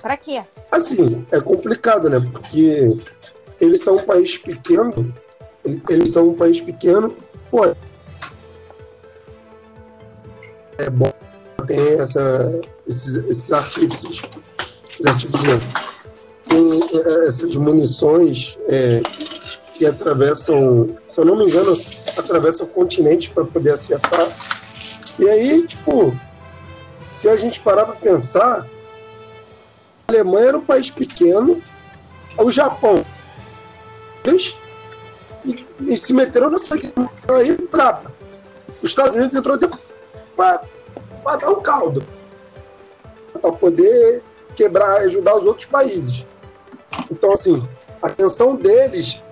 Pra 0.00 0.16
quê? 0.16 0.42
Assim, 0.70 1.26
é 1.30 1.40
complicado, 1.40 2.08
né? 2.08 2.20
Porque 2.32 2.96
eles 3.60 3.82
são 3.82 3.96
um 3.96 4.04
país 4.04 4.38
pequeno. 4.38 5.08
Eles 5.88 6.10
são 6.10 6.30
um 6.30 6.34
país 6.36 6.60
pequeno. 6.60 7.14
Pô, 7.50 7.66
é 10.78 10.90
bom 10.90 11.12
ter 11.66 12.00
essa, 12.00 12.60
esses, 12.86 13.16
esses 13.16 13.52
artifícios. 13.52 14.22
Esses 14.90 15.06
artifícios, 15.06 15.44
não. 15.44 15.60
Tem 16.48 16.80
é, 16.98 17.28
essas 17.28 17.54
munições 17.54 18.58
é, 18.68 19.02
que 19.80 19.86
atravessam, 19.86 20.94
se 21.08 21.18
eu 21.18 21.24
não 21.24 21.34
me 21.34 21.46
engano, 21.46 21.72
atravessam 22.14 22.66
o 22.66 22.68
continente 22.68 23.30
para 23.30 23.46
poder 23.46 23.70
acertar. 23.70 24.28
E 25.18 25.26
aí, 25.26 25.66
tipo, 25.66 26.14
se 27.10 27.30
a 27.30 27.34
gente 27.34 27.60
parar 27.60 27.86
para 27.86 27.96
pensar, 27.96 28.66
a 30.06 30.12
Alemanha 30.12 30.48
era 30.48 30.58
um 30.58 30.64
país 30.66 30.90
pequeno, 30.90 31.62
o 32.36 32.52
Japão, 32.52 33.02
e, 35.46 35.64
e 35.88 35.96
se 35.96 36.12
meteram 36.12 36.50
nessa 36.50 36.74
aí 36.74 37.56
para 37.56 38.02
os 38.82 38.90
Estados 38.90 39.14
Unidos 39.14 39.34
entrou 39.34 39.58
para 40.36 40.60
dar 41.38 41.50
um 41.52 41.62
caldo 41.62 42.04
para 43.40 43.50
poder 43.52 44.22
quebrar, 44.54 44.98
ajudar 44.98 45.36
os 45.36 45.44
outros 45.44 45.66
países. 45.66 46.26
Então, 47.10 47.32
assim, 47.32 47.54
a 48.02 48.10
tensão 48.10 48.54
deles 48.56 49.24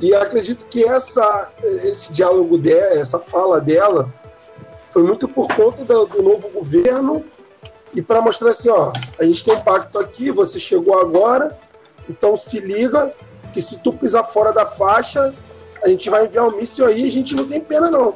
e 0.00 0.14
acredito 0.14 0.66
que 0.66 0.84
essa, 0.84 1.50
esse 1.62 2.12
diálogo 2.12 2.56
dela, 2.56 2.94
essa 2.94 3.18
fala 3.18 3.60
dela, 3.60 4.12
foi 4.90 5.02
muito 5.02 5.28
por 5.28 5.46
conta 5.54 5.84
do, 5.84 6.06
do 6.06 6.22
novo 6.22 6.48
governo 6.50 7.24
e 7.94 8.00
para 8.00 8.20
mostrar 8.20 8.50
assim, 8.50 8.70
ó, 8.70 8.92
a 9.18 9.24
gente 9.24 9.44
tem 9.44 9.54
um 9.54 9.60
pacto 9.60 9.98
aqui, 9.98 10.30
você 10.30 10.58
chegou 10.58 10.98
agora, 11.00 11.58
então 12.08 12.36
se 12.36 12.60
liga 12.60 13.12
que 13.52 13.60
se 13.60 13.78
tu 13.80 13.92
pisar 13.92 14.24
fora 14.24 14.52
da 14.52 14.64
faixa, 14.64 15.34
a 15.82 15.88
gente 15.88 16.08
vai 16.08 16.24
enviar 16.24 16.46
um 16.46 16.56
míssil 16.56 16.86
aí, 16.86 17.06
a 17.06 17.10
gente 17.10 17.34
não 17.34 17.46
tem 17.46 17.60
pena 17.60 17.90
não. 17.90 18.14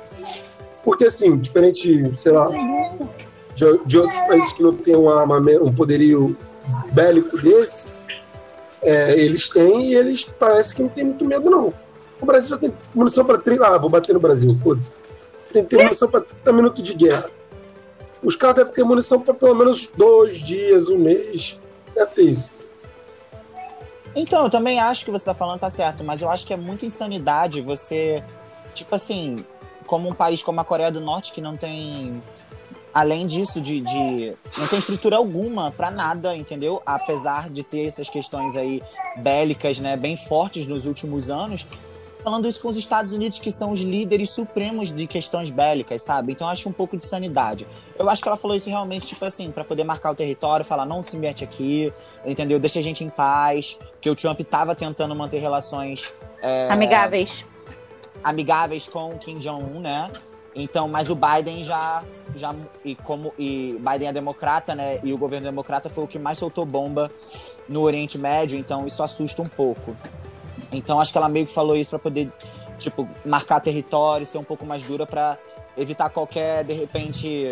Porque 0.84 1.06
assim, 1.06 1.36
diferente, 1.36 2.10
sei 2.14 2.32
lá, 2.32 2.48
de, 3.54 3.78
de 3.84 3.98
outros 3.98 4.18
países 4.20 4.52
que 4.52 4.62
não 4.62 4.74
tem 4.74 4.96
uma, 4.96 5.24
um 5.24 5.74
poderio 5.74 6.36
bélico 6.92 7.36
desse, 7.40 7.88
é, 8.84 9.18
eles 9.18 9.48
têm 9.48 9.90
e 9.90 9.94
eles 9.94 10.24
parece 10.24 10.74
que 10.74 10.82
não 10.82 10.90
tem 10.90 11.04
muito 11.04 11.24
medo, 11.24 11.50
não. 11.50 11.72
O 12.20 12.26
Brasil 12.26 12.50
já 12.50 12.58
tem 12.58 12.72
munição 12.94 13.24
para 13.24 13.38
30. 13.38 13.66
Ah, 13.66 13.78
vou 13.78 13.90
bater 13.90 14.12
no 14.12 14.20
Brasil, 14.20 14.54
foda-se. 14.54 14.92
Tem 15.52 15.64
que 15.64 15.76
ter 15.76 15.82
munição 15.82 16.08
para 16.08 16.20
30 16.20 16.52
minutos 16.52 16.82
de 16.82 16.94
guerra. 16.94 17.30
Os 18.22 18.36
caras 18.36 18.56
devem 18.56 18.72
ter 18.72 18.84
munição 18.84 19.20
para 19.20 19.34
pelo 19.34 19.54
menos 19.54 19.88
dois 19.96 20.38
dias, 20.38 20.88
um 20.88 20.98
mês. 20.98 21.60
Deve 21.94 22.10
ter 22.12 22.22
isso. 22.22 22.54
Então, 24.14 24.44
eu 24.44 24.50
também 24.50 24.78
acho 24.78 25.04
que 25.04 25.10
você 25.10 25.24
tá 25.24 25.34
falando 25.34 25.60
tá 25.60 25.70
certo, 25.70 26.04
mas 26.04 26.22
eu 26.22 26.30
acho 26.30 26.46
que 26.46 26.52
é 26.52 26.56
muita 26.56 26.86
insanidade 26.86 27.60
você, 27.60 28.22
tipo 28.72 28.94
assim, 28.94 29.44
como 29.86 30.08
um 30.08 30.14
país 30.14 30.42
como 30.42 30.60
a 30.60 30.64
Coreia 30.64 30.90
do 30.90 31.00
Norte 31.00 31.32
que 31.32 31.40
não 31.40 31.56
tem 31.56 32.22
além 32.94 33.26
disso 33.26 33.60
de, 33.60 33.80
de 33.80 34.34
não 34.56 34.68
tem 34.68 34.78
estrutura 34.78 35.16
alguma 35.16 35.72
para 35.72 35.90
nada, 35.90 36.36
entendeu? 36.36 36.80
Apesar 36.86 37.50
de 37.50 37.64
ter 37.64 37.86
essas 37.86 38.08
questões 38.08 38.54
aí 38.54 38.80
bélicas, 39.16 39.80
né, 39.80 39.96
bem 39.96 40.16
fortes 40.16 40.66
nos 40.66 40.86
últimos 40.86 41.28
anos, 41.28 41.66
falando 42.22 42.46
isso 42.46 42.62
com 42.62 42.68
os 42.68 42.76
Estados 42.76 43.12
Unidos, 43.12 43.40
que 43.40 43.50
são 43.50 43.72
os 43.72 43.80
líderes 43.80 44.30
supremos 44.30 44.92
de 44.92 45.06
questões 45.08 45.50
bélicas, 45.50 46.02
sabe? 46.02 46.32
Então 46.32 46.48
acho 46.48 46.68
um 46.68 46.72
pouco 46.72 46.96
de 46.96 47.04
sanidade. 47.04 47.66
Eu 47.98 48.08
acho 48.08 48.22
que 48.22 48.28
ela 48.28 48.36
falou 48.36 48.56
isso 48.56 48.70
realmente, 48.70 49.06
tipo 49.08 49.24
assim, 49.24 49.50
para 49.50 49.64
poder 49.64 49.84
marcar 49.84 50.12
o 50.12 50.14
território, 50.14 50.64
falar, 50.64 50.86
não 50.86 51.02
se 51.02 51.16
mete 51.16 51.42
aqui, 51.42 51.92
entendeu? 52.24 52.58
Deixa 52.60 52.78
a 52.78 52.82
gente 52.82 53.04
em 53.04 53.10
paz. 53.10 53.76
Porque 53.92 54.08
o 54.08 54.14
Trump 54.14 54.40
tava 54.42 54.74
tentando 54.74 55.14
manter 55.14 55.38
relações. 55.38 56.14
É, 56.42 56.68
amigáveis. 56.70 57.44
Amigáveis 58.22 58.86
com 58.86 59.10
o 59.10 59.18
Kim 59.18 59.38
Jong-un, 59.38 59.80
né? 59.80 60.10
Então, 60.54 60.86
mas 60.86 61.10
o 61.10 61.16
Biden 61.16 61.64
já, 61.64 62.04
já 62.34 62.54
e 62.84 62.94
como 62.94 63.34
e 63.38 63.76
Biden 63.80 64.08
é 64.08 64.12
democrata, 64.12 64.74
né? 64.74 65.00
E 65.02 65.12
o 65.12 65.18
governo 65.18 65.46
democrata 65.46 65.88
foi 65.88 66.04
o 66.04 66.08
que 66.08 66.18
mais 66.18 66.38
soltou 66.38 66.64
bomba 66.64 67.10
no 67.68 67.82
Oriente 67.82 68.16
Médio, 68.16 68.58
então 68.58 68.86
isso 68.86 69.02
assusta 69.02 69.42
um 69.42 69.46
pouco. 69.46 69.96
Então 70.70 71.00
acho 71.00 71.10
que 71.10 71.18
ela 71.18 71.28
meio 71.28 71.46
que 71.46 71.52
falou 71.52 71.76
isso 71.76 71.90
para 71.90 71.98
poder, 71.98 72.30
tipo, 72.78 73.08
marcar 73.24 73.60
território, 73.60 74.24
ser 74.24 74.38
um 74.38 74.44
pouco 74.44 74.64
mais 74.64 74.84
dura 74.84 75.06
para 75.06 75.36
evitar 75.76 76.08
qualquer, 76.10 76.62
de 76.62 76.72
repente, 76.72 77.48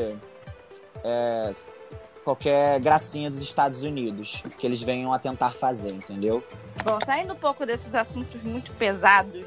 é, 1.02 1.52
qualquer 2.24 2.78
gracinha 2.78 3.28
dos 3.28 3.40
Estados 3.40 3.82
Unidos 3.82 4.42
que 4.58 4.66
eles 4.66 4.80
venham 4.80 5.12
a 5.12 5.18
tentar 5.18 5.50
fazer, 5.50 5.92
entendeu? 5.92 6.42
Bom, 6.84 6.98
saindo 7.04 7.32
um 7.32 7.36
pouco 7.36 7.66
desses 7.66 7.94
assuntos 7.94 8.42
muito 8.42 8.72
pesados, 8.72 9.46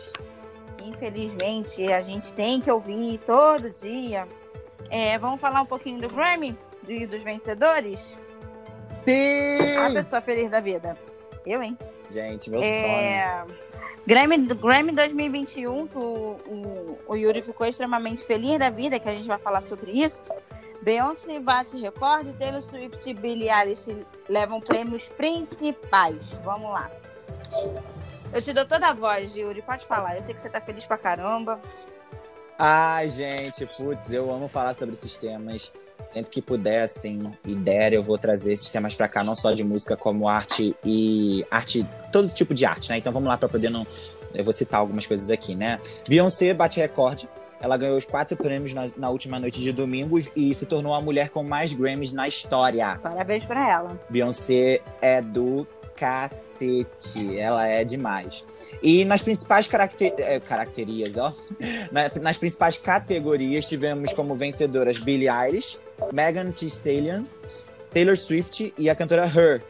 infelizmente 0.90 1.92
a 1.92 2.02
gente 2.02 2.34
tem 2.34 2.62
que 2.62 2.72
ouvir 2.72 3.18
todo 3.20 3.70
dia, 3.70 4.28
é, 4.90 5.18
vamos 5.18 5.40
falar 5.40 5.62
um 5.62 5.66
pouquinho 5.66 6.00
do 6.00 6.08
Grammy, 6.08 6.58
do, 6.84 7.08
dos 7.08 7.24
vencedores? 7.24 8.18
Sim! 9.04 9.78
A 9.78 9.92
pessoa 9.92 10.22
feliz 10.22 10.50
da 10.50 10.60
vida. 10.60 10.98
Eu, 11.46 11.62
hein? 11.62 11.78
Gente, 12.10 12.50
meu 12.50 12.62
é... 12.62 13.44
sonho. 13.46 13.56
Grammy, 14.08 14.38
Grammy 14.38 14.92
2021, 14.92 15.90
o, 15.96 16.00
o, 16.00 17.00
o 17.08 17.16
Yuri 17.16 17.42
ficou 17.42 17.66
extremamente 17.66 18.24
feliz 18.24 18.60
da 18.60 18.70
vida, 18.70 19.00
que 19.00 19.10
a 19.10 19.12
gente 19.12 19.28
vai 19.28 19.40
falar 19.40 19.62
sobre 19.62 19.92
isso. 19.92 20.32
Beyoncé 20.84 21.40
bate 21.40 21.76
recorde, 21.82 22.34
Taylor 22.34 22.62
Swift 22.62 23.10
e 23.10 23.14
Billie 23.16 23.50
Eilish 23.50 24.06
levam 24.30 24.60
prêmios 24.60 25.10
principais. 25.10 26.38
Vamos 26.44 26.70
lá. 26.70 26.92
Eu 28.36 28.42
te 28.42 28.52
dou 28.52 28.66
toda 28.66 28.90
a 28.90 28.94
voz, 28.94 29.34
Yuri, 29.34 29.62
pode 29.62 29.86
falar. 29.86 30.18
Eu 30.18 30.26
sei 30.26 30.36
que 30.36 30.42
você 30.42 30.50
tá 30.50 30.60
feliz 30.60 30.86
pra 30.86 30.98
caramba. 30.98 31.58
Ai, 32.60 33.08
gente, 33.08 33.66
putz, 33.66 34.12
eu 34.12 34.30
amo 34.30 34.50
falar 34.50 34.74
sobre 34.74 34.94
esses 34.94 35.16
temas. 35.16 35.72
Sempre 36.06 36.32
que 36.32 36.42
puder, 36.42 36.84
assim, 36.84 37.32
e 37.46 37.56
der, 37.56 37.94
eu 37.94 38.04
vou 38.04 38.18
trazer 38.18 38.52
esses 38.52 38.70
temas 38.70 38.94
para 38.94 39.08
cá, 39.08 39.24
não 39.24 39.36
só 39.38 39.54
de 39.54 39.64
música, 39.64 39.96
como 39.96 40.28
arte 40.28 40.76
e 40.84 41.46
arte, 41.50 41.88
todo 42.12 42.28
tipo 42.28 42.54
de 42.54 42.66
arte, 42.66 42.90
né? 42.90 42.98
Então 42.98 43.14
vamos 43.14 43.30
lá 43.30 43.38
para 43.38 43.48
poder 43.48 43.70
não. 43.70 43.88
Eu 44.34 44.44
vou 44.44 44.52
citar 44.52 44.82
algumas 44.82 45.08
coisas 45.08 45.30
aqui, 45.30 45.56
né? 45.56 45.80
Beyoncé 46.06 46.54
bate 46.54 46.82
recorde. 46.82 47.30
Ela 47.62 47.78
ganhou 47.78 47.98
os 47.98 48.04
quatro 48.04 48.36
prêmios 48.36 48.74
na, 48.74 48.86
na 48.98 49.10
última 49.10 49.40
noite 49.40 49.62
de 49.62 49.72
domingo 49.72 50.20
e 50.36 50.54
se 50.54 50.66
tornou 50.66 50.94
a 50.94 51.02
mulher 51.02 51.30
com 51.30 51.42
mais 51.42 51.72
Grammys 51.72 52.12
na 52.12 52.28
história. 52.28 53.00
Parabéns 53.02 53.46
para 53.46 53.72
ela. 53.72 54.00
Beyoncé 54.10 54.82
é 55.02 55.22
do 55.22 55.66
cacete. 55.96 57.38
Ela 57.38 57.68
é 57.68 57.84
demais. 57.84 58.46
E 58.82 59.06
nas 59.06 59.22
principais 59.22 59.68
caracter... 59.68 60.14
É, 60.18 60.40
caracterias, 60.40 61.18
ó. 61.18 61.34
Nas 62.22 62.38
principais 62.38 62.78
categorias, 62.78 63.66
tivemos 63.66 64.14
como 64.14 64.36
vencedoras 64.36 65.00
Billie 65.00 65.30
Eilish, 65.30 65.80
Megan 66.14 66.52
Thee 66.52 66.68
Stallion, 66.68 67.24
Taylor 67.94 68.18
Swift 68.18 68.74
e 68.78 68.90
a 68.90 68.96
cantora 68.96 69.26
Her. 69.26 69.62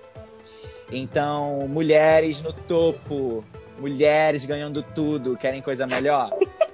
Então, 0.92 1.68
mulheres 1.68 2.42
no 2.42 2.52
topo. 2.52 3.44
Mulheres 3.80 4.46
ganhando 4.46 4.82
tudo. 4.82 5.38
Querem 5.38 5.62
coisa 5.62 5.86
melhor? 5.88 6.30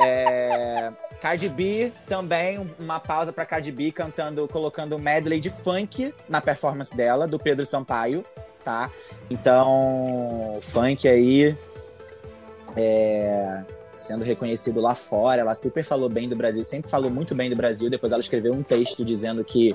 É... 0.00 0.92
Cardi 1.20 1.48
B 1.48 1.92
também, 2.06 2.64
uma 2.78 3.00
pausa 3.00 3.32
para 3.32 3.44
Cardi 3.44 3.72
B 3.72 3.90
cantando, 3.90 4.46
colocando 4.46 4.96
medley 4.96 5.40
de 5.40 5.50
funk 5.50 6.14
na 6.28 6.40
performance 6.40 6.96
dela, 6.96 7.26
do 7.26 7.36
Pedro 7.36 7.66
Sampaio 7.66 8.24
tá? 8.68 8.90
Então, 9.30 10.58
funk 10.60 11.08
aí 11.08 11.56
é, 12.76 13.62
sendo 13.96 14.22
reconhecido 14.22 14.78
lá 14.78 14.94
fora. 14.94 15.40
Ela 15.40 15.54
super 15.54 15.82
falou 15.82 16.10
bem 16.10 16.28
do 16.28 16.36
Brasil, 16.36 16.62
sempre 16.62 16.90
falou 16.90 17.10
muito 17.10 17.34
bem 17.34 17.48
do 17.48 17.56
Brasil. 17.56 17.88
Depois 17.88 18.12
ela 18.12 18.20
escreveu 18.20 18.52
um 18.52 18.62
texto 18.62 19.02
dizendo 19.06 19.42
que 19.42 19.74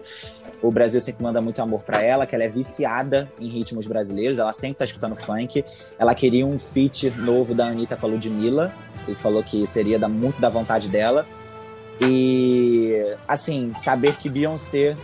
o 0.62 0.72
Brasil 0.72 1.02
sempre 1.02 1.24
manda 1.24 1.42
muito 1.42 1.60
amor 1.60 1.82
para 1.82 2.04
ela, 2.04 2.28
que 2.28 2.36
ela 2.36 2.44
é 2.44 2.48
viciada 2.48 3.32
em 3.40 3.50
ritmos 3.50 3.88
brasileiros, 3.88 4.38
ela 4.38 4.54
sempre 4.54 4.78
tá 4.78 4.86
escutando 4.86 5.16
funk. 5.16 5.66
Ela 5.98 6.14
queria 6.14 6.46
um 6.46 6.60
feat 6.60 7.10
novo 7.18 7.56
da 7.56 7.66
Anitta 7.66 7.98
com 7.98 8.06
a 8.06 8.10
Ludmilla, 8.10 8.72
e 9.08 9.16
falou 9.16 9.44
que 9.44 9.66
seria 9.66 9.98
da, 9.98 10.08
muito 10.08 10.40
da 10.40 10.50
vontade 10.50 10.88
dela. 10.88 11.26
E, 12.00 13.16
assim, 13.28 13.74
saber 13.74 14.18
que 14.18 14.30
Beyoncé 14.30 14.96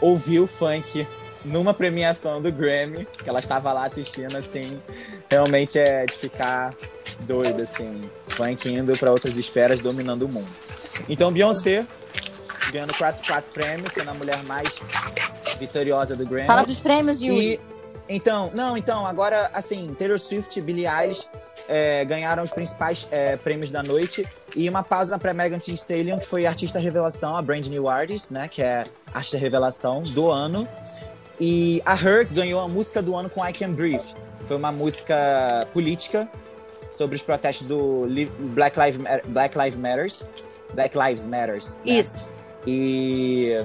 ouviu 0.00 0.46
funk 0.46 1.04
numa 1.46 1.72
premiação 1.72 2.42
do 2.42 2.52
Grammy, 2.52 3.06
que 3.22 3.28
ela 3.28 3.38
estava 3.38 3.72
lá 3.72 3.86
assistindo, 3.86 4.36
assim, 4.36 4.80
realmente 5.30 5.78
é 5.78 6.04
de 6.04 6.14
ficar 6.14 6.74
doido, 7.20 7.62
assim, 7.62 8.02
funk 8.28 8.68
indo 8.68 8.92
para 8.98 9.10
outras 9.10 9.36
esferas, 9.36 9.80
dominando 9.80 10.22
o 10.22 10.28
mundo. 10.28 10.50
Então, 11.08 11.32
Beyoncé, 11.32 11.86
ganhando 12.72 12.94
quatro, 12.94 13.26
quatro 13.26 13.50
prêmios, 13.52 13.92
sendo 13.92 14.10
a 14.10 14.14
mulher 14.14 14.42
mais 14.44 14.68
vitoriosa 15.58 16.16
do 16.16 16.26
Grammy. 16.26 16.46
Fala 16.46 16.64
dos 16.64 16.80
prêmios, 16.80 17.22
Yuri. 17.22 17.54
E, 17.54 17.60
então, 18.08 18.50
não, 18.54 18.76
então, 18.76 19.04
agora, 19.06 19.50
assim, 19.52 19.94
Taylor 19.98 20.18
Swift 20.18 20.58
e 20.58 20.62
Billie 20.62 20.86
Eilish 20.86 21.26
é, 21.68 22.04
ganharam 22.04 22.42
os 22.42 22.50
principais 22.50 23.08
é, 23.10 23.36
prêmios 23.36 23.70
da 23.70 23.82
noite. 23.82 24.26
E 24.54 24.68
uma 24.68 24.82
pausa 24.82 25.18
para 25.18 25.34
Megan 25.34 25.58
Thee 25.58 25.74
Stallion, 25.74 26.18
que 26.18 26.26
foi 26.26 26.46
artista 26.46 26.78
revelação, 26.78 27.36
a 27.36 27.42
Brand 27.42 27.66
New 27.66 27.88
Artist, 27.88 28.32
né, 28.32 28.48
que 28.48 28.62
é 28.62 28.86
artista 29.12 29.38
revelação 29.38 30.02
do 30.02 30.30
ano. 30.30 30.68
E 31.40 31.82
a 31.84 31.94
Her 31.94 32.26
ganhou 32.30 32.60
a 32.60 32.68
música 32.68 33.02
do 33.02 33.14
ano 33.14 33.28
com 33.28 33.46
I 33.46 33.52
Can 33.52 33.72
Breathe. 33.72 34.14
Foi 34.46 34.56
uma 34.56 34.72
música 34.72 35.66
política 35.72 36.28
sobre 36.96 37.16
os 37.16 37.22
protestos 37.22 37.66
do 37.66 38.06
Black 38.54 38.78
Lives, 38.78 39.00
Black 39.26 39.58
Lives 39.58 39.76
Matters. 39.76 40.30
Black 40.72 40.96
Lives 40.96 41.26
Matters. 41.26 41.78
Né? 41.84 41.98
Isso. 41.98 42.32
E 42.66 43.64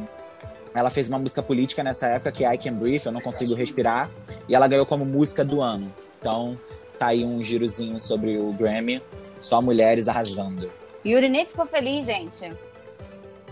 ela 0.74 0.90
fez 0.90 1.08
uma 1.08 1.20
música 1.20 1.42
política 1.42 1.84
nessa 1.84 2.08
época 2.08 2.32
que 2.32 2.46
é 2.46 2.54
I 2.54 2.58
Can 2.58 2.74
Breathe, 2.74 3.06
Eu 3.06 3.12
Não 3.12 3.22
Consigo 3.22 3.54
Respirar. 3.54 4.10
E 4.48 4.56
ela 4.56 4.68
ganhou 4.68 4.86
como 4.86 5.06
música 5.06 5.44
do 5.44 5.62
ano. 5.62 5.92
Então, 6.20 6.58
tá 7.00 7.08
aí 7.08 7.24
um 7.24 7.42
girozinho 7.42 8.00
sobre 8.00 8.38
o 8.38 8.52
Grammy. 8.54 9.02
Só 9.40 9.62
mulheres 9.62 10.08
arrasando. 10.08 10.72
Yuri 11.06 11.30
nem 11.30 11.46
ficou 11.46 11.66
feliz, 11.66 12.06
gente. 12.06 12.52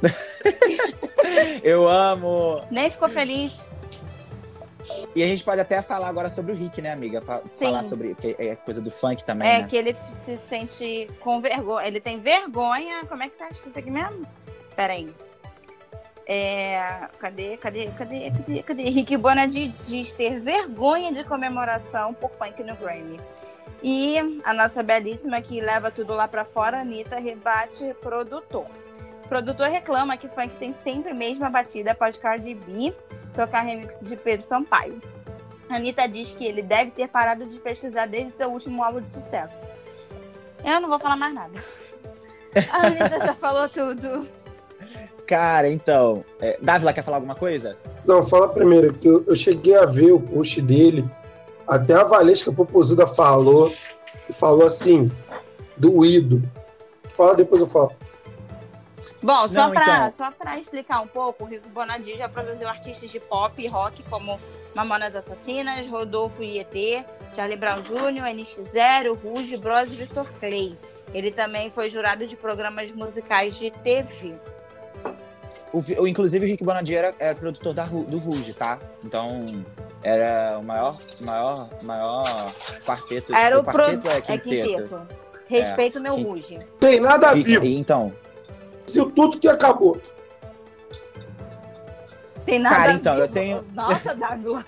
Eu 1.63 1.89
amo! 1.89 2.61
Nem 2.69 2.89
ficou 2.91 3.09
feliz. 3.09 3.67
E 5.15 5.23
a 5.23 5.27
gente 5.27 5.43
pode 5.43 5.61
até 5.61 5.81
falar 5.81 6.07
agora 6.07 6.29
sobre 6.29 6.51
o 6.51 6.55
Rick, 6.55 6.81
né, 6.81 6.91
amiga? 6.91 7.21
Pra 7.21 7.41
Sim. 7.51 7.65
falar 7.65 7.83
sobre. 7.83 8.15
Porque 8.15 8.35
é 8.39 8.55
coisa 8.55 8.81
do 8.81 8.91
funk 8.91 9.23
também. 9.23 9.47
É, 9.47 9.61
né? 9.61 9.67
que 9.67 9.75
ele 9.75 9.95
se 10.25 10.37
sente 10.47 11.09
com 11.19 11.41
vergonha. 11.41 11.87
Ele 11.87 11.99
tem 11.99 12.19
vergonha. 12.19 13.05
Como 13.05 13.23
é 13.23 13.29
que 13.29 13.37
tá 13.37 13.49
escrito 13.49 13.77
aqui 13.79 13.91
mesmo? 13.91 14.25
Peraí. 14.75 15.13
É, 16.31 17.07
cadê, 17.17 17.57
cadê, 17.57 17.87
cadê, 17.87 18.29
cadê, 18.29 18.63
cadê? 18.63 18.83
Rick 18.83 19.17
Bona 19.17 19.47
diz 19.47 20.13
ter 20.13 20.39
vergonha 20.39 21.11
de 21.11 21.23
comemoração 21.23 22.13
por 22.13 22.29
funk 22.31 22.63
no 22.63 22.75
Grammy. 22.75 23.19
E 23.81 24.17
a 24.43 24.53
nossa 24.53 24.83
belíssima 24.83 25.41
que 25.41 25.61
leva 25.61 25.89
tudo 25.89 26.13
lá 26.13 26.27
para 26.27 26.45
fora, 26.45 26.81
Anitta, 26.81 27.17
rebate 27.17 27.95
produtor. 28.01 28.67
O 29.29 29.35
produtor 29.37 29.67
reclama 29.67 30.17
que 30.17 30.27
funk 30.27 30.55
tem 30.55 30.73
sempre 30.73 31.11
a 31.11 31.13
mesma 31.13 31.51
batida 31.51 31.91
após 31.91 32.17
Cardi 32.17 32.55
B 32.55 32.91
tocar 33.35 33.61
remix 33.61 33.99
de 33.99 34.15
Pedro 34.15 34.43
Sampaio. 34.43 34.99
Anitta 35.69 36.07
diz 36.07 36.31
que 36.31 36.43
ele 36.43 36.63
deve 36.63 36.89
ter 36.89 37.07
parado 37.07 37.45
de 37.45 37.59
pesquisar 37.59 38.07
desde 38.07 38.31
seu 38.31 38.49
último 38.49 38.83
álbum 38.83 38.99
de 38.99 39.07
sucesso. 39.07 39.61
Eu 40.65 40.81
não 40.81 40.89
vou 40.89 40.97
falar 40.97 41.15
mais 41.15 41.31
nada. 41.31 41.63
A 42.73 42.87
Anitta 42.87 43.19
já 43.23 43.35
falou 43.35 43.69
tudo. 43.69 44.27
Cara, 45.27 45.69
então. 45.69 46.25
É, 46.41 46.57
Dávila, 46.59 46.91
quer 46.91 47.03
falar 47.03 47.17
alguma 47.17 47.35
coisa? 47.35 47.77
Não, 48.07 48.23
fala 48.23 48.49
primeiro, 48.49 48.95
que 48.95 49.07
eu, 49.07 49.23
eu 49.27 49.35
cheguei 49.35 49.77
a 49.77 49.85
ver 49.85 50.11
o 50.11 50.19
post 50.19 50.59
dele. 50.59 51.07
Até 51.67 51.93
a 51.93 52.03
Valesca 52.03 52.51
Popozuda 52.51 53.05
falou. 53.05 53.71
E 54.27 54.33
falou 54.33 54.65
assim: 54.65 55.11
doído. 55.77 56.41
Fala 57.09 57.35
depois 57.35 57.61
eu 57.61 57.67
falo. 57.67 57.98
Bom, 59.21 59.47
só 59.49 59.69
para 59.69 60.07
então- 60.07 60.61
explicar 60.61 61.01
um 61.01 61.07
pouco, 61.07 61.43
o 61.43 61.47
Rico 61.47 61.67
Bonadio 61.69 62.15
já 62.17 62.29
produziu 62.29 62.67
artistas 62.67 63.09
de 63.09 63.19
pop 63.19 63.61
e 63.61 63.67
rock 63.67 64.01
como 64.03 64.39
Mamonas 64.73 65.15
Assassinas, 65.15 65.85
Rodolfo 65.87 66.41
e 66.41 66.59
ET, 66.59 67.05
Charlie 67.35 67.57
Brown 67.57 67.81
Jr., 67.81 68.23
NX0, 68.33 69.17
Rouge, 69.21 69.57
Bros 69.57 69.91
e 69.91 69.95
Victor 69.95 70.25
Clay. 70.39 70.77
Ele 71.13 71.31
também 71.31 71.69
foi 71.71 71.89
jurado 71.89 72.25
de 72.27 72.35
programas 72.35 72.91
musicais 72.91 73.57
de 73.57 73.71
TV. 73.71 74.35
O, 75.71 75.79
o- 76.01 76.07
inclusive, 76.07 76.45
o 76.45 76.47
Rick 76.49 76.63
Bonadio 76.63 76.97
era, 76.97 77.13
era 77.19 77.35
produtor 77.35 77.73
da, 77.73 77.85
do 77.85 78.17
Ruge, 78.17 78.53
tá? 78.53 78.79
Então, 79.03 79.45
era 80.01 80.57
o 80.57 80.63
maior, 80.63 80.97
maior, 81.21 81.69
maior 81.83 82.23
quarteto. 82.85 83.35
Era 83.35 83.59
o 83.59 83.63
pro... 83.63 83.73
quarteto 83.83 84.07
é 84.07 84.17
é 84.17 84.21
quinteto. 84.21 84.63
quinteto. 84.69 85.07
Respeito 85.47 85.99
meu 85.99 86.15
Quin- 86.15 86.23
Rouge. 86.23 86.59
Tem 86.79 86.99
nada 86.99 87.33
vivo. 87.33 87.65
e 87.65 87.75
então, 87.75 88.13
Viu 88.93 89.09
tudo 89.11 89.37
que 89.39 89.47
acabou. 89.47 89.99
Tem 92.45 92.59
nada 92.59 92.75
Cara, 92.75 92.93
então, 92.93 93.15
ver 93.15 93.21
eu 93.23 93.27
tenho- 93.27 93.65
Nossa, 93.73 94.15
Dávila. 94.15 94.65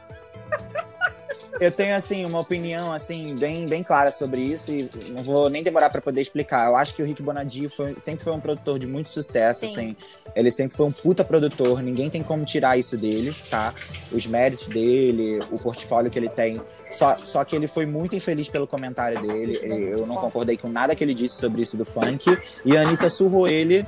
eu 1.60 1.72
tenho, 1.72 1.96
assim, 1.96 2.26
uma 2.26 2.40
opinião, 2.40 2.94
assim, 2.94 3.36
bem, 3.36 3.66
bem 3.66 3.84
clara 3.84 4.12
sobre 4.12 4.42
isso 4.42 4.72
e 4.72 4.90
não 5.10 5.24
vou 5.24 5.50
nem 5.50 5.64
demorar 5.64 5.90
para 5.90 6.02
poder 6.02 6.22
explicar. 6.22 6.68
Eu 6.68 6.76
acho 6.76 6.94
que 6.94 7.02
o 7.02 7.06
Rick 7.06 7.22
Bonadio 7.24 7.70
foi- 7.70 7.96
sempre 7.98 8.24
foi 8.24 8.34
um 8.34 8.40
produtor 8.40 8.78
de 8.78 8.86
muito 8.88 9.10
sucesso, 9.10 9.62
Sim. 9.62 9.72
assim. 9.72 9.96
Ele 10.36 10.52
sempre 10.52 10.78
foi 10.78 10.86
um 10.86 10.92
puta 10.92 11.24
produtor, 11.24 11.82
ninguém 11.82 12.10
tem 12.10 12.22
como 12.22 12.46
tirar 12.46 12.78
isso 12.78 12.98
dele, 12.98 13.34
tá? 13.50 13.74
Os 14.12 14.28
méritos 14.28 14.68
dele, 14.68 15.40
o 15.52 15.60
portfólio 15.60 16.12
que 16.12 16.20
ele 16.20 16.30
tem. 16.30 16.62
Só, 16.92 17.18
só 17.24 17.44
que 17.44 17.56
ele 17.56 17.68
foi 17.68 17.86
muito 17.86 18.16
infeliz 18.16 18.50
pelo 18.50 18.68
comentário 18.68 19.22
dele. 19.22 19.58
Eu 19.64 20.06
não 20.06 20.16
concordei 20.16 20.58
com 20.58 20.68
nada 20.68 20.96
que 20.96 21.04
ele 21.04 21.14
disse 21.14 21.36
sobre 21.36 21.62
isso 21.62 21.78
do 21.78 21.86
funk. 21.86 22.38
E 22.66 22.76
a 22.76 22.82
Anitta 22.82 23.10
surrou 23.10 23.48
ele 23.48 23.86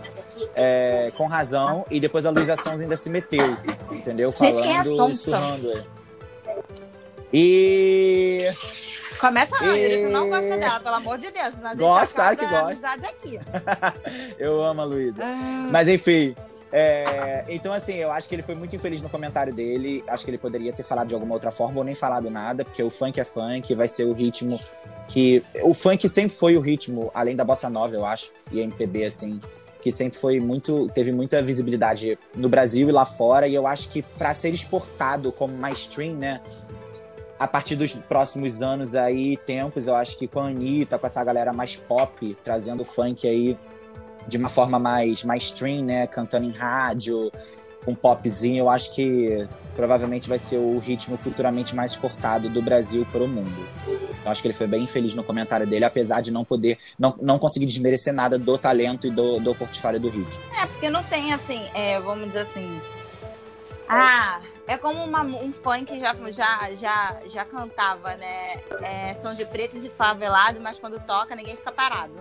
é, 0.55 1.09
com 1.17 1.27
razão. 1.27 1.85
E 1.91 1.99
depois 1.99 2.25
a 2.25 2.29
Luísa 2.29 2.55
Sons 2.55 2.81
ainda 2.81 2.95
se 2.95 3.09
meteu, 3.09 3.57
entendeu? 3.91 4.31
Gente, 4.31 4.61
quem 4.61 4.71
é 4.71 4.83
Falando 4.83 4.93
e 4.93 4.97
Sonsa? 4.97 5.15
surrando 5.15 5.71
ele. 5.71 5.83
E 7.33 8.49
Começa 9.23 9.55
não, 9.63 9.73
E- 9.73 9.79
ele, 9.79 10.05
tu 10.05 10.11
não 10.11 10.27
gosta 10.29 10.57
dela, 10.57 10.79
pelo 10.81 10.95
amor 10.95 11.17
de 11.17 11.31
Deus. 11.31 11.55
Não 11.61 11.73
Gosto, 11.77 12.15
claro 12.15 12.35
que 12.35 12.45
gosto. 12.45 12.65
amizade 12.65 13.05
aqui. 13.05 13.39
eu 14.37 14.61
amo 14.61 14.81
a 14.81 14.83
Luísa. 14.83 15.23
Mas 15.71 15.87
enfim. 15.87 16.35
é, 16.73 17.45
então, 17.47 17.71
assim, 17.71 17.93
eu 17.93 18.11
acho 18.11 18.27
que 18.27 18.35
ele 18.35 18.41
foi 18.41 18.53
muito 18.53 18.75
infeliz 18.75 19.01
no 19.01 19.07
comentário 19.07 19.53
dele. 19.53 20.03
Acho 20.09 20.25
que 20.25 20.31
ele 20.31 20.37
poderia 20.37 20.73
ter 20.73 20.83
falado 20.83 21.07
de 21.07 21.13
alguma 21.13 21.33
outra 21.33 21.51
forma 21.51 21.77
ou 21.77 21.85
nem 21.85 21.95
falado 21.95 22.29
nada, 22.29 22.65
porque 22.65 22.83
o 22.83 22.89
funk 22.89 23.17
é 23.17 23.23
funk, 23.23 23.73
vai 23.73 23.87
ser 23.87 24.03
o 24.03 24.11
ritmo 24.11 24.59
que. 25.07 25.41
O 25.61 25.73
funk 25.73 26.09
sempre 26.09 26.35
foi 26.35 26.57
o 26.57 26.59
ritmo, 26.59 27.09
além 27.13 27.33
da 27.35 27.45
bossa 27.45 27.69
nova, 27.69 27.95
eu 27.95 28.05
acho, 28.05 28.29
e 28.51 28.59
MPB, 28.59 29.05
assim, 29.05 29.39
que 29.81 29.89
sempre 29.89 30.19
foi 30.19 30.41
muito. 30.41 30.89
teve 30.89 31.13
muita 31.13 31.41
visibilidade 31.41 32.19
no 32.35 32.49
Brasil 32.49 32.89
e 32.89 32.91
lá 32.91 33.05
fora. 33.05 33.47
E 33.47 33.55
eu 33.55 33.65
acho 33.67 33.87
que 33.87 34.01
para 34.01 34.33
ser 34.33 34.49
exportado 34.49 35.31
como 35.31 35.55
mainstream, 35.55 36.15
né? 36.15 36.41
A 37.39 37.47
partir 37.47 37.75
dos 37.75 37.93
próximos 37.93 38.61
anos 38.61 38.95
aí, 38.95 39.37
tempos, 39.37 39.87
eu 39.87 39.95
acho 39.95 40.17
que 40.17 40.27
com 40.27 40.39
a 40.39 40.47
Anitta, 40.47 40.97
com 40.97 41.05
essa 41.05 41.23
galera 41.23 41.51
mais 41.51 41.75
pop, 41.75 42.37
trazendo 42.43 42.85
funk 42.85 43.27
aí 43.27 43.57
de 44.27 44.37
uma 44.37 44.49
forma 44.49 44.79
mais 44.79 45.23
mainstream, 45.23 45.83
né? 45.83 46.07
Cantando 46.07 46.45
em 46.45 46.51
rádio, 46.51 47.31
um 47.87 47.95
popzinho, 47.95 48.59
eu 48.59 48.69
acho 48.69 48.93
que 48.93 49.47
provavelmente 49.75 50.29
vai 50.29 50.37
ser 50.37 50.57
o 50.57 50.77
ritmo 50.79 51.17
futuramente 51.17 51.75
mais 51.75 51.91
exportado 51.91 52.49
do 52.49 52.61
Brasil 52.61 53.05
para 53.11 53.23
o 53.23 53.27
mundo. 53.27 53.67
Eu 54.23 54.31
acho 54.31 54.41
que 54.41 54.47
ele 54.47 54.53
foi 54.53 54.67
bem 54.67 54.83
infeliz 54.83 55.13
no 55.13 55.23
comentário 55.23 55.67
dele, 55.67 55.83
apesar 55.83 56.21
de 56.21 56.31
não 56.31 56.45
poder, 56.45 56.77
não, 56.97 57.15
não 57.21 57.39
conseguir 57.39 57.65
desmerecer 57.65 58.13
nada 58.13 58.37
do 58.37 58.57
talento 58.57 59.07
e 59.07 59.09
do, 59.09 59.39
do 59.39 59.53
portfólio 59.53 59.99
do 59.99 60.09
Rick. 60.09 60.31
É, 60.57 60.65
porque 60.65 60.89
não 60.89 61.03
tem 61.03 61.33
assim, 61.33 61.61
é, 61.73 61.99
vamos 61.99 62.27
dizer 62.27 62.41
assim. 62.41 62.79
Ah, 63.89 64.39
é 64.67 64.77
como 64.77 65.03
uma- 65.03 65.21
um 65.23 65.51
funk 65.51 65.85
que 65.85 65.99
já, 65.99 66.13
já, 66.31 66.73
já, 66.75 67.19
já 67.27 67.45
cantava, 67.45 68.15
né? 68.15 68.61
É, 68.81 69.15
som 69.15 69.33
de 69.33 69.45
preto 69.45 69.79
de 69.79 69.89
favelado, 69.89 70.61
mas 70.61 70.79
quando 70.79 70.99
toca 70.99 71.35
ninguém 71.35 71.55
fica 71.57 71.71
parado. 71.71 72.13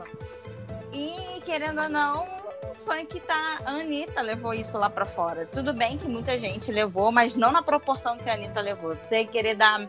E 0.92 1.40
querendo 1.44 1.81
ou 1.83 1.88
não, 1.88 2.24
o 2.70 2.74
funk 2.85 3.18
tá. 3.20 3.59
A 3.64 3.70
Anitta 3.70 4.20
levou 4.20 4.52
isso 4.52 4.76
lá 4.76 4.90
pra 4.90 5.07
fora. 5.07 5.46
Tudo 5.46 5.72
bem 5.72 5.96
que 5.98 6.07
muita 6.07 6.38
gente 6.38 6.70
levou, 6.70 7.11
mas 7.12 7.35
não 7.35 7.50
na 7.52 7.62
proporção 7.62 8.16
que 8.18 8.28
a 8.28 8.35
Anitta 8.35 8.61
levou. 8.61 8.94
Você 8.96 9.24
querer 9.24 9.55
dar, 9.55 9.87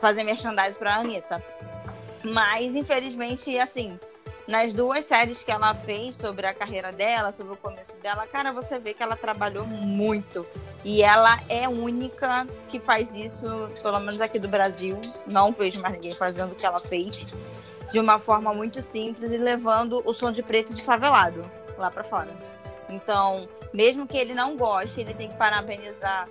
fazer 0.00 0.22
merchandising 0.22 0.78
pra 0.78 0.96
Anitta. 0.96 1.42
Mas, 2.22 2.74
infelizmente, 2.76 3.56
assim, 3.58 3.98
nas 4.46 4.72
duas 4.72 5.04
séries 5.04 5.42
que 5.42 5.50
ela 5.50 5.74
fez 5.74 6.14
sobre 6.14 6.46
a 6.46 6.54
carreira 6.54 6.92
dela, 6.92 7.32
sobre 7.32 7.54
o 7.54 7.56
começo 7.56 7.96
dela, 7.96 8.26
cara, 8.26 8.52
você 8.52 8.78
vê 8.78 8.94
que 8.94 9.02
ela 9.02 9.16
trabalhou 9.16 9.66
muito. 9.66 10.46
E 10.84 11.02
ela 11.02 11.40
é 11.48 11.68
única 11.68 12.46
que 12.68 12.78
faz 12.78 13.12
isso, 13.14 13.46
pelo 13.82 13.98
menos 14.00 14.20
aqui 14.20 14.38
do 14.38 14.48
Brasil. 14.48 14.98
Não 15.26 15.52
vejo 15.52 15.80
mais 15.80 15.94
ninguém 15.94 16.14
fazendo 16.14 16.52
o 16.52 16.54
que 16.54 16.64
ela 16.64 16.78
fez. 16.78 17.26
De 17.90 17.98
uma 17.98 18.18
forma 18.18 18.52
muito 18.52 18.82
simples 18.82 19.30
e 19.30 19.36
levando 19.36 20.02
o 20.04 20.12
som 20.12 20.30
de 20.30 20.42
preto 20.42 20.74
de 20.74 20.82
favelado 20.82 21.48
lá 21.76 21.90
pra 21.90 22.04
fora. 22.04 22.36
Então, 22.88 23.48
mesmo 23.72 24.06
que 24.06 24.16
ele 24.16 24.34
não 24.34 24.56
goste, 24.56 25.00
ele 25.00 25.14
tem 25.14 25.28
que 25.28 25.36
parabenizar 25.36 26.28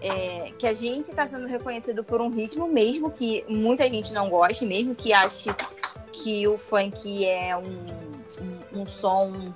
é, 0.00 0.52
que 0.58 0.66
a 0.66 0.74
gente 0.74 1.10
está 1.10 1.26
sendo 1.28 1.46
reconhecido 1.46 2.02
por 2.02 2.20
um 2.20 2.28
ritmo, 2.28 2.66
mesmo 2.66 3.10
que 3.10 3.44
muita 3.48 3.88
gente 3.88 4.12
não 4.12 4.28
goste, 4.28 4.66
mesmo 4.66 4.94
que 4.94 5.12
ache 5.12 5.54
que 6.12 6.46
o 6.46 6.58
funk 6.58 7.26
é 7.26 7.56
um, 7.56 7.84
um, 8.74 8.82
um 8.82 8.86
som 8.86 9.52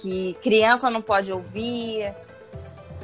que 0.00 0.34
criança 0.42 0.90
não 0.90 1.02
pode 1.02 1.32
ouvir, 1.32 2.14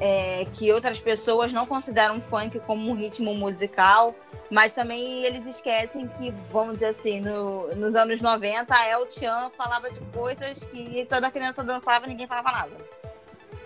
é, 0.01 0.46
que 0.55 0.72
outras 0.72 1.01
pessoas 1.01 1.53
não 1.53 1.66
consideram 1.66 2.20
funk 2.20 2.59
como 2.61 2.90
um 2.90 2.94
ritmo 2.94 3.35
musical, 3.35 4.14
mas 4.51 4.72
também 4.72 5.24
eles 5.24 5.44
esquecem 5.46 6.09
que, 6.09 6.33
vamos 6.51 6.74
dizer 6.74 6.87
assim, 6.90 7.20
no- 7.20 7.68
nos 7.77 7.94
anos 7.94 8.22
90, 8.22 8.74
a 8.74 8.88
El 8.88 9.07
Chan 9.12 9.51
falava 9.57 9.90
de 9.90 10.01
coisas 10.12 10.64
que 10.64 11.05
toda 11.09 11.31
criança 11.31 11.62
dançava 11.62 12.07
e 12.07 12.09
ninguém 12.09 12.27
falava 12.27 12.51
nada. 12.53 12.70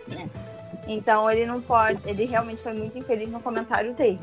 né? 0.09 0.29
Então 0.89 1.31
ele 1.31 1.47
não 1.47 1.61
pode, 1.63 2.01
ele 2.09 2.25
realmente 2.25 2.61
foi 2.61 2.73
muito 2.73 2.99
infeliz 2.99 3.29
no 3.31 3.41
comentário 3.41 3.95
dele. 3.95 4.19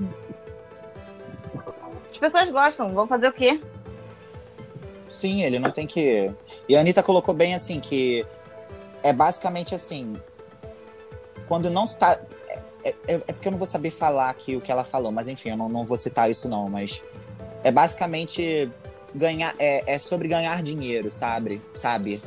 As 2.11 2.17
pessoas 2.17 2.49
gostam, 2.49 2.89
vão 2.93 3.07
fazer 3.07 3.29
o 3.29 3.33
quê? 3.33 3.61
Sim, 5.09 5.43
ele 5.43 5.57
não 5.57 5.71
tem 5.71 5.87
que. 5.87 6.31
E 6.67 6.77
a 6.77 6.79
Anitta 6.79 7.01
colocou 7.01 7.33
bem 7.33 7.55
assim 7.55 7.79
que 7.79 8.25
é 9.01 9.11
basicamente 9.11 9.73
assim. 9.73 10.15
Quando 11.47 11.69
não 11.69 11.83
está. 11.83 12.19
É, 12.83 12.89
é- 13.07 13.21
é 13.27 13.33
porque 13.33 13.47
eu 13.47 13.51
não 13.51 13.57
vou 13.57 13.67
saber 13.67 13.89
falar 13.89 14.29
aqui 14.29 14.55
o 14.55 14.61
que 14.61 14.71
ela 14.71 14.83
falou, 14.83 15.11
mas 15.11 15.27
enfim, 15.27 15.49
eu 15.49 15.57
não, 15.57 15.67
não 15.67 15.83
vou 15.83 15.97
citar 15.97 16.29
isso, 16.29 16.47
não. 16.47 16.69
Mas 16.69 17.01
é 17.63 17.71
basicamente 17.71 18.71
ganhar. 19.13 19.55
É, 19.57 19.95
é 19.95 19.97
sobre 19.97 20.27
ganhar 20.27 20.61
dinheiro, 20.61 21.09
sabe? 21.09 21.59
Sabe? 21.73 22.21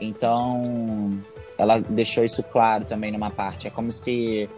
Então. 0.00 1.18
Ela 1.56 1.78
deixou 1.78 2.24
isso 2.24 2.42
claro 2.42 2.86
também 2.86 3.12
numa 3.12 3.30
parte. 3.30 3.68
É 3.68 3.70
como 3.70 3.90
se 3.92 4.48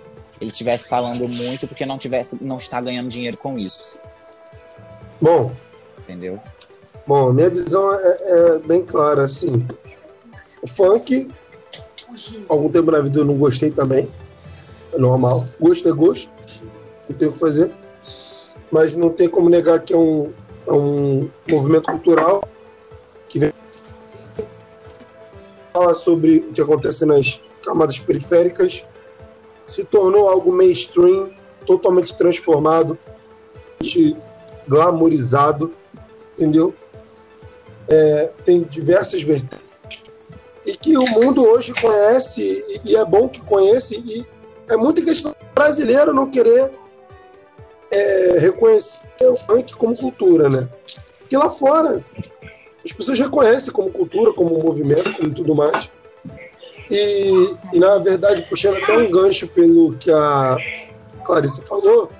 ele 0.41 0.51
estivesse 0.51 0.89
falando 0.89 1.29
muito 1.29 1.67
porque 1.67 1.85
não 1.85 1.99
tivesse, 1.99 2.39
não 2.43 2.59
está 2.59 2.81
ganhando 2.81 3.09
dinheiro 3.09 3.37
com 3.37 3.59
isso. 3.59 3.99
Bom, 5.21 5.53
Entendeu? 6.03 6.41
Bom, 7.07 7.33
minha 7.33 7.51
visão 7.51 7.93
é, 7.93 8.19
é 8.21 8.59
bem 8.61 8.85
clara, 8.85 9.25
assim. 9.25 9.67
O 10.63 10.67
funk, 10.67 11.29
algum 12.49 12.71
tempo 12.71 12.91
na 12.91 13.01
vida 13.01 13.21
eu 13.21 13.25
não 13.25 13.39
gostei 13.39 13.71
também. 13.71 14.09
É 14.93 14.99
normal. 14.99 15.47
Gosto 15.61 15.89
é 15.89 15.93
gosto. 15.93 16.31
Não 17.09 17.17
tem 17.17 17.29
o 17.29 17.33
que 17.33 17.39
fazer. 17.39 17.73
Mas 18.71 18.95
não 18.95 19.11
tem 19.11 19.29
como 19.29 19.49
negar 19.49 19.81
que 19.81 19.93
é 19.93 19.97
um, 19.97 20.33
é 20.67 20.73
um 20.73 21.29
movimento 21.51 21.91
cultural 21.91 22.49
que 23.29 23.39
vem 23.39 23.53
falar 25.73 25.95
sobre 25.95 26.39
o 26.39 26.53
que 26.53 26.61
acontece 26.61 27.07
nas 27.07 27.41
camadas 27.65 27.99
periféricas, 27.99 28.87
se 29.67 29.85
tornou 29.85 30.29
algo 30.29 30.53
mainstream, 30.53 31.31
totalmente 31.67 32.15
transformado, 32.17 32.99
glamourizado, 34.69 35.73
entendeu? 36.35 36.75
É, 37.89 38.31
tem 38.45 38.63
diversas 38.63 39.23
vertentes 39.23 39.73
e 40.65 40.77
que 40.77 40.97
o 40.97 41.07
mundo 41.11 41.45
hoje 41.45 41.73
conhece 41.81 42.65
e, 42.69 42.91
e 42.91 42.97
é 42.97 43.05
bom 43.05 43.29
que 43.29 43.41
conheça 43.41 43.95
e 43.95 44.25
é 44.69 44.77
muita 44.77 45.03
questão 45.03 45.35
brasileiro 45.55 46.15
não 46.15 46.31
querer 46.31 46.71
é, 47.91 48.39
reconhecer 48.39 49.05
o 49.23 49.37
funk 49.37 49.75
como 49.75 49.97
cultura, 49.97 50.49
né? 50.49 50.69
Porque 51.19 51.37
lá 51.37 51.51
fora 51.51 52.05
as 52.85 52.93
pessoas 52.93 53.19
reconhecem 53.19 53.73
como 53.73 53.91
cultura, 53.91 54.33
como 54.33 54.63
movimento, 54.63 55.13
como 55.17 55.35
tudo 55.35 55.55
mais. 55.55 55.91
E, 56.91 57.55
e 57.73 57.79
na 57.79 57.99
verdade, 57.99 58.47
puxando 58.49 58.77
até 58.83 58.97
um 58.97 59.11
gancho 59.11 59.47
pelo 59.49 59.95
que 59.95 60.11
a 60.11 60.57
Clarice 61.25 61.63
falou, 61.63 62.11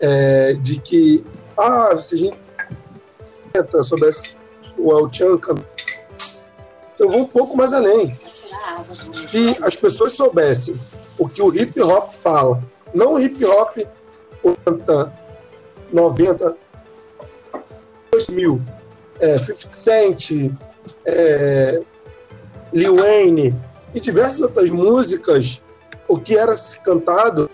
é, 0.00 0.52
de 0.54 0.78
que, 0.80 1.24
ah, 1.56 1.96
se 1.98 2.14
a 2.14 2.18
gente 2.18 2.38
soubesse 3.84 4.36
o 4.76 4.92
El 4.92 5.12
Chan 5.12 5.38
can- 5.38 5.64
eu 6.98 7.10
vou 7.10 7.20
um 7.20 7.26
pouco 7.26 7.56
mais 7.56 7.72
além. 7.72 8.16
Se 9.14 9.56
as 9.62 9.76
pessoas 9.76 10.12
soubessem 10.12 10.74
o 11.16 11.28
que 11.28 11.40
o 11.42 11.54
hip 11.54 11.80
hop 11.80 12.10
fala, 12.10 12.60
não 12.94 13.14
o 13.14 13.20
hip 13.20 13.44
hop 13.44 13.76
80, 14.42 15.12
90, 15.92 16.56
2000, 18.12 18.60
é, 19.20 19.38
50 19.38 19.74
Cent, 19.74 20.30
é, 21.04 21.82
Lil 22.72 22.96
Wayne 22.96 23.54
e 23.94 24.00
diversas 24.00 24.40
outras 24.40 24.70
músicas, 24.70 25.60
o 26.08 26.18
que 26.18 26.36
era 26.36 26.54
cantado, 26.84 27.50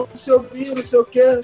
não 0.00 0.16
sei 0.16 0.34
o 0.34 0.44
que, 0.44 0.74
não 0.74 0.82
sei 0.82 0.98
o 0.98 1.04
que, 1.04 1.40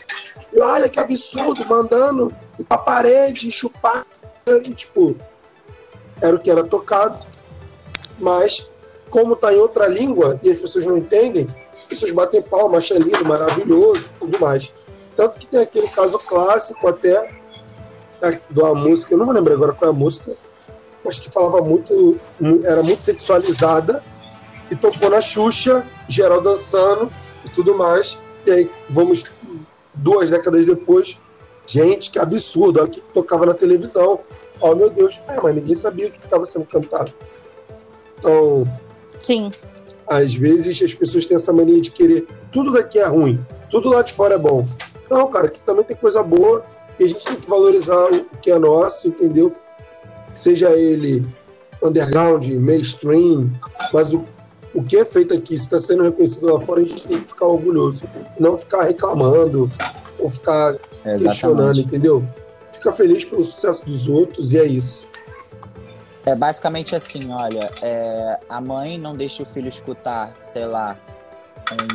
olha 0.61 0.89
que 0.89 1.01
absurdo, 1.01 1.65
mandando 1.67 2.35
pra 2.69 2.79
parede, 2.79 3.51
chupar, 3.51 4.07
e, 4.47 4.75
tipo, 4.75 5.17
era 6.21 6.37
o 6.37 6.39
que 6.39 6.51
era 6.51 6.65
tocado, 6.65 7.27
mas 8.19 8.71
como 9.11 9.37
tá 9.37 9.53
em 9.53 9.59
outra 9.59 9.87
língua 9.87 10.39
e 10.43 10.51
as 10.51 10.61
pessoas 10.61 10.85
não 10.85 10.99
entendem, 10.99 11.47
as 11.79 11.85
pessoas 11.85 12.13
batem 12.13 12.43
palma, 12.43 12.79
acham 12.79 12.99
lindo, 12.99 13.25
maravilhoso, 13.25 14.11
tudo 14.19 14.39
mais. 14.41 14.73
Tanto 15.17 15.39
que 15.39 15.47
tem 15.47 15.61
aquele 15.61 15.89
caso 15.89 16.19
clássico 16.19 16.89
até 16.89 17.31
da 18.51 18.75
música, 18.75 19.15
eu 19.15 19.19
não 19.19 19.27
me 19.27 19.33
lembro 19.33 19.53
agora 19.53 19.73
qual 19.73 19.91
é 19.91 19.95
a 19.95 19.97
música, 19.97 20.37
mas 21.05 21.19
que 21.19 21.29
falava 21.31 21.61
muito, 21.61 22.19
era 22.65 22.83
muito 22.83 23.03
sexualizada, 23.03 24.03
e 24.71 24.77
tocou 24.77 25.11
na 25.11 25.21
Xuxa, 25.21 25.87
geral 26.09 26.41
dançando 26.41 27.13
e 27.45 27.49
tudo 27.51 27.77
mais. 27.77 28.23
E 28.47 28.51
aí, 28.51 28.71
vamos 28.91 29.25
duas 29.95 30.31
décadas 30.31 30.67
depois, 30.67 31.19
gente, 31.67 32.11
que 32.11 32.19
absurdo, 32.19 32.81
olha 32.81 32.89
que 32.89 33.01
tocava 33.01 33.47
na 33.47 33.55
televisão. 33.55 34.21
Oh, 34.61 34.75
meu 34.75 34.91
Deus, 34.91 35.21
é, 35.29 35.41
mas 35.41 35.55
ninguém 35.55 35.75
sabia 35.75 36.09
o 36.09 36.11
que 36.11 36.25
estava 36.25 36.45
sendo 36.45 36.65
cantado. 36.67 37.13
Então, 38.19 38.67
Sim. 39.19 39.51
às 40.07 40.35
vezes 40.35 40.81
as 40.83 40.95
pessoas 40.95 41.27
têm 41.27 41.37
essa 41.37 41.53
mania 41.53 41.81
de 41.81 41.91
querer 41.91 42.27
tudo 42.53 42.71
daqui 42.71 42.99
é 42.99 43.07
ruim, 43.07 43.45
tudo 43.71 43.89
lá 43.89 44.03
de 44.03 44.13
fora 44.13 44.35
é 44.35 44.39
bom. 44.39 44.65
Não, 45.11 45.29
cara, 45.29 45.47
aqui 45.47 45.63
também 45.63 45.85
tem 45.85 45.97
coisa 45.97 46.23
boa 46.23 46.65
e 46.99 47.05
a 47.05 47.07
gente 47.07 47.25
tem 47.25 47.37
que 47.37 47.49
valorizar 47.49 48.13
o 48.13 48.25
que 48.39 48.51
é 48.51 48.59
nosso, 48.59 49.09
entendeu? 49.09 49.53
Seja 50.35 50.71
ele 50.71 51.27
underground, 51.83 52.47
mainstream, 52.49 53.51
mas 53.93 54.15
o, 54.15 54.25
o 54.75 54.83
que 54.83 54.97
é 54.97 55.05
feito 55.05 55.35
aqui, 55.35 55.57
se 55.57 55.65
está 55.65 55.79
sendo 55.79 56.03
reconhecido 56.03 56.47
lá 56.47 56.61
fora, 56.61 56.81
a 56.81 56.85
gente 56.85 57.07
tem 57.07 57.19
que 57.19 57.27
ficar 57.27 57.47
orgulhoso. 57.47 58.05
Não 58.39 58.57
ficar 58.57 58.85
reclamando 58.85 59.69
ou 60.19 60.31
ficar 60.31 60.77
É, 61.05 61.17
questionando, 61.17 61.81
entendeu? 61.81 62.25
Fica 62.73 62.93
feliz 62.93 63.25
pelo 63.25 63.45
sucesso 63.45 63.87
dos 63.87 64.09
outros 64.09 64.53
e 64.53 64.59
é 64.59 64.67
isso. 64.67 65.07
É 66.25 66.35
basicamente 66.35 66.95
assim, 66.95 67.33
olha, 67.33 67.71
é, 67.83 68.37
a 68.49 68.61
mãe 68.61 68.97
não 68.97 69.17
deixa 69.17 69.43
o 69.43 69.47
filho 69.47 69.69
escutar, 69.69 70.35
sei 70.43 70.65
lá, 70.65 70.97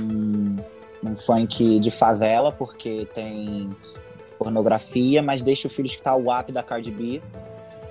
um, 0.01 0.57
um 1.03 1.15
funk 1.15 1.79
de 1.79 1.89
favela 1.89 2.51
porque 2.51 3.07
tem 3.13 3.69
pornografia, 4.37 5.21
mas 5.23 5.41
deixa 5.41 5.67
o 5.67 5.71
filho 5.71 5.87
escutar 5.87 6.15
o 6.15 6.25
WAP 6.25 6.51
da 6.51 6.61
Cardi 6.61 6.91
B, 6.91 7.21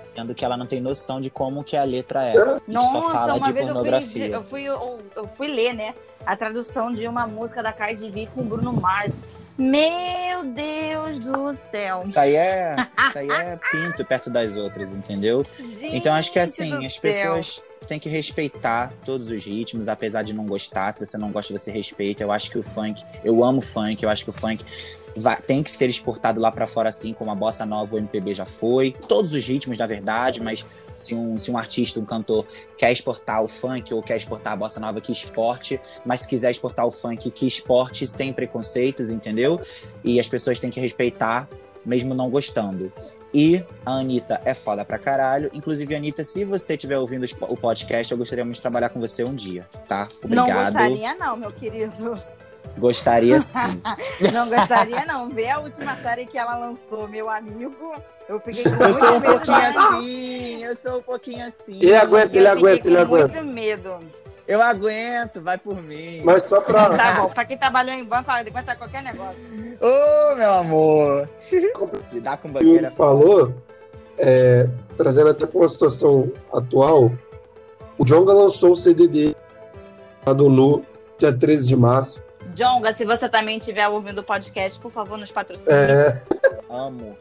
sendo 0.06 0.34
que 0.34 0.44
ela 0.44 0.56
não 0.56 0.66
tem 0.66 0.80
noção 0.80 1.20
de 1.20 1.28
como 1.28 1.64
que 1.64 1.76
a 1.76 1.84
letra 1.84 2.24
é. 2.24 2.32
e 2.32 2.34
só 2.34 2.58
Nossa, 2.68 3.12
fala 3.12 3.34
uma 3.34 3.46
de 3.46 3.52
vez 3.52 3.68
eu 3.68 3.74
fui, 3.74 3.82
pornografia. 3.82 4.28
eu, 4.28 4.44
fui, 4.44 4.62
eu, 4.62 4.98
eu 5.14 5.28
fui 5.36 5.48
ler, 5.48 5.74
né? 5.74 5.94
A 6.24 6.36
tradução 6.36 6.92
de 6.92 7.06
uma 7.06 7.26
música 7.26 7.62
da 7.62 7.72
Cardi 7.72 8.10
B 8.10 8.28
com 8.34 8.42
Bruno 8.42 8.72
Mars. 8.72 9.12
Meu 9.58 10.44
Deus 10.44 11.18
do 11.18 11.54
céu. 11.54 12.02
Isso 12.04 12.18
aí 12.18 12.36
é, 12.36 12.76
isso 13.08 13.18
aí 13.18 13.28
é 13.28 13.58
pinto 13.70 14.04
perto 14.04 14.28
das 14.28 14.56
outras, 14.56 14.92
entendeu? 14.92 15.42
Então 15.80 16.14
acho 16.14 16.30
que 16.30 16.38
Gente 16.44 16.62
assim, 16.62 16.86
as 16.86 16.94
céu. 16.94 17.00
pessoas 17.00 17.62
têm 17.86 17.98
que 17.98 18.08
respeitar 18.08 18.92
todos 19.04 19.30
os 19.30 19.44
ritmos, 19.44 19.88
apesar 19.88 20.22
de 20.22 20.34
não 20.34 20.44
gostar. 20.44 20.92
Se 20.92 21.06
você 21.06 21.16
não 21.16 21.30
gosta, 21.30 21.56
você 21.56 21.70
respeita. 21.70 22.22
Eu 22.22 22.32
acho 22.32 22.50
que 22.50 22.58
o 22.58 22.62
funk, 22.62 23.02
eu 23.24 23.42
amo 23.42 23.60
funk, 23.60 24.02
eu 24.02 24.10
acho 24.10 24.24
que 24.24 24.30
o 24.30 24.32
funk 24.32 24.64
vai- 25.16 25.40
tem 25.40 25.62
que 25.62 25.70
ser 25.70 25.88
exportado 25.88 26.40
lá 26.40 26.50
pra 26.52 26.66
fora, 26.66 26.88
assim 26.88 27.12
como 27.12 27.30
a 27.30 27.34
bossa 27.34 27.64
nova, 27.66 27.94
o 27.96 27.98
MPB 27.98 28.34
já 28.34 28.44
foi. 28.46 28.92
Todos 29.08 29.32
os 29.32 29.46
ritmos, 29.46 29.78
na 29.78 29.86
verdade, 29.86 30.42
mas 30.42 30.64
se 30.94 31.14
um, 31.14 31.36
se 31.36 31.50
um 31.50 31.58
artista, 31.58 31.98
um 32.00 32.04
cantor 32.04 32.46
quer 32.78 32.90
exportar 32.92 33.42
o 33.42 33.48
funk 33.48 33.92
ou 33.92 34.02
quer 34.02 34.16
exportar 34.16 34.52
a 34.54 34.56
bossa 34.56 34.80
nova, 34.80 35.00
que 35.00 35.12
exporte. 35.12 35.80
Mas 36.04 36.20
se 36.20 36.28
quiser 36.28 36.50
exportar 36.50 36.86
o 36.86 36.90
funk, 36.90 37.30
que 37.30 37.46
exporte 37.46 38.06
sem 38.06 38.32
preconceitos, 38.32 39.10
entendeu? 39.10 39.60
E 40.04 40.18
as 40.20 40.28
pessoas 40.28 40.58
têm 40.58 40.70
que 40.70 40.80
respeitar, 40.80 41.48
mesmo 41.84 42.14
não 42.14 42.30
gostando. 42.30 42.92
E 43.34 43.62
a 43.84 43.92
Anitta 43.98 44.40
é 44.44 44.54
foda 44.54 44.82
pra 44.84 44.98
caralho. 44.98 45.50
Inclusive, 45.52 45.94
Anitta, 45.94 46.24
se 46.24 46.44
você 46.44 46.74
estiver 46.74 46.96
ouvindo 46.98 47.26
o 47.42 47.56
podcast, 47.56 48.10
eu 48.10 48.16
gostaria 48.16 48.44
muito 48.44 48.56
de 48.56 48.62
trabalhar 48.62 48.88
com 48.88 48.98
você 48.98 49.22
um 49.24 49.34
dia, 49.34 49.68
tá? 49.86 50.08
Não 50.26 50.44
Obrigado. 50.44 50.72
gostaria, 50.72 51.14
não, 51.16 51.36
meu 51.36 51.50
querido. 51.50 52.18
Gostaria 52.78 53.38
sim. 53.40 53.80
Não 54.32 54.48
gostaria, 54.48 55.04
não. 55.06 55.28
Ver 55.30 55.50
a 55.50 55.60
última 55.60 55.96
série 55.96 56.26
que 56.26 56.36
ela 56.38 56.56
lançou, 56.56 57.08
meu 57.08 57.28
amigo. 57.30 57.92
Eu 58.28 58.38
fiquei 58.40 58.64
com 58.64 58.70
Eu 58.70 58.76
muito 58.78 58.92
sou 58.94 59.08
um 59.16 59.20
medo. 59.20 59.32
pouquinho 59.32 59.78
assim, 59.78 60.64
eu 60.64 60.76
sou 60.76 60.98
um 60.98 61.02
pouquinho 61.02 61.46
assim. 61.46 61.76
Ele 61.80 61.94
aguenta, 61.96 62.36
ele 62.36 62.48
aguenta, 62.48 62.88
ele 62.88 62.96
com 62.96 63.02
aguenta. 63.02 63.42
muito 63.42 63.54
medo. 63.54 63.98
Eu 64.48 64.62
aguento, 64.62 65.40
vai 65.40 65.58
por 65.58 65.82
mim. 65.82 66.22
Mas 66.24 66.44
só 66.44 66.60
pra 66.60 66.90
Tá 66.96 67.20
bom, 67.20 67.28
pra 67.30 67.44
quem 67.44 67.56
trabalhou 67.58 67.94
em 67.94 68.04
banco, 68.04 68.30
aguenta 68.30 68.76
qualquer 68.76 69.02
negócio. 69.02 69.42
Ô, 69.80 70.36
meu 70.36 70.52
amor. 70.52 71.28
Lidar 72.12 72.36
com 72.36 72.48
o 72.48 72.52
banqueira. 72.52 72.82
Yuri 72.84 72.94
falou, 72.94 73.54
é, 74.18 74.68
trazendo 74.96 75.30
até 75.30 75.46
com 75.46 75.62
a 75.64 75.68
situação 75.68 76.30
atual, 76.52 77.10
o 77.98 78.04
Jonga 78.04 78.32
lançou 78.32 78.70
o 78.72 78.76
CD 78.76 79.08
dele, 79.08 79.36
lá 80.24 80.32
do 80.32 80.48
Nu, 80.48 80.84
dia 81.18 81.32
13 81.32 81.66
de 81.66 81.76
março. 81.76 82.22
Jonga, 82.56 82.94
se 82.94 83.04
você 83.04 83.28
também 83.28 83.58
estiver 83.58 83.86
ouvindo 83.86 84.20
o 84.20 84.24
podcast, 84.24 84.80
por 84.80 84.90
favor, 84.90 85.18
nos 85.18 85.30
patrocine. 85.30 85.70
É, 85.70 86.22
Amo. 86.70 87.14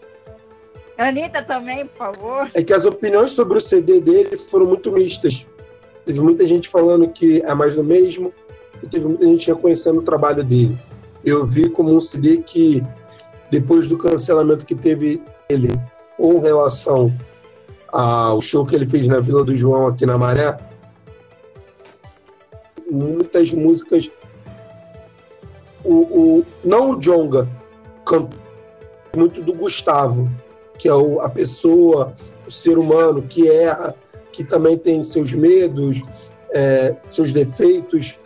Anitta 0.97 1.43
também, 1.43 1.85
por 1.85 1.97
favor. 1.97 2.49
é 2.53 2.63
que 2.63 2.71
as 2.71 2.85
opiniões 2.85 3.31
sobre 3.31 3.57
o 3.57 3.61
CD 3.61 3.99
dele 3.99 4.37
foram 4.37 4.65
muito 4.65 4.93
mistas. 4.93 5.45
Teve 6.05 6.21
muita 6.21 6.47
gente 6.47 6.69
falando 6.69 7.09
que 7.09 7.41
é 7.41 7.53
mais 7.53 7.75
do 7.75 7.83
mesmo, 7.83 8.33
e 8.81 8.87
teve 8.87 9.05
muita 9.07 9.25
gente 9.25 9.47
reconhecendo 9.47 9.99
o 9.99 10.03
trabalho 10.03 10.41
dele. 10.41 10.79
Eu 11.23 11.45
vi 11.45 11.69
como 11.69 11.93
um 11.93 11.99
CD 11.99 12.37
que, 12.37 12.81
depois 13.51 13.89
do 13.89 13.97
cancelamento 13.97 14.65
que 14.65 14.73
teve 14.73 15.21
ele 15.49 15.69
com 16.15 16.39
relação 16.39 17.13
ao 17.89 18.39
show 18.39 18.65
que 18.65 18.73
ele 18.73 18.85
fez 18.85 19.05
na 19.05 19.19
Vila 19.19 19.43
do 19.43 19.53
João 19.53 19.87
aqui 19.87 20.05
na 20.05 20.17
Maré, 20.17 20.57
muitas 22.89 23.51
músicas. 23.51 24.09
O, 25.85 26.39
o, 26.39 26.45
não 26.63 26.91
o 26.91 26.99
Jonga, 26.99 27.47
muito 29.15 29.41
do 29.41 29.53
Gustavo, 29.53 30.29
que 30.77 30.89
é 30.89 30.93
o, 30.93 31.21
a 31.21 31.29
pessoa, 31.29 32.13
o 32.45 32.51
ser 32.51 32.77
humano 32.77 33.21
que 33.21 33.47
erra, 33.47 33.95
que 34.31 34.43
também 34.43 34.77
tem 34.77 35.03
seus 35.03 35.33
medos, 35.33 36.03
é, 36.51 36.95
seus 37.09 37.31
defeitos. 37.31 38.19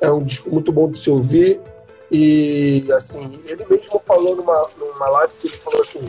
É 0.00 0.10
um 0.10 0.22
disco 0.22 0.50
muito 0.50 0.70
bom 0.70 0.90
de 0.90 0.98
se 0.98 1.10
ouvir. 1.10 1.60
E, 2.10 2.86
assim, 2.92 3.40
ele 3.46 3.66
mesmo 3.68 4.00
falou 4.06 4.36
numa, 4.36 4.68
numa 4.78 5.08
live 5.08 5.32
que 5.40 5.48
ele 5.48 5.56
falou 5.56 5.80
assim: 5.80 6.08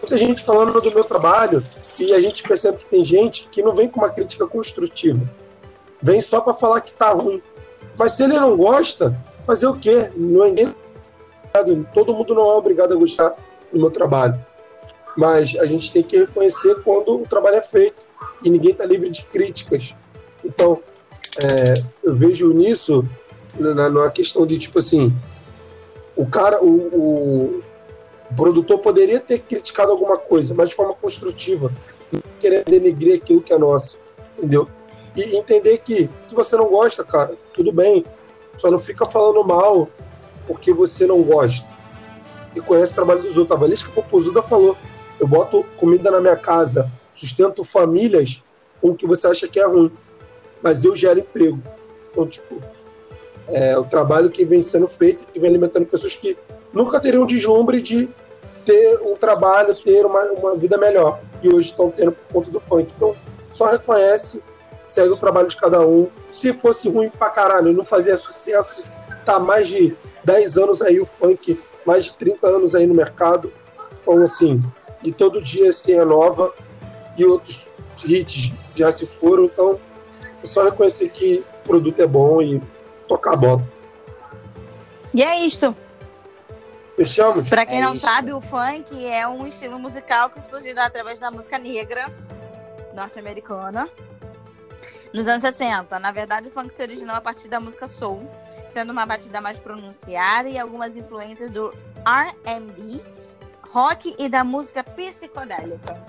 muita 0.00 0.18
gente 0.18 0.44
falando 0.44 0.80
do 0.80 0.92
meu 0.92 1.04
trabalho 1.04 1.62
e 1.98 2.12
a 2.12 2.20
gente 2.20 2.42
percebe 2.42 2.78
que 2.78 2.90
tem 2.90 3.04
gente 3.04 3.48
que 3.48 3.62
não 3.62 3.74
vem 3.74 3.88
com 3.88 4.00
uma 4.00 4.10
crítica 4.10 4.46
construtiva. 4.46 5.20
Vem 6.00 6.20
só 6.20 6.40
para 6.40 6.54
falar 6.54 6.80
que 6.80 6.92
tá 6.92 7.10
ruim. 7.10 7.42
Mas 7.96 8.12
se 8.12 8.24
ele 8.24 8.38
não 8.38 8.56
gosta, 8.56 9.16
fazer 9.46 9.66
o 9.66 9.74
quê? 9.74 10.10
Não 10.16 10.44
é 10.44 10.48
ninguém. 10.48 10.74
Todo 11.94 12.14
mundo 12.14 12.34
não 12.34 12.50
é 12.50 12.54
obrigado 12.54 12.92
a 12.92 12.96
gostar 12.96 13.30
do 13.72 13.78
meu 13.78 13.90
trabalho. 13.90 14.38
Mas 15.16 15.54
a 15.58 15.66
gente 15.66 15.92
tem 15.92 16.02
que 16.02 16.16
reconhecer 16.16 16.82
quando 16.82 17.22
o 17.22 17.26
trabalho 17.26 17.56
é 17.56 17.62
feito 17.62 18.06
e 18.42 18.50
ninguém 18.50 18.72
está 18.72 18.84
livre 18.84 19.10
de 19.10 19.24
críticas. 19.26 19.94
Então, 20.44 20.80
é, 21.42 21.74
eu 22.02 22.14
vejo 22.14 22.52
nisso 22.52 23.04
na, 23.58 23.88
na 23.88 24.10
questão 24.10 24.46
de 24.46 24.56
tipo 24.58 24.78
assim, 24.78 25.14
o 26.16 26.26
cara, 26.26 26.62
o, 26.62 26.70
o, 26.70 27.62
o 28.30 28.34
produtor 28.34 28.78
poderia 28.78 29.20
ter 29.20 29.38
criticado 29.40 29.92
alguma 29.92 30.16
coisa, 30.16 30.54
mas 30.54 30.70
de 30.70 30.74
forma 30.74 30.94
construtiva, 30.94 31.70
não 32.10 32.22
querendo 32.40 32.64
denegrir 32.64 33.16
aquilo 33.16 33.42
que 33.42 33.52
é 33.52 33.58
nosso, 33.58 33.98
entendeu? 34.36 34.68
E 35.14 35.36
entender 35.36 35.78
que 35.78 36.08
se 36.26 36.34
você 36.34 36.56
não 36.56 36.68
gosta, 36.68 37.04
cara, 37.04 37.34
tudo 37.52 37.72
bem, 37.72 38.04
só 38.56 38.70
não 38.70 38.78
fica 38.78 39.06
falando 39.06 39.44
mal 39.46 39.88
porque 40.46 40.72
você 40.72 41.06
não 41.06 41.22
gosta 41.22 41.68
e 42.54 42.60
conhece 42.60 42.92
o 42.92 42.94
trabalho 42.94 43.22
dos 43.22 43.36
outros. 43.36 43.56
A 43.56 43.60
Valesca 43.60 43.90
Popozuda 43.90 44.42
falou: 44.42 44.76
eu 45.18 45.26
boto 45.26 45.64
comida 45.76 46.10
na 46.10 46.20
minha 46.20 46.36
casa, 46.36 46.90
sustento 47.14 47.64
famílias 47.64 48.42
com 48.80 48.90
o 48.90 48.94
que 48.94 49.06
você 49.06 49.28
acha 49.28 49.48
que 49.48 49.60
é 49.60 49.66
ruim, 49.66 49.90
mas 50.62 50.84
eu 50.84 50.96
gero 50.96 51.20
emprego. 51.20 51.62
Então, 52.10 52.26
tipo, 52.26 52.60
é 53.46 53.76
o 53.78 53.84
trabalho 53.84 54.30
que 54.30 54.44
vem 54.44 54.60
sendo 54.60 54.88
feito, 54.88 55.26
que 55.26 55.38
vem 55.38 55.50
alimentando 55.50 55.86
pessoas 55.86 56.14
que 56.14 56.36
nunca 56.72 57.00
teriam 57.00 57.26
deslumbre 57.26 57.80
de 57.80 58.08
ter 58.64 59.00
um 59.02 59.16
trabalho, 59.16 59.74
ter 59.74 60.04
uma, 60.06 60.22
uma 60.32 60.56
vida 60.56 60.78
melhor. 60.78 61.20
e 61.42 61.48
hoje 61.48 61.70
estão 61.70 61.90
tendo 61.90 62.12
por 62.12 62.32
conta 62.32 62.50
do 62.50 62.60
funk. 62.60 62.92
Então, 62.96 63.16
só 63.50 63.66
reconhece, 63.66 64.42
segue 64.92 65.10
o 65.12 65.16
trabalho 65.16 65.48
de 65.48 65.56
cada 65.56 65.80
um. 65.80 66.08
Se 66.30 66.52
fosse 66.52 66.88
ruim 66.88 67.08
pra 67.08 67.30
caralho, 67.30 67.72
não 67.72 67.84
fazia 67.84 68.16
sucesso, 68.18 68.84
tá 69.24 69.38
mais 69.38 69.68
de 69.68 69.96
10 70.24 70.58
anos 70.58 70.82
aí 70.82 71.00
o 71.00 71.06
funk, 71.06 71.58
mais 71.86 72.04
de 72.04 72.16
30 72.16 72.46
anos 72.46 72.74
aí 72.74 72.86
no 72.86 72.94
mercado. 72.94 73.52
Então, 74.02 74.22
assim, 74.22 74.62
e 75.04 75.10
todo 75.12 75.40
dia 75.42 75.72
se 75.72 75.92
renova 75.92 76.52
e 77.16 77.24
outros 77.24 77.72
hits 78.04 78.52
já 78.74 78.92
se 78.92 79.06
foram, 79.06 79.44
então 79.44 79.78
é 80.42 80.46
só 80.46 80.64
reconhecer 80.64 81.08
que 81.10 81.42
o 81.60 81.68
produto 81.68 82.00
é 82.00 82.06
bom 82.06 82.42
e 82.42 82.60
tocar 83.08 83.32
a 83.32 83.36
bola. 83.36 83.62
E 85.14 85.22
é 85.22 85.44
isto. 85.44 85.74
Fechamos? 86.96 87.48
Pra 87.48 87.64
quem 87.64 87.78
É 87.78 87.82
não 87.82 87.92
isso. 87.94 88.06
sabe, 88.06 88.32
o 88.32 88.40
funk 88.40 89.06
é 89.06 89.26
um 89.26 89.46
estilo 89.46 89.78
musical 89.78 90.28
que 90.30 90.46
surgiu 90.48 90.78
através 90.78 91.18
da 91.18 91.30
música 91.30 91.58
negra 91.58 92.06
norte-americana 92.94 93.88
nos 95.12 95.28
anos 95.28 95.42
60. 95.42 95.98
Na 95.98 96.10
verdade, 96.10 96.48
o 96.48 96.50
funk 96.50 96.72
se 96.72 96.82
originou 96.82 97.14
a 97.14 97.20
partir 97.20 97.48
da 97.48 97.60
música 97.60 97.86
soul, 97.86 98.28
tendo 98.72 98.90
uma 98.90 99.04
batida 99.04 99.40
mais 99.40 99.58
pronunciada 99.58 100.48
e 100.48 100.58
algumas 100.58 100.96
influências 100.96 101.50
do 101.50 101.72
R&B, 102.04 103.00
rock 103.70 104.14
e 104.18 104.28
da 104.28 104.42
música 104.42 104.82
psicodélica. 104.82 106.00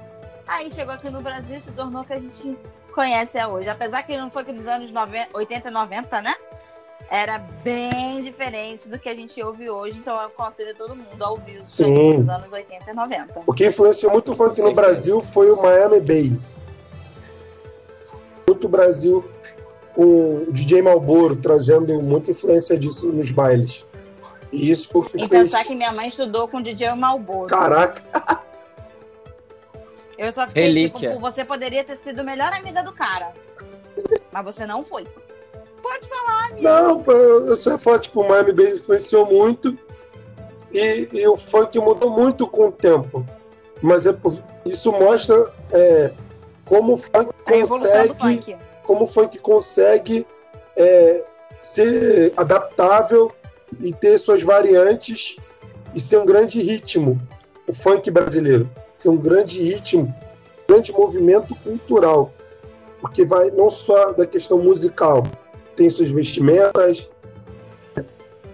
Aí 0.48 0.72
chegou 0.72 0.94
aqui 0.94 1.10
no 1.10 1.22
Brasil 1.22 1.58
e 1.58 1.62
se 1.62 1.72
tornou 1.72 2.02
o 2.02 2.06
que 2.06 2.14
a 2.14 2.20
gente 2.20 2.58
conhece 2.94 3.44
hoje. 3.46 3.70
Apesar 3.70 4.04
que 4.04 4.12
ele 4.12 4.22
não 4.22 4.30
foi 4.30 4.44
dos 4.44 4.68
anos 4.68 4.92
90, 4.92 5.30
80 5.34 5.68
e 5.68 5.72
90, 5.72 6.22
né? 6.22 6.36
Era 7.10 7.38
bem 7.38 8.22
diferente 8.22 8.90
do 8.90 8.98
que 8.98 9.08
a 9.08 9.14
gente 9.14 9.42
ouve 9.44 9.70
hoje, 9.70 9.98
então 9.98 10.14
eu 10.16 10.22
aconselho 10.22 10.74
todo 10.76 10.96
mundo 10.96 11.24
a 11.24 11.30
ouvir 11.30 11.62
os 11.62 11.70
dos 11.70 11.80
anos 11.82 12.52
80 12.52 12.90
e 12.90 12.94
90. 12.94 13.34
O 13.46 13.54
que 13.54 13.68
influenciou 13.68 14.12
muito 14.12 14.32
o 14.32 14.36
funk 14.36 14.60
no. 14.62 14.74
Brasil 14.74 15.20
foi 15.20 15.52
o 15.52 15.62
Miami 15.62 16.00
Bass. 16.00 16.58
Muito 18.48 18.68
Brasil 18.68 19.24
com 19.96 20.04
o 20.48 20.52
DJ 20.54 20.82
Malboro 20.82 21.36
trazendo 21.36 22.02
muita 22.02 22.32
influência 22.32 22.78
disso 22.78 23.08
nos 23.12 23.32
bailes. 23.32 23.84
E 24.52 24.70
isso 24.70 24.90
foi 24.90 25.02
o 25.02 25.06
que 25.06 25.18
E 25.18 25.20
fez. 25.20 25.30
pensar 25.30 25.64
que 25.64 25.74
minha 25.76 25.92
mãe 25.92 26.08
estudou 26.08 26.48
com 26.48 26.58
o 26.58 26.64
DJ 26.64 26.94
Malboro. 26.96 27.48
Caraca, 27.48 28.02
Eu 30.18 30.32
só 30.32 30.46
fiquei 30.48 30.64
Relíquia. 30.68 31.10
tipo, 31.10 31.20
você 31.20 31.44
poderia 31.44 31.84
ter 31.84 31.96
sido 31.98 32.24
melhor 32.24 32.54
amiga 32.54 32.84
do 32.84 32.92
cara. 32.94 33.34
Mas 34.32 34.46
você 34.46 34.66
não 34.66 34.84
foi. 34.84 35.06
Pode 35.82 36.08
falar, 36.08 36.46
amiga. 36.52 36.82
não, 36.82 37.04
eu 37.06 37.58
só 37.58 37.78
falar, 37.78 38.00
tipo, 38.00 38.22
o 38.22 38.30
Miami 38.30 38.54
Bass 38.54 38.80
influenciou 38.80 39.26
muito 39.26 39.78
e, 40.72 41.10
e 41.12 41.28
o 41.28 41.36
funk 41.36 41.78
mudou 41.80 42.10
muito 42.12 42.48
com 42.48 42.68
o 42.68 42.72
tempo. 42.72 43.26
Mas 43.82 44.06
é 44.06 44.14
por, 44.14 44.42
isso 44.66 44.92
mostra 44.94 45.52
é, 45.72 46.14
como 46.66 46.94
o 46.94 46.98
funk 46.98 47.34
consegue 47.46 48.58
como 48.84 49.06
o 49.06 49.08
funk 49.08 49.38
consegue 49.40 50.28
é, 50.76 51.26
ser 51.60 52.34
adaptável 52.36 53.32
e 53.80 53.94
ter 53.94 54.18
suas 54.18 54.44
variantes 54.44 55.38
e 55.96 56.00
ser 56.00 56.18
um 56.18 56.26
grande 56.26 56.62
ritmo, 56.62 57.22
o 57.68 57.74
funk 57.74 58.10
brasileiro, 58.12 58.70
ser 58.96 59.10
um 59.10 59.18
grande 59.18 59.62
ritmo, 59.62 60.04
um 60.04 60.74
grande 60.74 60.92
movimento 60.92 61.56
cultural, 61.64 62.32
porque 63.00 63.26
vai 63.26 63.50
não 63.52 63.70
só 63.70 64.12
da 64.12 64.26
questão 64.26 64.62
musical, 64.62 65.24
tem 65.76 65.90
suas 65.90 66.12
vestimentas, 66.12 67.10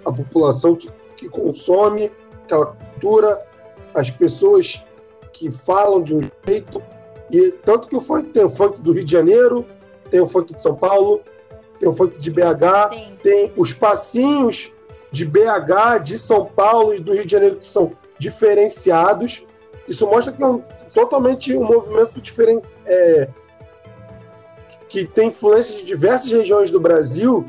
a 0.05 0.11
população 0.11 0.75
que, 0.75 0.89
que 1.15 1.27
consome 1.27 2.11
aquela 2.43 2.67
cultura, 2.67 3.45
as 3.93 4.09
pessoas 4.09 4.83
que 5.31 5.51
falam 5.51 6.01
de 6.01 6.15
um 6.15 6.21
jeito, 6.45 6.81
e 7.31 7.51
tanto 7.51 7.87
que 7.87 7.95
o 7.95 8.01
funk 8.01 8.31
tem 8.31 8.43
o 8.43 8.49
funk 8.49 8.81
do 8.81 8.91
Rio 8.91 9.05
de 9.05 9.11
Janeiro, 9.11 9.65
tem 10.09 10.19
o 10.19 10.27
funk 10.27 10.53
de 10.53 10.61
São 10.61 10.75
Paulo, 10.75 11.21
tem 11.79 11.87
o 11.87 11.93
funk 11.93 12.19
de 12.19 12.31
BH, 12.31 12.89
Sim. 12.89 13.17
tem 13.21 13.53
os 13.55 13.73
passinhos 13.73 14.73
de 15.11 15.25
BH, 15.25 15.99
de 16.03 16.17
São 16.17 16.45
Paulo 16.45 16.93
e 16.93 16.99
do 16.99 17.13
Rio 17.13 17.25
de 17.25 17.31
Janeiro 17.31 17.57
que 17.57 17.67
são 17.67 17.93
diferenciados. 18.17 19.45
Isso 19.87 20.05
mostra 20.07 20.33
que 20.33 20.43
é 20.43 20.47
um, 20.47 20.61
totalmente 20.93 21.55
um 21.55 21.63
movimento 21.63 22.19
diferente, 22.19 22.67
é, 22.85 23.27
que 24.87 25.05
tem 25.05 25.29
influência 25.29 25.77
de 25.77 25.83
diversas 25.83 26.31
regiões 26.31 26.71
do 26.71 26.79
Brasil 26.79 27.45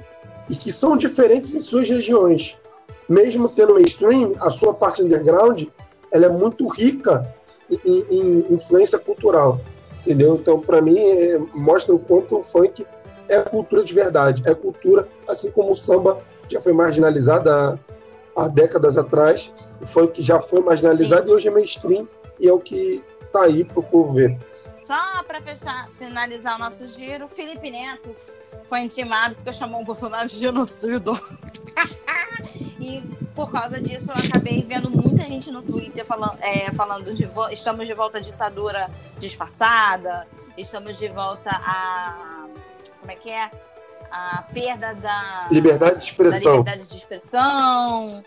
e 0.49 0.55
que 0.55 0.71
são 0.71 0.97
diferentes 0.97 1.55
em 1.55 1.61
suas 1.61 1.89
regiões. 1.89 2.61
Mesmo 3.09 3.49
tendo 3.49 3.75
mainstream, 3.75 4.35
a 4.39 4.51
sua 4.51 4.75
parte 4.75 5.03
underground 5.03 5.65
ela 6.13 6.27
é 6.27 6.29
muito 6.29 6.67
rica 6.67 7.35
em, 7.71 8.05
em- 8.11 8.55
influência 8.55 8.99
cultural, 8.99 9.61
entendeu? 10.01 10.35
Então, 10.37 10.61
para 10.61 10.81
mim, 10.81 10.99
é, 10.99 11.39
mostra 11.55 11.95
o 11.95 11.99
quanto 11.99 12.39
o 12.39 12.43
funk 12.43 12.87
é 13.29 13.41
cultura 13.43 13.85
de 13.85 13.95
verdade, 13.95 14.43
é 14.47 14.55
cultura, 14.55 15.07
assim 15.29 15.51
como 15.51 15.71
o 15.71 15.77
samba 15.77 16.19
já 16.49 16.61
foi 16.61 16.73
marginalizado 16.73 17.49
há, 17.49 17.79
há 18.37 18.49
décadas 18.49 18.97
atrás, 18.99 19.53
o 19.81 19.87
funk 19.87 20.21
já 20.23 20.41
foi 20.41 20.61
marginalizado 20.61 21.31
e 21.31 21.33
hoje 21.33 21.47
é 21.49 21.51
mainstream 21.51 22.09
e 22.41 22.49
é 22.49 22.53
o 22.53 22.59
que 22.59 23.03
tá 23.33 23.43
aí 23.43 23.63
pro 23.65 23.83
povo 23.83 24.15
ver. 24.15 24.37
Só 24.83 25.23
pra 25.23 25.41
fechar, 25.41 25.89
finalizar 25.91 26.57
o 26.57 26.59
nosso 26.59 26.85
giro, 26.89 27.29
Felipe 27.29 27.71
Neto 27.71 28.11
foi 28.69 28.81
intimado 28.81 29.35
porque 29.35 29.53
chamou 29.53 29.83
o 29.83 29.85
Bolsonaro 29.85 30.29
de 30.29 30.39
genocida. 30.39 31.13
e 32.81 33.01
por 33.35 33.51
causa 33.51 33.81
disso 33.81 34.11
eu 34.11 34.17
acabei 34.17 34.63
vendo 34.63 34.91
muita 34.91 35.25
gente 35.25 35.51
no 35.51 35.63
Twitter 35.63 36.05
falando, 36.05 36.39
é, 36.41 36.71
falando 36.73 37.13
de 37.13 37.29
estamos 37.53 37.87
de 37.87 37.95
volta 37.95 38.19
à 38.19 38.21
ditadura 38.21 38.91
disfarçada, 39.19 40.27
estamos 40.57 40.99
de 40.99 41.09
volta 41.09 41.51
a. 41.51 42.47
Como 43.01 43.13
é 43.13 43.17
que 43.17 43.31
é? 43.31 43.51
A 44.11 44.43
perda 44.53 44.95
da 44.95 45.49
Liberdade 45.51 45.99
de 45.99 46.05
expressão. 46.05 46.59
liberdade 46.59 46.87
de 46.87 46.97
expressão. 46.97 48.25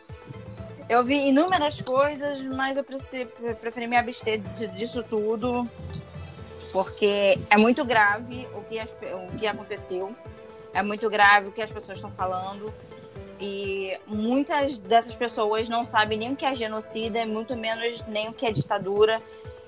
Eu 0.89 1.03
vi 1.03 1.29
inúmeras 1.29 1.81
coisas, 1.81 2.41
mas 2.43 2.77
eu 2.77 2.83
preferi 2.83 3.87
me 3.87 3.95
abster 3.95 4.39
disso 4.73 5.03
tudo, 5.03 5.67
porque 6.73 7.39
é 7.49 7.55
muito 7.55 7.85
grave 7.85 8.47
o 8.55 8.61
que, 8.63 8.79
as 8.79 8.89
o 8.89 9.37
que 9.37 9.45
aconteceu, 9.47 10.13
é 10.73 10.81
muito 10.81 11.07
grave 11.09 11.49
o 11.49 11.51
que 11.51 11.61
as 11.61 11.71
pessoas 11.71 11.99
estão 11.99 12.11
falando, 12.11 12.73
e 13.39 13.97
muitas 14.07 14.77
dessas 14.79 15.15
pessoas 15.15 15.69
não 15.69 15.85
sabem 15.85 16.17
nem 16.17 16.33
o 16.33 16.35
que 16.35 16.45
é 16.45 16.55
genocida, 16.55 17.23
muito 17.25 17.55
menos 17.55 18.03
nem 18.07 18.29
o 18.29 18.33
que 18.33 18.45
é 18.45 18.51
ditadura, 18.51 19.21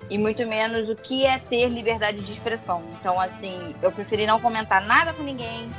e 0.09 0.17
muito 0.17 0.45
menos 0.47 0.89
o 0.89 0.95
que 0.95 1.25
é 1.25 1.37
ter 1.37 1.69
liberdade 1.69 2.21
de 2.21 2.31
expressão. 2.31 2.83
Então, 2.99 3.19
assim, 3.19 3.75
eu 3.81 3.91
preferi 3.91 4.25
não 4.25 4.39
comentar 4.39 4.83
nada 4.85 5.13
com 5.13 5.21
ninguém, 5.21 5.69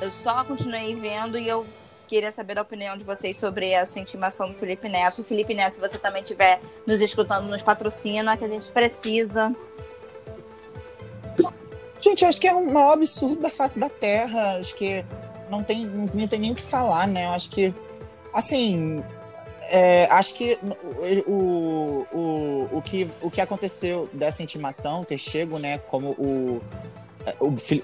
eu 0.00 0.10
só 0.10 0.42
continuei 0.44 0.94
vendo 0.94 1.38
e 1.38 1.46
eu 1.46 1.66
queria 2.08 2.32
saber 2.32 2.58
a 2.58 2.62
opinião 2.62 2.96
de 2.96 3.04
vocês 3.04 3.36
sobre 3.36 3.70
essa 3.70 4.00
intimação 4.00 4.48
do 4.48 4.54
Felipe 4.54 4.88
Neto. 4.88 5.22
Felipe 5.22 5.54
Neto, 5.54 5.74
se 5.74 5.80
você 5.80 5.98
também 5.98 6.22
estiver 6.22 6.60
nos 6.86 7.00
escutando, 7.00 7.46
nos 7.48 7.62
patrocina, 7.62 8.36
que 8.36 8.44
a 8.44 8.48
gente 8.48 8.70
precisa. 8.72 9.54
Gente, 12.00 12.24
acho 12.24 12.40
que 12.40 12.48
é 12.48 12.54
o 12.54 12.64
maior 12.72 12.94
absurdo 12.94 13.42
da 13.42 13.50
face 13.50 13.78
da 13.78 13.90
Terra. 13.90 14.56
Acho 14.58 14.74
que 14.74 15.04
não 15.50 15.62
tem, 15.62 15.86
não, 15.86 16.26
tem 16.26 16.38
nem 16.38 16.52
o 16.52 16.54
que 16.54 16.62
falar, 16.62 17.06
né? 17.06 17.26
Acho 17.26 17.50
que, 17.50 17.74
assim, 18.32 19.02
é, 19.68 20.06
acho 20.10 20.34
que 20.34 20.58
o, 21.26 22.06
o, 22.12 22.68
o, 22.72 22.82
que, 22.82 23.08
o 23.20 23.30
que 23.30 23.40
aconteceu 23.40 24.08
dessa 24.12 24.42
intimação 24.42 25.04
ter 25.04 25.18
chego, 25.18 25.58
né, 25.58 25.78
como 25.78 26.10
o, 26.10 26.60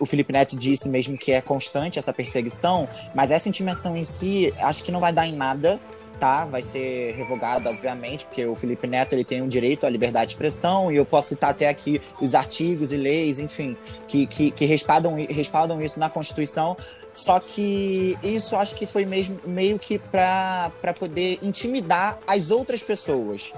o 0.00 0.06
Felipe 0.06 0.32
Neto 0.32 0.56
disse 0.56 0.88
mesmo 0.88 1.16
que 1.18 1.32
é 1.32 1.40
constante 1.40 1.98
essa 1.98 2.12
perseguição, 2.12 2.88
mas 3.14 3.30
essa 3.30 3.48
intimação 3.48 3.96
em 3.96 4.04
si, 4.04 4.52
acho 4.58 4.82
que 4.82 4.90
não 4.90 5.00
vai 5.00 5.12
dar 5.12 5.26
em 5.26 5.36
nada, 5.36 5.78
tá? 6.18 6.44
Vai 6.44 6.62
ser 6.62 7.14
revogada, 7.14 7.70
obviamente, 7.70 8.26
porque 8.26 8.44
o 8.44 8.54
Felipe 8.54 8.86
Neto 8.86 9.14
ele 9.14 9.24
tem 9.24 9.42
o 9.42 9.48
direito 9.48 9.86
à 9.86 9.90
liberdade 9.90 10.26
de 10.26 10.32
expressão 10.32 10.90
e 10.90 10.96
eu 10.96 11.04
posso 11.04 11.28
citar 11.28 11.50
até 11.50 11.68
aqui 11.68 12.00
os 12.20 12.34
artigos 12.34 12.92
e 12.92 12.96
leis, 12.96 13.38
enfim, 13.38 13.76
que, 14.08 14.26
que, 14.26 14.50
que 14.50 14.64
respaldam, 14.64 15.14
respaldam 15.28 15.82
isso 15.82 16.00
na 16.00 16.08
Constituição. 16.10 16.76
Só 17.12 17.40
que 17.40 18.18
isso 18.22 18.56
acho 18.56 18.74
que 18.74 18.84
foi 18.84 19.06
mesmo 19.06 19.40
meio 19.46 19.78
que 19.78 19.98
para 19.98 20.70
poder 20.98 21.38
intimidar 21.42 22.18
as 22.26 22.50
outras 22.50 22.82
pessoas 22.82 23.54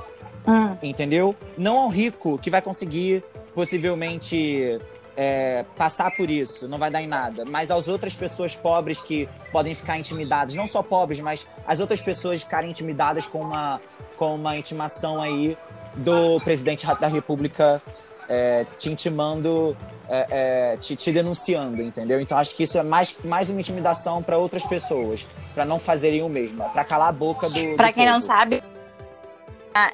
entendeu? 0.82 1.34
Não 1.56 1.78
ao 1.78 1.88
rico 1.88 2.38
que 2.38 2.50
vai 2.50 2.62
conseguir 2.62 3.22
possivelmente 3.54 4.78
é, 5.20 5.64
passar 5.76 6.12
por 6.12 6.30
isso, 6.30 6.68
não 6.68 6.78
vai 6.78 6.90
dar 6.90 7.02
em 7.02 7.08
nada, 7.08 7.44
mas 7.44 7.72
às 7.72 7.88
outras 7.88 8.14
pessoas 8.14 8.54
pobres 8.54 9.00
que 9.00 9.28
podem 9.50 9.74
ficar 9.74 9.98
intimidadas, 9.98 10.54
não 10.54 10.68
só 10.68 10.80
pobres, 10.80 11.18
mas 11.18 11.44
as 11.66 11.80
outras 11.80 12.00
pessoas 12.00 12.44
ficarem 12.44 12.70
intimidadas 12.70 13.26
com 13.26 13.40
uma, 13.40 13.80
com 14.16 14.36
uma 14.36 14.56
intimação 14.56 15.20
aí 15.20 15.58
do 15.96 16.38
presidente 16.42 16.86
da 17.00 17.08
República 17.08 17.82
é, 18.28 18.64
te 18.78 18.90
intimando, 18.90 19.76
é, 20.08 20.26
é, 20.30 20.76
te, 20.76 20.94
te 20.94 21.10
denunciando, 21.10 21.82
entendeu? 21.82 22.20
Então 22.20 22.38
acho 22.38 22.54
que 22.54 22.62
isso 22.62 22.78
é 22.78 22.84
mais, 22.84 23.16
mais 23.24 23.50
uma 23.50 23.58
intimidação 23.58 24.22
para 24.22 24.38
outras 24.38 24.64
pessoas, 24.64 25.26
para 25.52 25.64
não 25.64 25.80
fazerem 25.80 26.22
o 26.22 26.28
mesmo, 26.28 26.62
para 26.70 26.84
calar 26.84 27.08
a 27.08 27.12
boca 27.12 27.48
do. 27.48 27.54
Do 27.54 27.92
quem 27.92 28.06
não 28.06 28.20
povo. 28.20 28.20
sabe, 28.20 28.62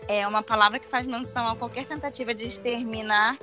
é 0.06 0.28
uma 0.28 0.42
palavra 0.42 0.78
que 0.78 0.86
faz 0.86 1.06
menção 1.06 1.48
a 1.48 1.56
qualquer 1.56 1.86
tentativa 1.86 2.34
de 2.34 2.44
exterminar 2.44 3.38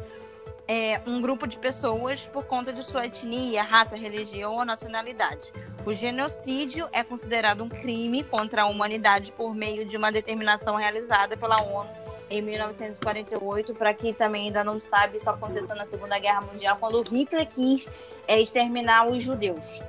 é, 0.74 1.02
um 1.06 1.20
grupo 1.20 1.46
de 1.46 1.58
pessoas 1.58 2.26
por 2.28 2.46
conta 2.46 2.72
de 2.72 2.82
sua 2.82 3.06
etnia, 3.06 3.62
raça, 3.62 3.98
religião 3.98 4.56
ou 4.56 4.64
nacionalidade. 4.64 5.52
O 5.86 5.94
genocídio 5.94 6.88
é 6.94 7.04
considerado 7.04 7.62
um 7.62 7.68
crime 7.68 8.24
contra 8.24 8.62
a 8.62 8.66
humanidade 8.68 9.34
por 9.34 9.54
meio 9.54 9.84
de 9.84 9.98
uma 9.98 10.14
determinação 10.14 10.78
realizada 10.78 11.36
pela 11.36 11.62
ONU 11.62 11.90
em 12.30 12.42
1948. 12.42 13.74
Para 13.74 13.94
quem 13.94 14.14
também 14.14 14.46
ainda 14.46 14.64
não 14.64 14.80
sabe, 14.80 15.18
isso 15.18 15.30
aconteceu 15.30 15.76
na 15.76 15.86
Segunda 15.86 16.18
Guerra 16.18 16.40
Mundial, 16.40 16.78
quando 16.80 17.04
Hitler 17.04 17.50
quis 17.54 17.90
é, 18.26 18.40
exterminar 18.40 19.10
os 19.10 19.22
judeus. 19.22 19.84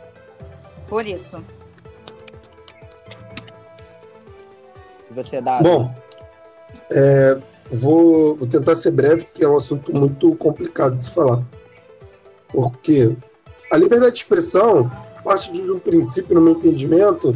Por 0.89 1.07
isso. 1.07 1.45
Você 5.13 5.41
dá. 5.41 5.61
Bom, 5.61 5.95
é, 6.91 7.39
vou, 7.71 8.37
vou 8.37 8.47
tentar 8.47 8.75
ser 8.75 8.91
breve, 8.91 9.27
que 9.35 9.45
é 9.45 9.49
um 9.49 9.57
assunto 9.57 9.95
muito 9.95 10.35
complicado 10.37 10.97
de 10.97 11.05
se 11.05 11.11
falar. 11.11 11.43
Porque 12.49 13.17
a 13.71 13.77
liberdade 13.77 14.13
de 14.13 14.19
expressão 14.19 14.91
parte 15.23 15.53
de 15.53 15.71
um 15.71 15.79
princípio, 15.79 16.35
no 16.35 16.41
meu 16.41 16.55
entendimento, 16.55 17.33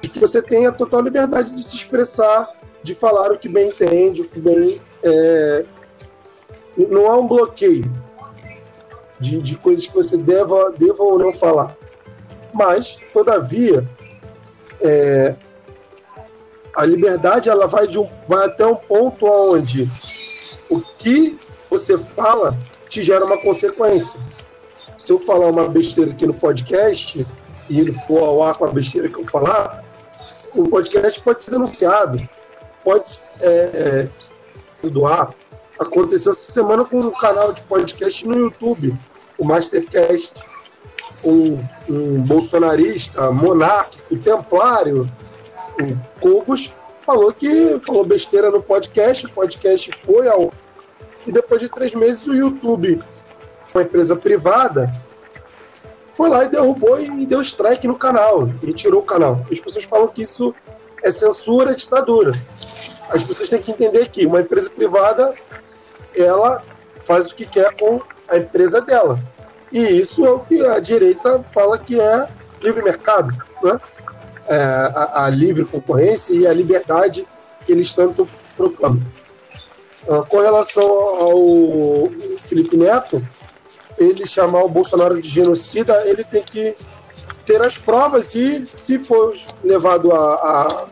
de 0.00 0.08
que 0.08 0.18
você 0.18 0.42
tem 0.42 0.66
a 0.66 0.72
total 0.72 1.02
liberdade 1.02 1.54
de 1.54 1.62
se 1.62 1.76
expressar, 1.76 2.48
de 2.82 2.94
falar 2.94 3.30
o 3.30 3.38
que 3.38 3.48
bem 3.48 3.68
entende, 3.68 4.22
o 4.22 4.28
que 4.28 4.40
bem. 4.40 4.80
É... 5.02 5.64
Não 6.76 7.10
há 7.10 7.18
um 7.18 7.28
bloqueio 7.28 7.84
de, 9.20 9.40
de 9.42 9.56
coisas 9.56 9.86
que 9.86 9.94
você 9.94 10.16
deva, 10.16 10.72
deva 10.72 11.02
ou 11.02 11.18
não 11.18 11.32
falar. 11.32 11.76
Mas, 12.52 12.96
todavia, 13.12 13.88
é, 14.80 15.36
a 16.76 16.84
liberdade 16.84 17.48
ela 17.48 17.66
vai, 17.66 17.86
de 17.86 17.98
um, 17.98 18.08
vai 18.26 18.46
até 18.46 18.66
um 18.66 18.74
ponto 18.74 19.26
onde 19.26 19.88
o 20.70 20.80
que 20.80 21.38
você 21.68 21.98
fala 21.98 22.56
te 22.88 23.02
gera 23.02 23.24
uma 23.24 23.38
consequência. 23.38 24.20
Se 24.96 25.12
eu 25.12 25.18
falar 25.18 25.48
uma 25.48 25.68
besteira 25.68 26.12
aqui 26.12 26.26
no 26.26 26.34
podcast 26.34 27.26
e 27.68 27.80
ele 27.80 27.92
for 27.92 28.22
ao 28.22 28.42
ar 28.42 28.56
com 28.56 28.64
a 28.64 28.70
besteira 28.70 29.08
que 29.08 29.18
eu 29.18 29.26
falar, 29.26 29.84
o 30.54 30.68
podcast 30.68 31.20
pode 31.22 31.42
ser 31.42 31.52
denunciado, 31.52 32.20
pode 32.84 33.10
é, 33.40 34.08
é, 34.84 34.88
doar. 34.88 35.34
Aconteceu 35.78 36.32
essa 36.32 36.52
semana 36.52 36.84
com 36.84 37.00
um 37.00 37.10
canal 37.10 37.52
de 37.52 37.62
podcast 37.62 38.26
no 38.26 38.36
YouTube, 38.36 38.96
o 39.38 39.46
Mastercast. 39.46 40.44
Um, 41.24 41.64
um 41.88 42.20
bolsonarista, 42.22 43.30
monárquico, 43.30 44.16
templário, 44.18 45.08
o 45.80 46.20
Cobos 46.20 46.74
falou 47.04 47.32
que 47.32 47.78
falou 47.80 48.04
besteira 48.04 48.50
no 48.50 48.62
podcast, 48.62 49.26
o 49.26 49.30
podcast 49.30 49.90
foi 50.04 50.28
ao. 50.28 50.52
E 51.26 51.32
depois 51.32 51.60
de 51.60 51.68
três 51.68 51.94
meses, 51.94 52.26
o 52.26 52.34
YouTube, 52.34 53.00
uma 53.74 53.82
empresa 53.82 54.16
privada, 54.16 54.90
foi 56.14 56.28
lá 56.28 56.44
e 56.44 56.48
derrubou 56.48 57.00
e 57.00 57.24
deu 57.26 57.40
strike 57.40 57.86
no 57.86 57.96
canal, 57.96 58.48
e 58.62 58.72
tirou 58.72 59.00
o 59.00 59.04
canal. 59.04 59.40
As 59.50 59.60
pessoas 59.60 59.84
falam 59.84 60.08
que 60.08 60.22
isso 60.22 60.54
é 61.02 61.10
censura, 61.10 61.72
é 61.72 61.74
ditadura. 61.74 62.32
As 63.08 63.22
pessoas 63.22 63.48
têm 63.48 63.60
que 63.60 63.70
entender 63.70 64.08
que 64.08 64.26
uma 64.26 64.40
empresa 64.40 64.70
privada, 64.70 65.34
ela 66.14 66.62
faz 67.04 67.30
o 67.30 67.34
que 67.34 67.44
quer 67.44 67.72
com 67.76 68.00
a 68.28 68.36
empresa 68.36 68.80
dela. 68.80 69.18
E 69.70 69.80
isso 69.80 70.24
é 70.26 70.30
o 70.30 70.38
que 70.40 70.64
a 70.64 70.78
direita 70.78 71.42
fala 71.42 71.78
que 71.78 71.98
é 71.98 72.28
livre 72.62 72.82
mercado, 72.82 73.32
né? 73.62 73.80
É, 74.48 74.56
a, 74.56 75.24
a, 75.24 75.30
livre 75.30 75.64
concorrência 75.64 76.34
e 76.34 76.46
a 76.46 76.52
liberdade 76.52 77.26
que 77.64 77.72
eles 77.72 77.92
tanto 77.94 78.28
proclamam. 78.56 79.02
Uh, 80.06 80.24
com 80.26 80.40
relação 80.40 80.84
ao 80.84 82.10
Felipe 82.40 82.76
Neto, 82.76 83.24
ele 83.96 84.26
chamar 84.26 84.64
o 84.64 84.68
Bolsonaro 84.68 85.20
de 85.20 85.28
genocida, 85.28 86.02
ele 86.06 86.24
tem 86.24 86.42
que 86.42 86.76
ter 87.44 87.62
as 87.62 87.78
provas 87.78 88.34
e, 88.34 88.66
se 88.76 88.98
for 88.98 89.36
levado 89.62 90.12
à, 90.12 90.86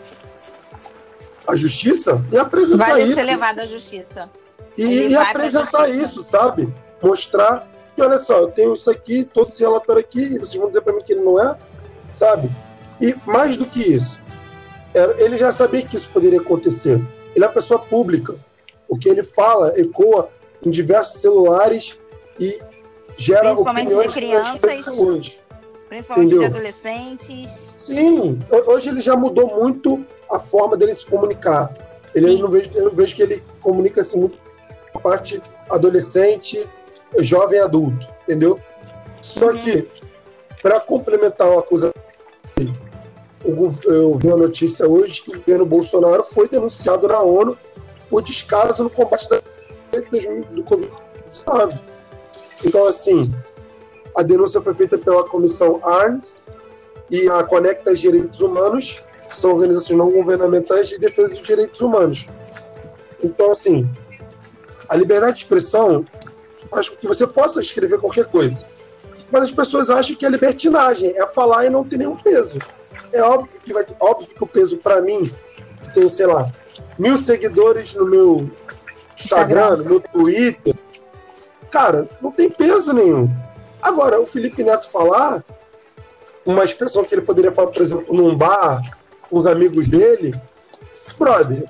à, 1.46 1.56
justiça, 1.56 2.22
e 2.32 2.38
apresentar 2.38 2.86
vai 2.86 3.02
isso. 3.02 3.14
Vai 3.14 3.24
ser 3.24 3.30
levado 3.30 3.60
à 3.60 3.66
justiça. 3.66 4.30
E, 4.76 5.08
e 5.08 5.16
apresentar 5.16 5.88
isso, 5.88 6.22
sabe? 6.22 6.72
Mostrar 7.02 7.68
que, 7.94 8.02
olha 8.02 8.18
só, 8.18 8.38
eu 8.38 8.48
tenho 8.48 8.74
isso 8.74 8.90
aqui, 8.90 9.24
todo 9.24 9.48
esse 9.48 9.62
relatório 9.62 10.00
aqui, 10.00 10.22
e 10.22 10.38
vocês 10.38 10.54
vão 10.54 10.68
dizer 10.68 10.82
para 10.82 10.92
mim 10.92 11.02
que 11.02 11.12
ele 11.12 11.22
não 11.22 11.40
é, 11.40 11.56
sabe? 12.12 12.50
E 13.00 13.14
mais 13.26 13.56
do 13.56 13.66
que 13.66 13.80
isso, 13.80 14.20
ele 15.18 15.36
já 15.36 15.52
sabia 15.52 15.82
que 15.82 15.96
isso 15.96 16.08
poderia 16.10 16.40
acontecer. 16.40 17.00
Ele 17.34 17.44
é 17.44 17.48
uma 17.48 17.54
pessoa 17.54 17.78
pública. 17.80 18.34
O 18.88 18.98
que 18.98 19.08
ele 19.08 19.22
fala 19.22 19.78
ecoa 19.78 20.28
em 20.64 20.70
diversos 20.70 21.20
celulares 21.20 21.98
e 22.38 22.60
gera 23.16 23.52
opiniões 23.52 24.12
de 24.12 24.20
crianças, 24.20 24.58
pessoas. 24.58 25.42
Principalmente 25.88 26.26
entendeu? 26.26 26.48
de 26.48 26.56
adolescentes. 26.56 27.70
Sim, 27.76 28.38
hoje 28.66 28.88
ele 28.88 29.00
já 29.00 29.16
mudou 29.16 29.56
muito 29.60 30.04
a 30.30 30.38
forma 30.38 30.76
dele 30.76 30.94
se 30.94 31.06
comunicar. 31.06 31.70
Ele, 32.14 32.34
eu, 32.34 32.38
não 32.38 32.48
vejo, 32.48 32.70
eu 32.74 32.84
não 32.86 32.94
vejo 32.94 33.14
que 33.14 33.22
ele 33.22 33.42
comunica 33.60 34.00
assim 34.00 34.20
muito 34.20 34.38
a 34.94 34.98
parte 34.98 35.40
adolescente, 35.68 36.68
jovem 37.18 37.60
adulto, 37.60 38.08
entendeu? 38.22 38.60
Só 39.20 39.50
uhum. 39.50 39.58
que, 39.58 39.88
para 40.62 40.80
complementar 40.80 41.50
uma 41.50 41.62
coisa 41.62 41.92
eu 43.44 44.18
vi 44.18 44.26
uma 44.26 44.36
notícia 44.36 44.86
hoje 44.86 45.22
que 45.22 45.30
o 45.30 45.38
governo 45.38 45.66
Bolsonaro 45.66 46.22
foi 46.24 46.48
denunciado 46.48 47.08
na 47.08 47.20
ONU 47.20 47.56
por 48.08 48.22
descaso 48.22 48.84
no 48.84 48.90
combate 48.90 49.28
da, 49.28 49.40
do 50.50 50.62
Covid-19. 50.64 51.78
Então, 52.64 52.86
assim, 52.86 53.32
a 54.14 54.22
denúncia 54.22 54.60
foi 54.60 54.74
feita 54.74 54.98
pela 54.98 55.24
comissão 55.24 55.80
ARNS 55.82 56.38
e 57.10 57.28
a 57.28 57.42
Conecta 57.42 57.94
Direitos 57.94 58.40
Humanos, 58.40 59.02
que 59.28 59.36
são 59.36 59.52
organizações 59.52 59.98
não 59.98 60.10
governamentais 60.10 60.88
de 60.88 60.98
defesa 60.98 61.34
dos 61.34 61.42
direitos 61.42 61.80
humanos. 61.80 62.28
Então, 63.22 63.50
assim, 63.50 63.88
a 64.88 64.96
liberdade 64.96 65.34
de 65.34 65.42
expressão 65.42 66.04
com 66.68 66.80
que 66.80 67.06
você 67.06 67.26
possa 67.26 67.60
escrever 67.60 67.98
qualquer 67.98 68.26
coisa. 68.26 68.64
Mas 69.30 69.44
as 69.44 69.50
pessoas 69.50 69.88
acham 69.90 70.16
que 70.16 70.26
é 70.26 70.28
libertinagem, 70.28 71.16
é 71.16 71.26
falar 71.26 71.64
e 71.64 71.70
não 71.70 71.84
ter 71.84 71.96
nenhum 71.96 72.16
peso. 72.16 72.58
É 73.12 73.22
óbvio 73.22 73.58
que, 73.58 73.72
vai, 73.72 73.84
óbvio 73.98 74.28
que 74.28 74.44
o 74.44 74.46
peso 74.46 74.78
para 74.78 75.00
mim, 75.00 75.22
tem, 75.94 76.08
sei 76.08 76.26
lá, 76.26 76.50
mil 76.98 77.16
seguidores 77.16 77.94
no 77.94 78.06
meu 78.06 78.50
Instagram, 79.18 79.76
no 79.76 79.84
meu 79.84 80.00
Twitter, 80.00 80.74
cara, 81.70 82.08
não 82.20 82.30
tem 82.30 82.50
peso 82.50 82.92
nenhum. 82.92 83.28
Agora, 83.82 84.20
o 84.20 84.26
Felipe 84.26 84.62
Neto 84.62 84.90
falar 84.90 85.42
uma 86.44 86.64
expressão 86.64 87.04
que 87.04 87.14
ele 87.14 87.22
poderia 87.22 87.52
falar, 87.52 87.68
por 87.68 87.82
exemplo, 87.82 88.14
num 88.14 88.36
bar, 88.36 88.82
com 89.28 89.38
os 89.38 89.46
amigos 89.46 89.88
dele, 89.88 90.38
brother, 91.18 91.64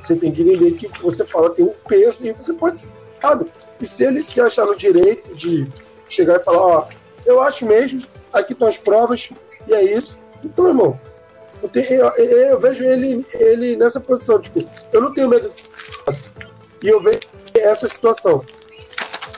você 0.00 0.16
tem 0.16 0.32
que 0.32 0.42
entender 0.42 0.72
que 0.72 0.88
você 1.00 1.24
fala 1.26 1.50
tem 1.50 1.64
um 1.64 1.74
peso 1.88 2.24
e 2.24 2.32
você 2.32 2.52
pode 2.54 2.80
ser 2.80 2.92
errado. 3.22 3.50
E 3.80 3.86
se 3.86 4.04
ele 4.04 4.22
se 4.22 4.40
achar 4.40 4.64
no 4.64 4.76
direito 4.76 5.34
de 5.34 5.68
chegar 6.08 6.36
e 6.36 6.44
falar, 6.44 6.60
ó, 6.60 6.88
eu 7.24 7.40
acho 7.40 7.66
mesmo, 7.66 8.02
aqui 8.32 8.52
estão 8.52 8.68
as 8.68 8.78
provas, 8.78 9.30
e 9.66 9.74
é 9.74 9.82
isso, 9.82 10.18
então, 10.44 10.68
irmão, 10.68 11.00
eu, 11.62 11.68
tenho, 11.68 11.88
eu, 11.88 12.38
eu, 12.48 12.60
vejo 12.60 12.84
ele, 12.84 13.24
ele 13.34 13.76
nessa 13.76 14.00
posição, 14.00 14.40
tipo, 14.40 14.64
eu 14.92 15.00
não 15.00 15.12
tenho 15.12 15.28
medo 15.28 15.48
de 15.48 15.70
e 16.82 16.88
eu 16.88 17.02
vejo 17.02 17.20
essa 17.54 17.88
situação. 17.88 18.44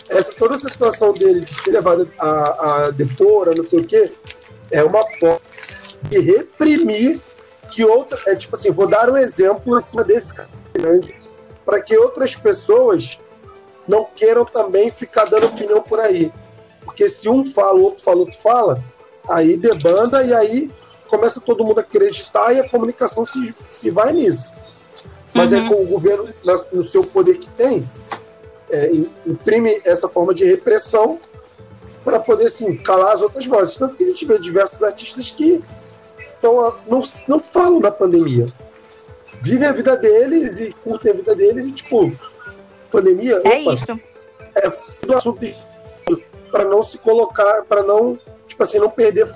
Essa, 0.09 0.32
toda 0.32 0.55
essa 0.55 0.68
situação 0.68 1.12
dele 1.12 1.40
de 1.40 1.53
ser 1.53 1.72
levado 1.72 2.11
a, 2.18 2.86
a 2.86 2.90
depor, 2.90 3.49
a 3.49 3.53
não 3.55 3.64
sei 3.64 3.80
o 3.80 3.86
quê, 3.86 4.11
é 4.72 4.82
uma 4.82 5.03
forma 5.18 5.40
de 6.05 6.18
reprimir 6.18 7.20
que 7.70 7.84
outra. 7.84 8.18
É 8.26 8.34
tipo 8.34 8.55
assim, 8.55 8.70
vou 8.70 8.88
dar 8.88 9.09
um 9.11 9.16
exemplo 9.16 9.78
em 9.78 9.80
cima 9.80 10.03
desse 10.05 10.34
cara 10.34 10.49
grande, 10.72 11.14
para 11.64 11.80
que 11.80 11.96
outras 11.96 12.34
pessoas 12.34 13.20
não 13.86 14.07
queiram 14.16 14.44
também 14.44 14.90
ficar 14.90 15.24
dando 15.24 15.46
opinião 15.46 15.82
por 15.82 16.01
aí. 16.01 16.32
Porque 16.84 17.09
se 17.09 17.28
um 17.28 17.44
fala, 17.44 17.78
o 17.78 17.82
outro 17.82 18.05
fala, 18.05 18.18
outro 18.18 18.38
fala, 18.38 18.84
aí 19.28 19.57
debanda 19.57 20.22
e 20.22 20.34
aí 20.34 20.70
começa 21.09 21.40
todo 21.40 21.64
mundo 21.64 21.78
a 21.78 21.82
acreditar 21.82 22.52
e 22.52 22.61
a 22.61 22.68
comunicação 22.68 23.24
se, 23.24 23.54
se 23.66 23.90
vai 23.90 24.12
nisso. 24.12 24.54
Mas 25.34 25.52
é 25.52 25.59
uhum. 25.59 25.66
é 25.66 25.68
com 25.68 25.82
o 25.82 25.86
governo, 25.86 26.28
no 26.72 26.82
seu 26.82 27.04
poder 27.04 27.38
que 27.38 27.48
tem, 27.50 27.88
é, 28.70 28.90
imprime 29.26 29.80
essa 29.84 30.09
forma 30.09 30.34
de 30.34 30.44
repressão 30.44 31.18
para 32.04 32.20
poder 32.20 32.46
assim, 32.46 32.76
calar 32.76 33.12
as 33.12 33.22
outras 33.22 33.46
vozes. 33.46 33.76
Tanto 33.76 33.96
que 33.96 34.04
a 34.04 34.06
gente 34.06 34.24
vê 34.24 34.38
diversos 34.38 34.82
artistas 34.82 35.30
que 35.30 35.62
então, 36.38 36.72
não, 36.86 37.02
não 37.26 37.42
falam 37.42 37.80
da 37.80 37.90
pandemia. 37.90 38.46
Vivem 39.42 39.68
a 39.68 39.72
vida 39.72 39.96
deles 39.96 40.61
e 40.61 40.72
curtem 40.72 41.12
a 41.12 41.14
vida 41.14 41.34
deles 41.34 41.66
e, 41.66 41.72
tipo, 41.72 42.12
pandemia. 42.90 43.40
É 43.44 43.61
opa, 43.61 43.74
isso. 43.74 43.84
É 44.54 45.06
do 45.06 45.14
assunto 45.14 45.40
para 46.50 46.64
não 46.64 46.82
se 46.82 46.98
colocar, 46.98 47.62
para 47.64 47.82
não, 47.82 48.18
tipo 48.46 48.62
assim, 48.62 48.78
não 48.78 48.88
perder 48.88 49.28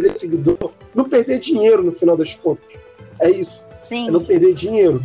perder 0.00 0.16
seguidor, 0.16 0.72
não 0.94 1.08
perder 1.08 1.38
dinheiro 1.38 1.82
no 1.82 1.92
final 1.92 2.16
das 2.16 2.34
contas. 2.34 2.78
É 3.20 3.30
isso. 3.30 3.66
Sim. 3.82 4.08
É 4.08 4.10
não 4.10 4.24
perder 4.24 4.54
dinheiro. 4.54 5.04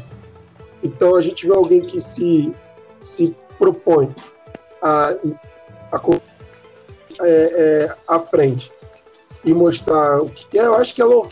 Então 0.82 1.16
a 1.16 1.22
gente 1.22 1.46
vê 1.48 1.54
alguém 1.54 1.82
que 1.82 2.00
se, 2.00 2.52
se 3.02 3.36
propõe 3.58 4.14
a, 4.82 5.16
a, 5.92 6.02
é, 7.22 7.30
é, 7.30 7.96
à 8.08 8.20
frente 8.20 8.72
e 9.44 9.54
mostrar 9.54 10.22
o 10.22 10.30
que 10.30 10.46
quer, 10.48 10.66
eu 10.66 10.76
acho 10.76 10.94
que, 10.94 11.02
ela, 11.02 11.28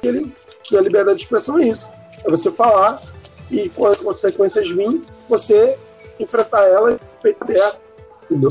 que, 0.00 0.08
ele, 0.08 0.36
que 0.62 0.76
a 0.76 0.80
liberdade 0.80 1.18
de 1.18 1.24
expressão 1.24 1.58
é 1.58 1.66
isso. 1.66 1.90
É 2.24 2.30
você 2.30 2.50
falar 2.50 3.02
e 3.50 3.68
quando 3.70 3.92
as 3.92 3.98
consequências 3.98 4.68
virem, 4.68 5.02
você 5.28 5.78
enfrentar 6.20 6.66
ela 6.66 7.00
peito 7.22 7.42
aberto, 7.42 7.80
entendeu? 8.24 8.50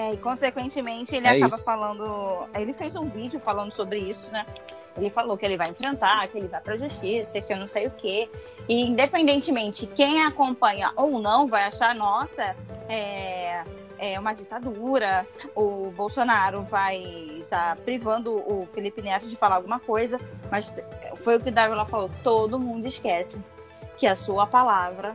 É, 0.00 0.14
e 0.14 0.16
consequentemente 0.16 1.14
ele 1.14 1.26
é 1.26 1.30
acaba 1.32 1.56
isso. 1.56 1.64
falando. 1.64 2.48
Ele 2.54 2.72
fez 2.72 2.96
um 2.96 3.06
vídeo 3.06 3.38
falando 3.38 3.70
sobre 3.70 3.98
isso, 3.98 4.32
né? 4.32 4.46
Ele 4.96 5.10
falou 5.10 5.36
que 5.36 5.44
ele 5.44 5.58
vai 5.58 5.68
enfrentar, 5.68 6.26
que 6.28 6.38
ele 6.38 6.48
vai 6.48 6.60
para 6.60 6.74
a 6.74 6.78
justiça, 6.78 7.40
que 7.40 7.52
eu 7.52 7.58
não 7.58 7.66
sei 7.66 7.86
o 7.86 7.90
quê. 7.90 8.30
E 8.66 8.80
independentemente 8.82 9.86
quem 9.86 10.24
acompanha 10.24 10.90
ou 10.96 11.20
não 11.20 11.46
vai 11.46 11.64
achar, 11.64 11.94
nossa, 11.94 12.56
é, 12.88 13.62
é 13.98 14.18
uma 14.18 14.32
ditadura, 14.32 15.26
o 15.54 15.90
Bolsonaro 15.90 16.62
vai 16.62 16.98
estar 17.42 17.76
tá 17.76 17.82
privando 17.82 18.32
o 18.34 18.66
Felipe 18.72 19.02
Neto 19.02 19.28
de 19.28 19.36
falar 19.36 19.56
alguma 19.56 19.78
coisa, 19.78 20.18
mas 20.50 20.74
foi 21.22 21.36
o 21.36 21.40
que 21.40 21.50
Davila 21.50 21.84
falou, 21.84 22.10
todo 22.22 22.58
mundo 22.58 22.86
esquece 22.88 23.38
que 23.98 24.06
a 24.06 24.16
sua 24.16 24.46
palavra 24.46 25.14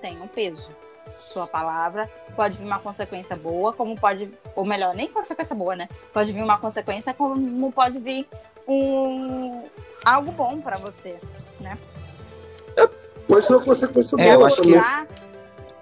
tem 0.00 0.20
um 0.20 0.26
peso. 0.26 0.70
Sua 1.18 1.46
palavra 1.46 2.10
pode 2.36 2.58
vir 2.58 2.64
uma 2.64 2.78
consequência 2.78 3.36
boa, 3.36 3.72
como 3.72 3.98
pode, 3.98 4.30
ou 4.54 4.64
melhor, 4.64 4.94
nem 4.94 5.08
consequência 5.08 5.54
boa, 5.54 5.74
né? 5.74 5.88
Pode 6.12 6.32
vir 6.32 6.42
uma 6.42 6.58
consequência, 6.58 7.14
como 7.14 7.72
pode 7.72 7.98
vir 7.98 8.28
um 8.66 9.64
algo 10.04 10.32
bom 10.32 10.60
para 10.60 10.76
você, 10.76 11.18
né? 11.60 11.78
É, 12.76 12.86
pode 13.28 13.46
ser 13.46 13.54
uma 13.54 13.64
consequência 13.64 14.16
é, 14.20 14.36
boa. 14.36 14.50
também. 14.50 14.74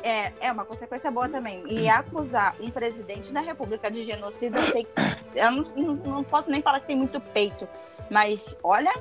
É, 0.03 0.33
é 0.41 0.53
uma 0.53 0.64
consequência 0.64 1.11
boa 1.11 1.28
também. 1.28 1.62
E 1.66 1.89
acusar 1.89 2.57
um 2.61 2.70
presidente 2.70 3.33
da 3.33 3.41
República 3.41 3.91
de 3.91 4.03
genocídio, 4.03 4.59
eu, 4.59 4.72
sei, 4.72 4.87
eu 5.35 5.51
não, 5.51 5.62
não, 5.76 5.95
não 5.95 6.24
posso 6.24 6.51
nem 6.51 6.61
falar 6.61 6.80
que 6.80 6.87
tem 6.87 6.97
muito 6.97 7.20
peito, 7.20 7.68
mas 8.11 8.57
olha, 8.64 8.93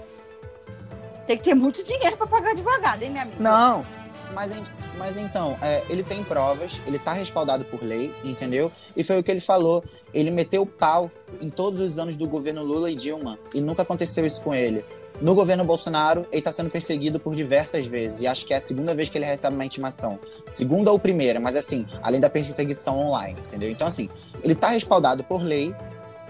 tem 1.26 1.38
que 1.38 1.44
ter 1.44 1.56
muito 1.56 1.84
dinheiro 1.84 2.18
para 2.18 2.28
pagar 2.28 2.52
advogado, 2.52 3.02
hein, 3.02 3.10
minha 3.10 3.24
amiga? 3.24 3.38
Não, 3.42 3.86
mas, 4.34 4.54
mas 4.98 5.18
então, 5.18 5.58
é, 5.62 5.84
ele 5.90 6.04
tem 6.04 6.24
provas, 6.24 6.82
ele 6.86 7.00
tá 7.00 7.14
respaldado 7.14 7.64
por 7.66 7.84
lei, 7.84 8.14
entendeu? 8.24 8.72
E 8.96 9.04
foi 9.04 9.20
o 9.20 9.24
que 9.24 9.32
ele 9.32 9.40
falou. 9.40 9.84
Ele 10.14 10.30
meteu 10.30 10.64
o 10.64 10.66
pau 10.66 11.10
em 11.40 11.50
todos 11.50 11.80
os 11.80 11.98
anos 11.98 12.16
do 12.16 12.28
governo 12.28 12.64
Lula 12.64 12.92
e 12.92 12.96
Dilma. 12.96 13.40
E 13.54 13.62
nunca 13.62 13.82
aconteceu 13.82 14.26
isso 14.26 14.42
com 14.42 14.54
ele. 14.54 14.84
No 15.22 15.36
governo 15.36 15.64
Bolsonaro, 15.64 16.26
ele 16.32 16.40
está 16.40 16.52
sendo 16.52 16.70
perseguido 16.70 17.20
por 17.20 17.36
diversas 17.36 17.86
vezes. 17.86 18.22
E 18.22 18.28
acho 18.28 18.46
que 18.46 18.54
é 18.54 18.58
a 18.58 18.62
segunda 18.62 18.96
vez 18.96 19.08
que 19.08 19.18
ele 19.18 19.26
recebe 19.26 19.56
uma 19.56 19.66
intimação. 19.66 20.20
Segunda 20.50 20.92
ou 20.92 20.98
primeira, 20.98 21.40
mas 21.40 21.56
assim, 21.56 21.86
além 22.02 22.20
da 22.20 22.30
perseguição 22.30 23.00
online, 23.00 23.38
entendeu? 23.40 23.70
Então, 23.70 23.86
assim, 23.88 24.10
ele 24.44 24.54
está 24.54 24.70
respaldado 24.70 25.24
por 25.24 25.44
lei, 25.44 25.76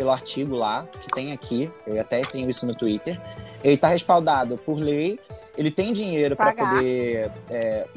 pelo 0.01 0.09
artigo 0.09 0.55
lá, 0.55 0.87
que 0.99 1.07
tem 1.09 1.31
aqui, 1.31 1.71
eu 1.85 2.01
até 2.01 2.21
tenho 2.21 2.49
isso 2.49 2.65
no 2.65 2.73
Twitter. 2.73 3.21
Ele 3.63 3.75
está 3.75 3.89
respaldado 3.89 4.57
por 4.57 4.79
lei, 4.79 5.19
ele 5.55 5.69
tem 5.69 5.93
dinheiro 5.93 6.35
para 6.35 6.55
poder 6.55 7.31
é, 7.47 7.87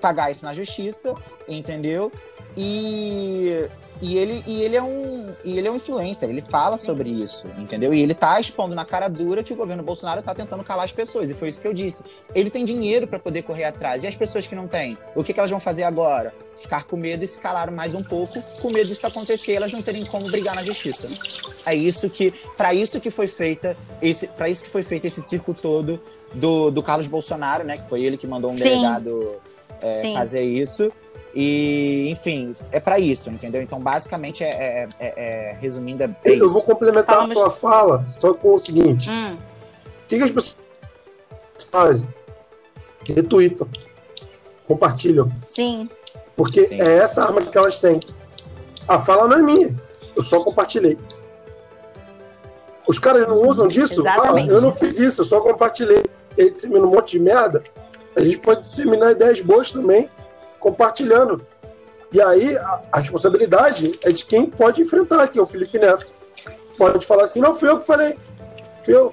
pagar 0.00 0.30
isso 0.30 0.46
na 0.46 0.54
justiça, 0.54 1.14
entendeu? 1.46 2.10
E 2.56 3.68
e 4.02 4.18
ele, 4.18 4.42
e 4.48 4.60
ele 4.62 4.74
é 4.74 4.82
um 4.82 5.32
e 5.44 5.56
ele 5.56 5.68
é 5.68 5.70
um 5.70 5.76
influencer, 5.76 6.28
ele 6.28 6.42
fala 6.42 6.76
sobre 6.76 7.08
isso, 7.08 7.48
entendeu? 7.56 7.94
E 7.94 8.02
ele 8.02 8.14
tá 8.14 8.38
expondo 8.40 8.74
na 8.74 8.84
cara 8.84 9.06
dura 9.06 9.44
que 9.44 9.52
o 9.52 9.56
governo 9.56 9.82
Bolsonaro 9.84 10.20
tá 10.20 10.34
tentando 10.34 10.64
calar 10.64 10.84
as 10.84 10.90
pessoas, 10.90 11.30
e 11.30 11.34
foi 11.34 11.46
isso 11.46 11.60
que 11.60 11.68
eu 11.68 11.72
disse. 11.72 12.02
Ele 12.34 12.50
tem 12.50 12.64
dinheiro 12.64 13.06
para 13.06 13.20
poder 13.20 13.42
correr 13.42 13.62
atrás. 13.62 14.02
E 14.02 14.08
as 14.08 14.16
pessoas 14.16 14.44
que 14.44 14.56
não 14.56 14.66
têm? 14.66 14.98
O 15.14 15.22
que, 15.22 15.32
que 15.32 15.38
elas 15.38 15.52
vão 15.52 15.60
fazer 15.60 15.84
agora? 15.84 16.34
Ficar 16.56 16.84
com 16.84 16.96
medo 16.96 17.22
e 17.22 17.28
se 17.28 17.40
calaram 17.40 17.72
mais 17.72 17.94
um 17.94 18.02
pouco, 18.02 18.42
com 18.60 18.72
medo 18.72 18.88
disso 18.88 19.06
acontecer, 19.06 19.52
elas 19.52 19.72
não 19.72 19.80
terem 19.80 20.04
como 20.04 20.28
brigar 20.28 20.56
na 20.56 20.64
justiça. 20.64 21.08
É 21.64 21.72
isso 21.72 22.10
que, 22.10 22.34
para 22.56 22.74
isso 22.74 23.00
que 23.00 23.08
foi 23.08 23.28
feita 23.28 23.76
esse, 24.02 24.26
para 24.26 24.48
isso 24.48 24.64
que 24.64 24.70
foi 24.70 24.82
feito 24.82 25.06
esse 25.06 25.22
circo 25.22 25.54
todo 25.54 26.00
do, 26.34 26.72
do 26.72 26.82
Carlos 26.82 27.06
Bolsonaro, 27.06 27.62
né? 27.62 27.78
Que 27.78 27.88
foi 27.88 28.02
ele 28.02 28.16
que 28.16 28.26
mandou 28.26 28.50
um 28.50 28.56
Sim. 28.56 28.64
delegado 28.64 29.36
é, 29.80 30.12
fazer 30.12 30.42
isso. 30.42 30.90
E, 31.34 32.10
enfim, 32.10 32.52
é 32.70 32.78
para 32.78 32.98
isso, 32.98 33.30
entendeu? 33.30 33.62
Então, 33.62 33.80
basicamente, 33.80 34.44
é, 34.44 34.48
é, 34.48 34.88
é, 35.00 35.50
é 35.50 35.58
resumindo, 35.58 36.02
é 36.02 36.10
Eu 36.24 36.34
isso. 36.34 36.50
vou 36.50 36.62
complementar 36.62 37.16
Fala, 37.16 37.30
a 37.30 37.34
tua 37.34 37.46
mas... 37.46 37.58
fala 37.58 38.04
só 38.08 38.34
com 38.34 38.54
o 38.54 38.58
seguinte: 38.58 39.10
hum. 39.10 39.34
o 39.34 40.08
que, 40.08 40.18
que 40.18 40.24
as 40.24 40.30
pessoas 40.30 40.56
fazem? 41.70 42.08
Retweetam, 43.08 43.66
compartilham. 44.66 45.30
Sim. 45.34 45.88
Porque 46.36 46.66
Sim. 46.66 46.80
é 46.80 46.98
essa 46.98 47.24
arma 47.24 47.40
que 47.40 47.56
elas 47.56 47.80
têm. 47.80 47.98
A 48.86 48.98
fala 48.98 49.26
não 49.26 49.38
é 49.38 49.42
minha, 49.42 49.74
eu 50.14 50.22
só 50.22 50.42
compartilhei. 50.42 50.98
Os 52.86 52.98
caras 52.98 53.26
não 53.26 53.40
usam 53.40 53.68
disso? 53.68 54.04
Ah, 54.06 54.34
eu 54.46 54.60
não 54.60 54.72
fiz 54.72 54.98
isso, 54.98 55.22
eu 55.22 55.24
só 55.24 55.40
compartilhei. 55.40 56.04
Ele 56.36 56.50
dissemina 56.50 56.84
um 56.84 56.90
monte 56.90 57.12
de 57.12 57.20
merda. 57.20 57.62
A 58.14 58.22
gente 58.22 58.38
pode 58.38 58.62
disseminar 58.62 59.12
ideias 59.12 59.40
boas 59.40 59.70
também 59.70 60.10
compartilhando. 60.62 61.44
E 62.12 62.20
aí 62.20 62.56
a, 62.56 62.82
a, 62.92 62.98
responsabilidade 62.98 63.98
é 64.04 64.12
de 64.12 64.24
quem 64.24 64.46
pode 64.48 64.80
enfrentar, 64.80 65.28
que 65.28 65.38
é 65.38 65.42
o 65.42 65.46
Felipe 65.46 65.78
Neto. 65.78 66.14
Pode 66.78 67.06
falar 67.06 67.24
assim, 67.24 67.40
não, 67.40 67.54
fui 67.54 67.68
eu 67.68 67.78
que 67.78 67.86
falei. 67.86 68.16
Fui 68.82 68.94
eu. 68.94 69.12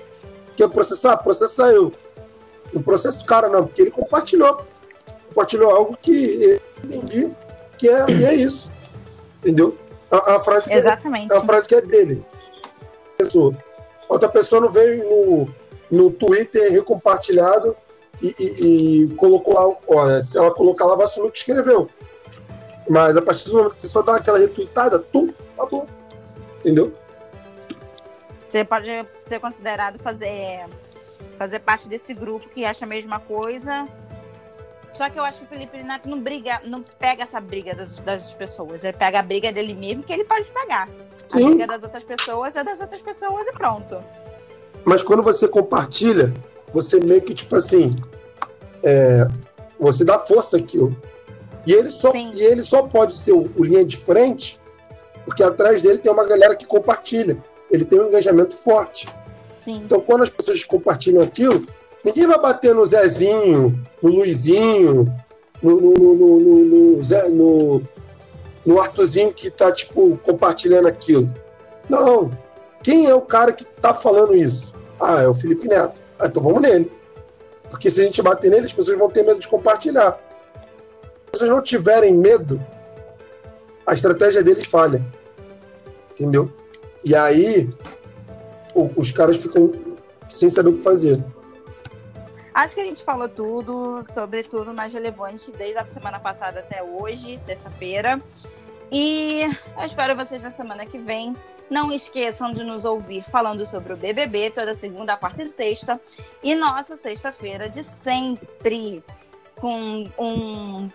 Quer 0.56 0.70
processar? 0.70 1.18
Processar 1.18 1.72
eu. 1.72 1.93
O 2.74 3.26
cara, 3.26 3.50
não, 3.50 3.66
porque 3.66 3.82
ele 3.82 3.91
compartilhou. 3.91 4.66
Compartilhou 5.30 5.72
algo 5.72 5.97
que 6.00 6.43
eu 6.43 6.62
entendi 6.84 7.32
que 7.78 7.89
é, 7.89 8.06
e 8.12 8.26
é 8.26 8.34
isso. 8.36 8.70
Entendeu? 9.39 9.78
A, 10.12 10.36
a 10.36 10.39
frase 10.39 10.72
Exatamente. 10.72 11.34
É, 11.34 11.38
a 11.38 11.41
frase 11.41 11.68
que 11.68 11.76
é 11.76 11.82
dele. 11.82 12.24
Pessoa. 13.18 13.56
Outra 14.08 14.28
pessoa 14.28 14.62
não 14.62 14.70
veio 14.70 15.04
no, 15.04 15.50
no 15.89 16.12
Twitter 16.12 16.72
recompartilhado 16.72 17.76
e, 18.22 18.36
e, 18.40 19.04
e 19.04 19.16
colocou 19.16 19.54
lá, 19.54 19.78
olha, 19.88 20.22
se 20.22 20.38
ela 20.38 20.54
colocar 20.54 20.86
lá, 20.86 20.96
vai 20.96 21.06
assumir 21.06 21.28
o 21.28 21.32
que 21.32 21.40
escreveu. 21.40 21.90
Mas 22.90 23.16
a 23.16 23.22
partir 23.22 23.46
do 23.46 23.58
momento 23.58 23.76
que 23.76 23.84
você 23.84 23.88
só 23.88 24.02
dá 24.02 24.16
aquela 24.16 24.40
retweetada, 24.40 25.00
tu, 25.00 25.34
acabou. 25.54 25.88
Entendeu? 26.60 26.94
Você 28.48 28.66
pode 28.66 28.88
ser 29.20 29.40
considerado 29.40 30.00
fazer, 30.00 30.66
fazer 31.38 31.60
parte 31.60 31.88
desse 31.88 32.14
grupo 32.14 32.50
que 32.50 32.66
acha 32.66 32.86
a 32.86 32.88
mesma 32.88 33.20
coisa. 33.20 33.88
Só 34.92 35.08
que 35.08 35.20
eu 35.20 35.24
acho 35.24 35.40
que 35.40 35.46
o 35.46 35.48
Felipe 35.48 35.84
Neto 35.84 36.10
não 36.10 36.20
briga, 36.20 36.60
não 36.66 36.82
pega 36.82 37.24
essa 37.24 37.40
briga 37.40 37.76
das, 37.76 38.00
das 38.00 38.34
pessoas. 38.34 38.84
Ele 38.84 38.98
pega 38.98 39.20
a 39.20 39.24
briga 39.24 39.52
dele 39.52 39.76
mesmo, 39.76 40.02
que 40.02 40.12
ele 40.12 40.24
pode 40.24 40.52
pegar. 40.52 40.90
Sim. 41.28 41.44
A 41.44 41.48
briga 41.50 41.68
das 41.68 41.84
outras 41.84 42.04
pessoas 42.04 42.56
é 42.56 42.64
das 42.64 42.82
outras 42.82 43.02
pessoas 43.02 43.48
e 43.48 43.54
pronto. 43.54 44.04
Mas 44.84 45.04
quando 45.04 45.22
você 45.22 45.48
compartilha, 45.48 46.34
você 46.74 47.00
meio 47.00 47.22
que, 47.22 47.34
tipo 47.34 47.56
assim, 47.56 47.92
é, 48.84 49.28
você 49.80 50.04
dá 50.04 50.20
força 50.20 50.58
àquilo. 50.58 50.96
E 51.66 51.74
ele 51.74 51.90
só, 51.90 52.14
e 52.16 52.42
ele 52.42 52.64
só 52.64 52.84
pode 52.84 53.14
ser 53.14 53.34
o, 53.34 53.50
o, 53.56 53.64
linha 53.64 53.86
de 53.86 53.98
frente 53.98 54.60
porque 55.26 55.44
atrás 55.44 55.84
dele 55.84 56.00
tem 56.00 56.12
uma 56.12 56.28
galera 56.28 56.56
que 56.56 56.66
compartilha. 56.66 57.38
Ele 57.70 57.86
tem 57.86 58.00
um 58.00 58.08
engajamento 58.08 58.56
forte. 58.56 59.08
Sim. 59.54 59.82
Então, 59.86 60.00
quando 60.00 60.24
as 60.24 60.30
pessoas 60.30 60.64
compartilham 60.64 61.22
aquilo, 61.22 61.68
ninguém 62.04 62.26
vai 62.26 62.42
bater 62.42 62.74
no 62.74 62.84
Zezinho, 62.84 63.80
no 64.02 64.10
Luizinho, 64.10 65.14
no, 65.62 65.80
no, 65.80 65.94
no, 65.94 66.40
no, 66.40 66.66
no, 66.66 67.04
Zé, 67.04 67.30
no, 67.30 67.84
no 68.66 68.82
Arthurzinho 68.82 69.32
que 69.32 69.50
está 69.50 69.72
tipo, 69.72 70.18
compartilhando 70.18 70.88
aquilo. 70.88 71.32
Não. 71.88 72.32
Quem 72.82 73.08
é 73.08 73.14
o 73.14 73.22
cara 73.22 73.52
que 73.52 73.64
está 73.64 73.94
falando 73.94 74.36
isso? 74.36 74.74
Ah, 75.00 75.22
é 75.22 75.28
o 75.28 75.34
Felipe 75.34 75.68
Neto. 75.68 76.02
Ah, 76.20 76.28
então 76.28 76.44
vamos 76.44 76.62
nele. 76.62 76.92
Porque 77.70 77.90
se 77.90 78.02
a 78.02 78.04
gente 78.04 78.22
bater 78.22 78.52
nele, 78.52 78.66
as 78.66 78.74
pessoas 78.74 78.98
vão 78.98 79.10
ter 79.10 79.24
medo 79.24 79.40
de 79.40 79.48
compartilhar. 79.48 80.20
Se 81.32 81.40
vocês 81.40 81.50
não 81.50 81.62
tiverem 81.62 82.14
medo, 82.14 82.64
a 83.86 83.94
estratégia 83.94 84.44
deles 84.44 84.68
falha. 84.68 85.06
Entendeu? 86.12 86.52
E 87.04 87.16
aí, 87.16 87.70
os 88.96 89.12
caras 89.12 89.38
ficam 89.38 89.72
sem 90.28 90.50
saber 90.50 90.70
o 90.70 90.78
que 90.78 90.84
fazer. 90.84 91.24
Acho 92.54 92.76
que 92.76 92.82
a 92.82 92.86
gente 92.86 93.04
falou 93.04 93.30
tudo, 93.30 94.04
sobre 94.04 94.44
tudo 94.44 94.74
mais 94.74 94.92
relevante, 94.94 95.52
desde 95.52 95.78
a 95.78 95.90
semana 95.90 96.20
passada 96.20 96.60
até 96.60 96.84
hoje, 96.84 97.40
terça-feira. 97.46 98.22
E 98.92 99.44
eu 99.78 99.86
espero 99.86 100.16
vocês 100.16 100.42
na 100.42 100.52
semana 100.52 100.86
que 100.86 100.98
vem. 100.98 101.36
Não 101.70 101.92
esqueçam 101.92 102.52
de 102.52 102.64
nos 102.64 102.84
ouvir 102.84 103.24
falando 103.30 103.66
sobre 103.68 103.94
o 103.94 103.98
BBB 103.98 104.50
toda 104.52 104.74
segunda, 104.74 105.16
quarta 105.16 105.44
e 105.44 105.48
sexta. 105.48 106.02
E 106.42 106.56
nossa 106.56 106.98
sexta-feira 106.98 107.70
de 107.70 107.84
sempre, 107.84 109.04
com 109.56 110.10
um 110.18 110.90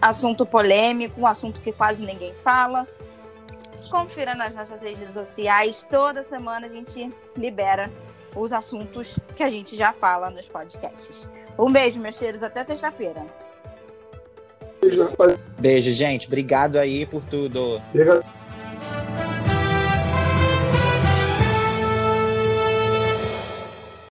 assunto 0.00 0.44
polêmico, 0.44 1.20
um 1.20 1.26
assunto 1.26 1.60
que 1.60 1.72
quase 1.72 2.04
ninguém 2.04 2.34
fala. 2.44 2.86
Confira 3.90 4.34
nas 4.34 4.54
nossas 4.54 4.80
redes 4.80 5.12
sociais. 5.12 5.86
Toda 5.88 6.22
semana 6.22 6.66
a 6.66 6.70
gente 6.70 7.10
libera 7.36 7.90
os 8.36 8.52
assuntos 8.52 9.18
que 9.34 9.42
a 9.42 9.48
gente 9.48 9.76
já 9.76 9.92
fala 9.92 10.30
nos 10.30 10.46
podcasts. 10.46 11.28
Um 11.58 11.72
beijo, 11.72 11.98
meus 11.98 12.16
cheiros, 12.16 12.42
até 12.42 12.64
sexta-feira. 12.64 13.24
Beijo, 14.80 15.04
rapaz. 15.04 15.46
Beijo, 15.58 15.90
gente. 15.92 16.26
Obrigado 16.26 16.76
aí 16.76 17.06
por 17.06 17.24
tudo. 17.24 17.80
Obrigado. 17.90 18.37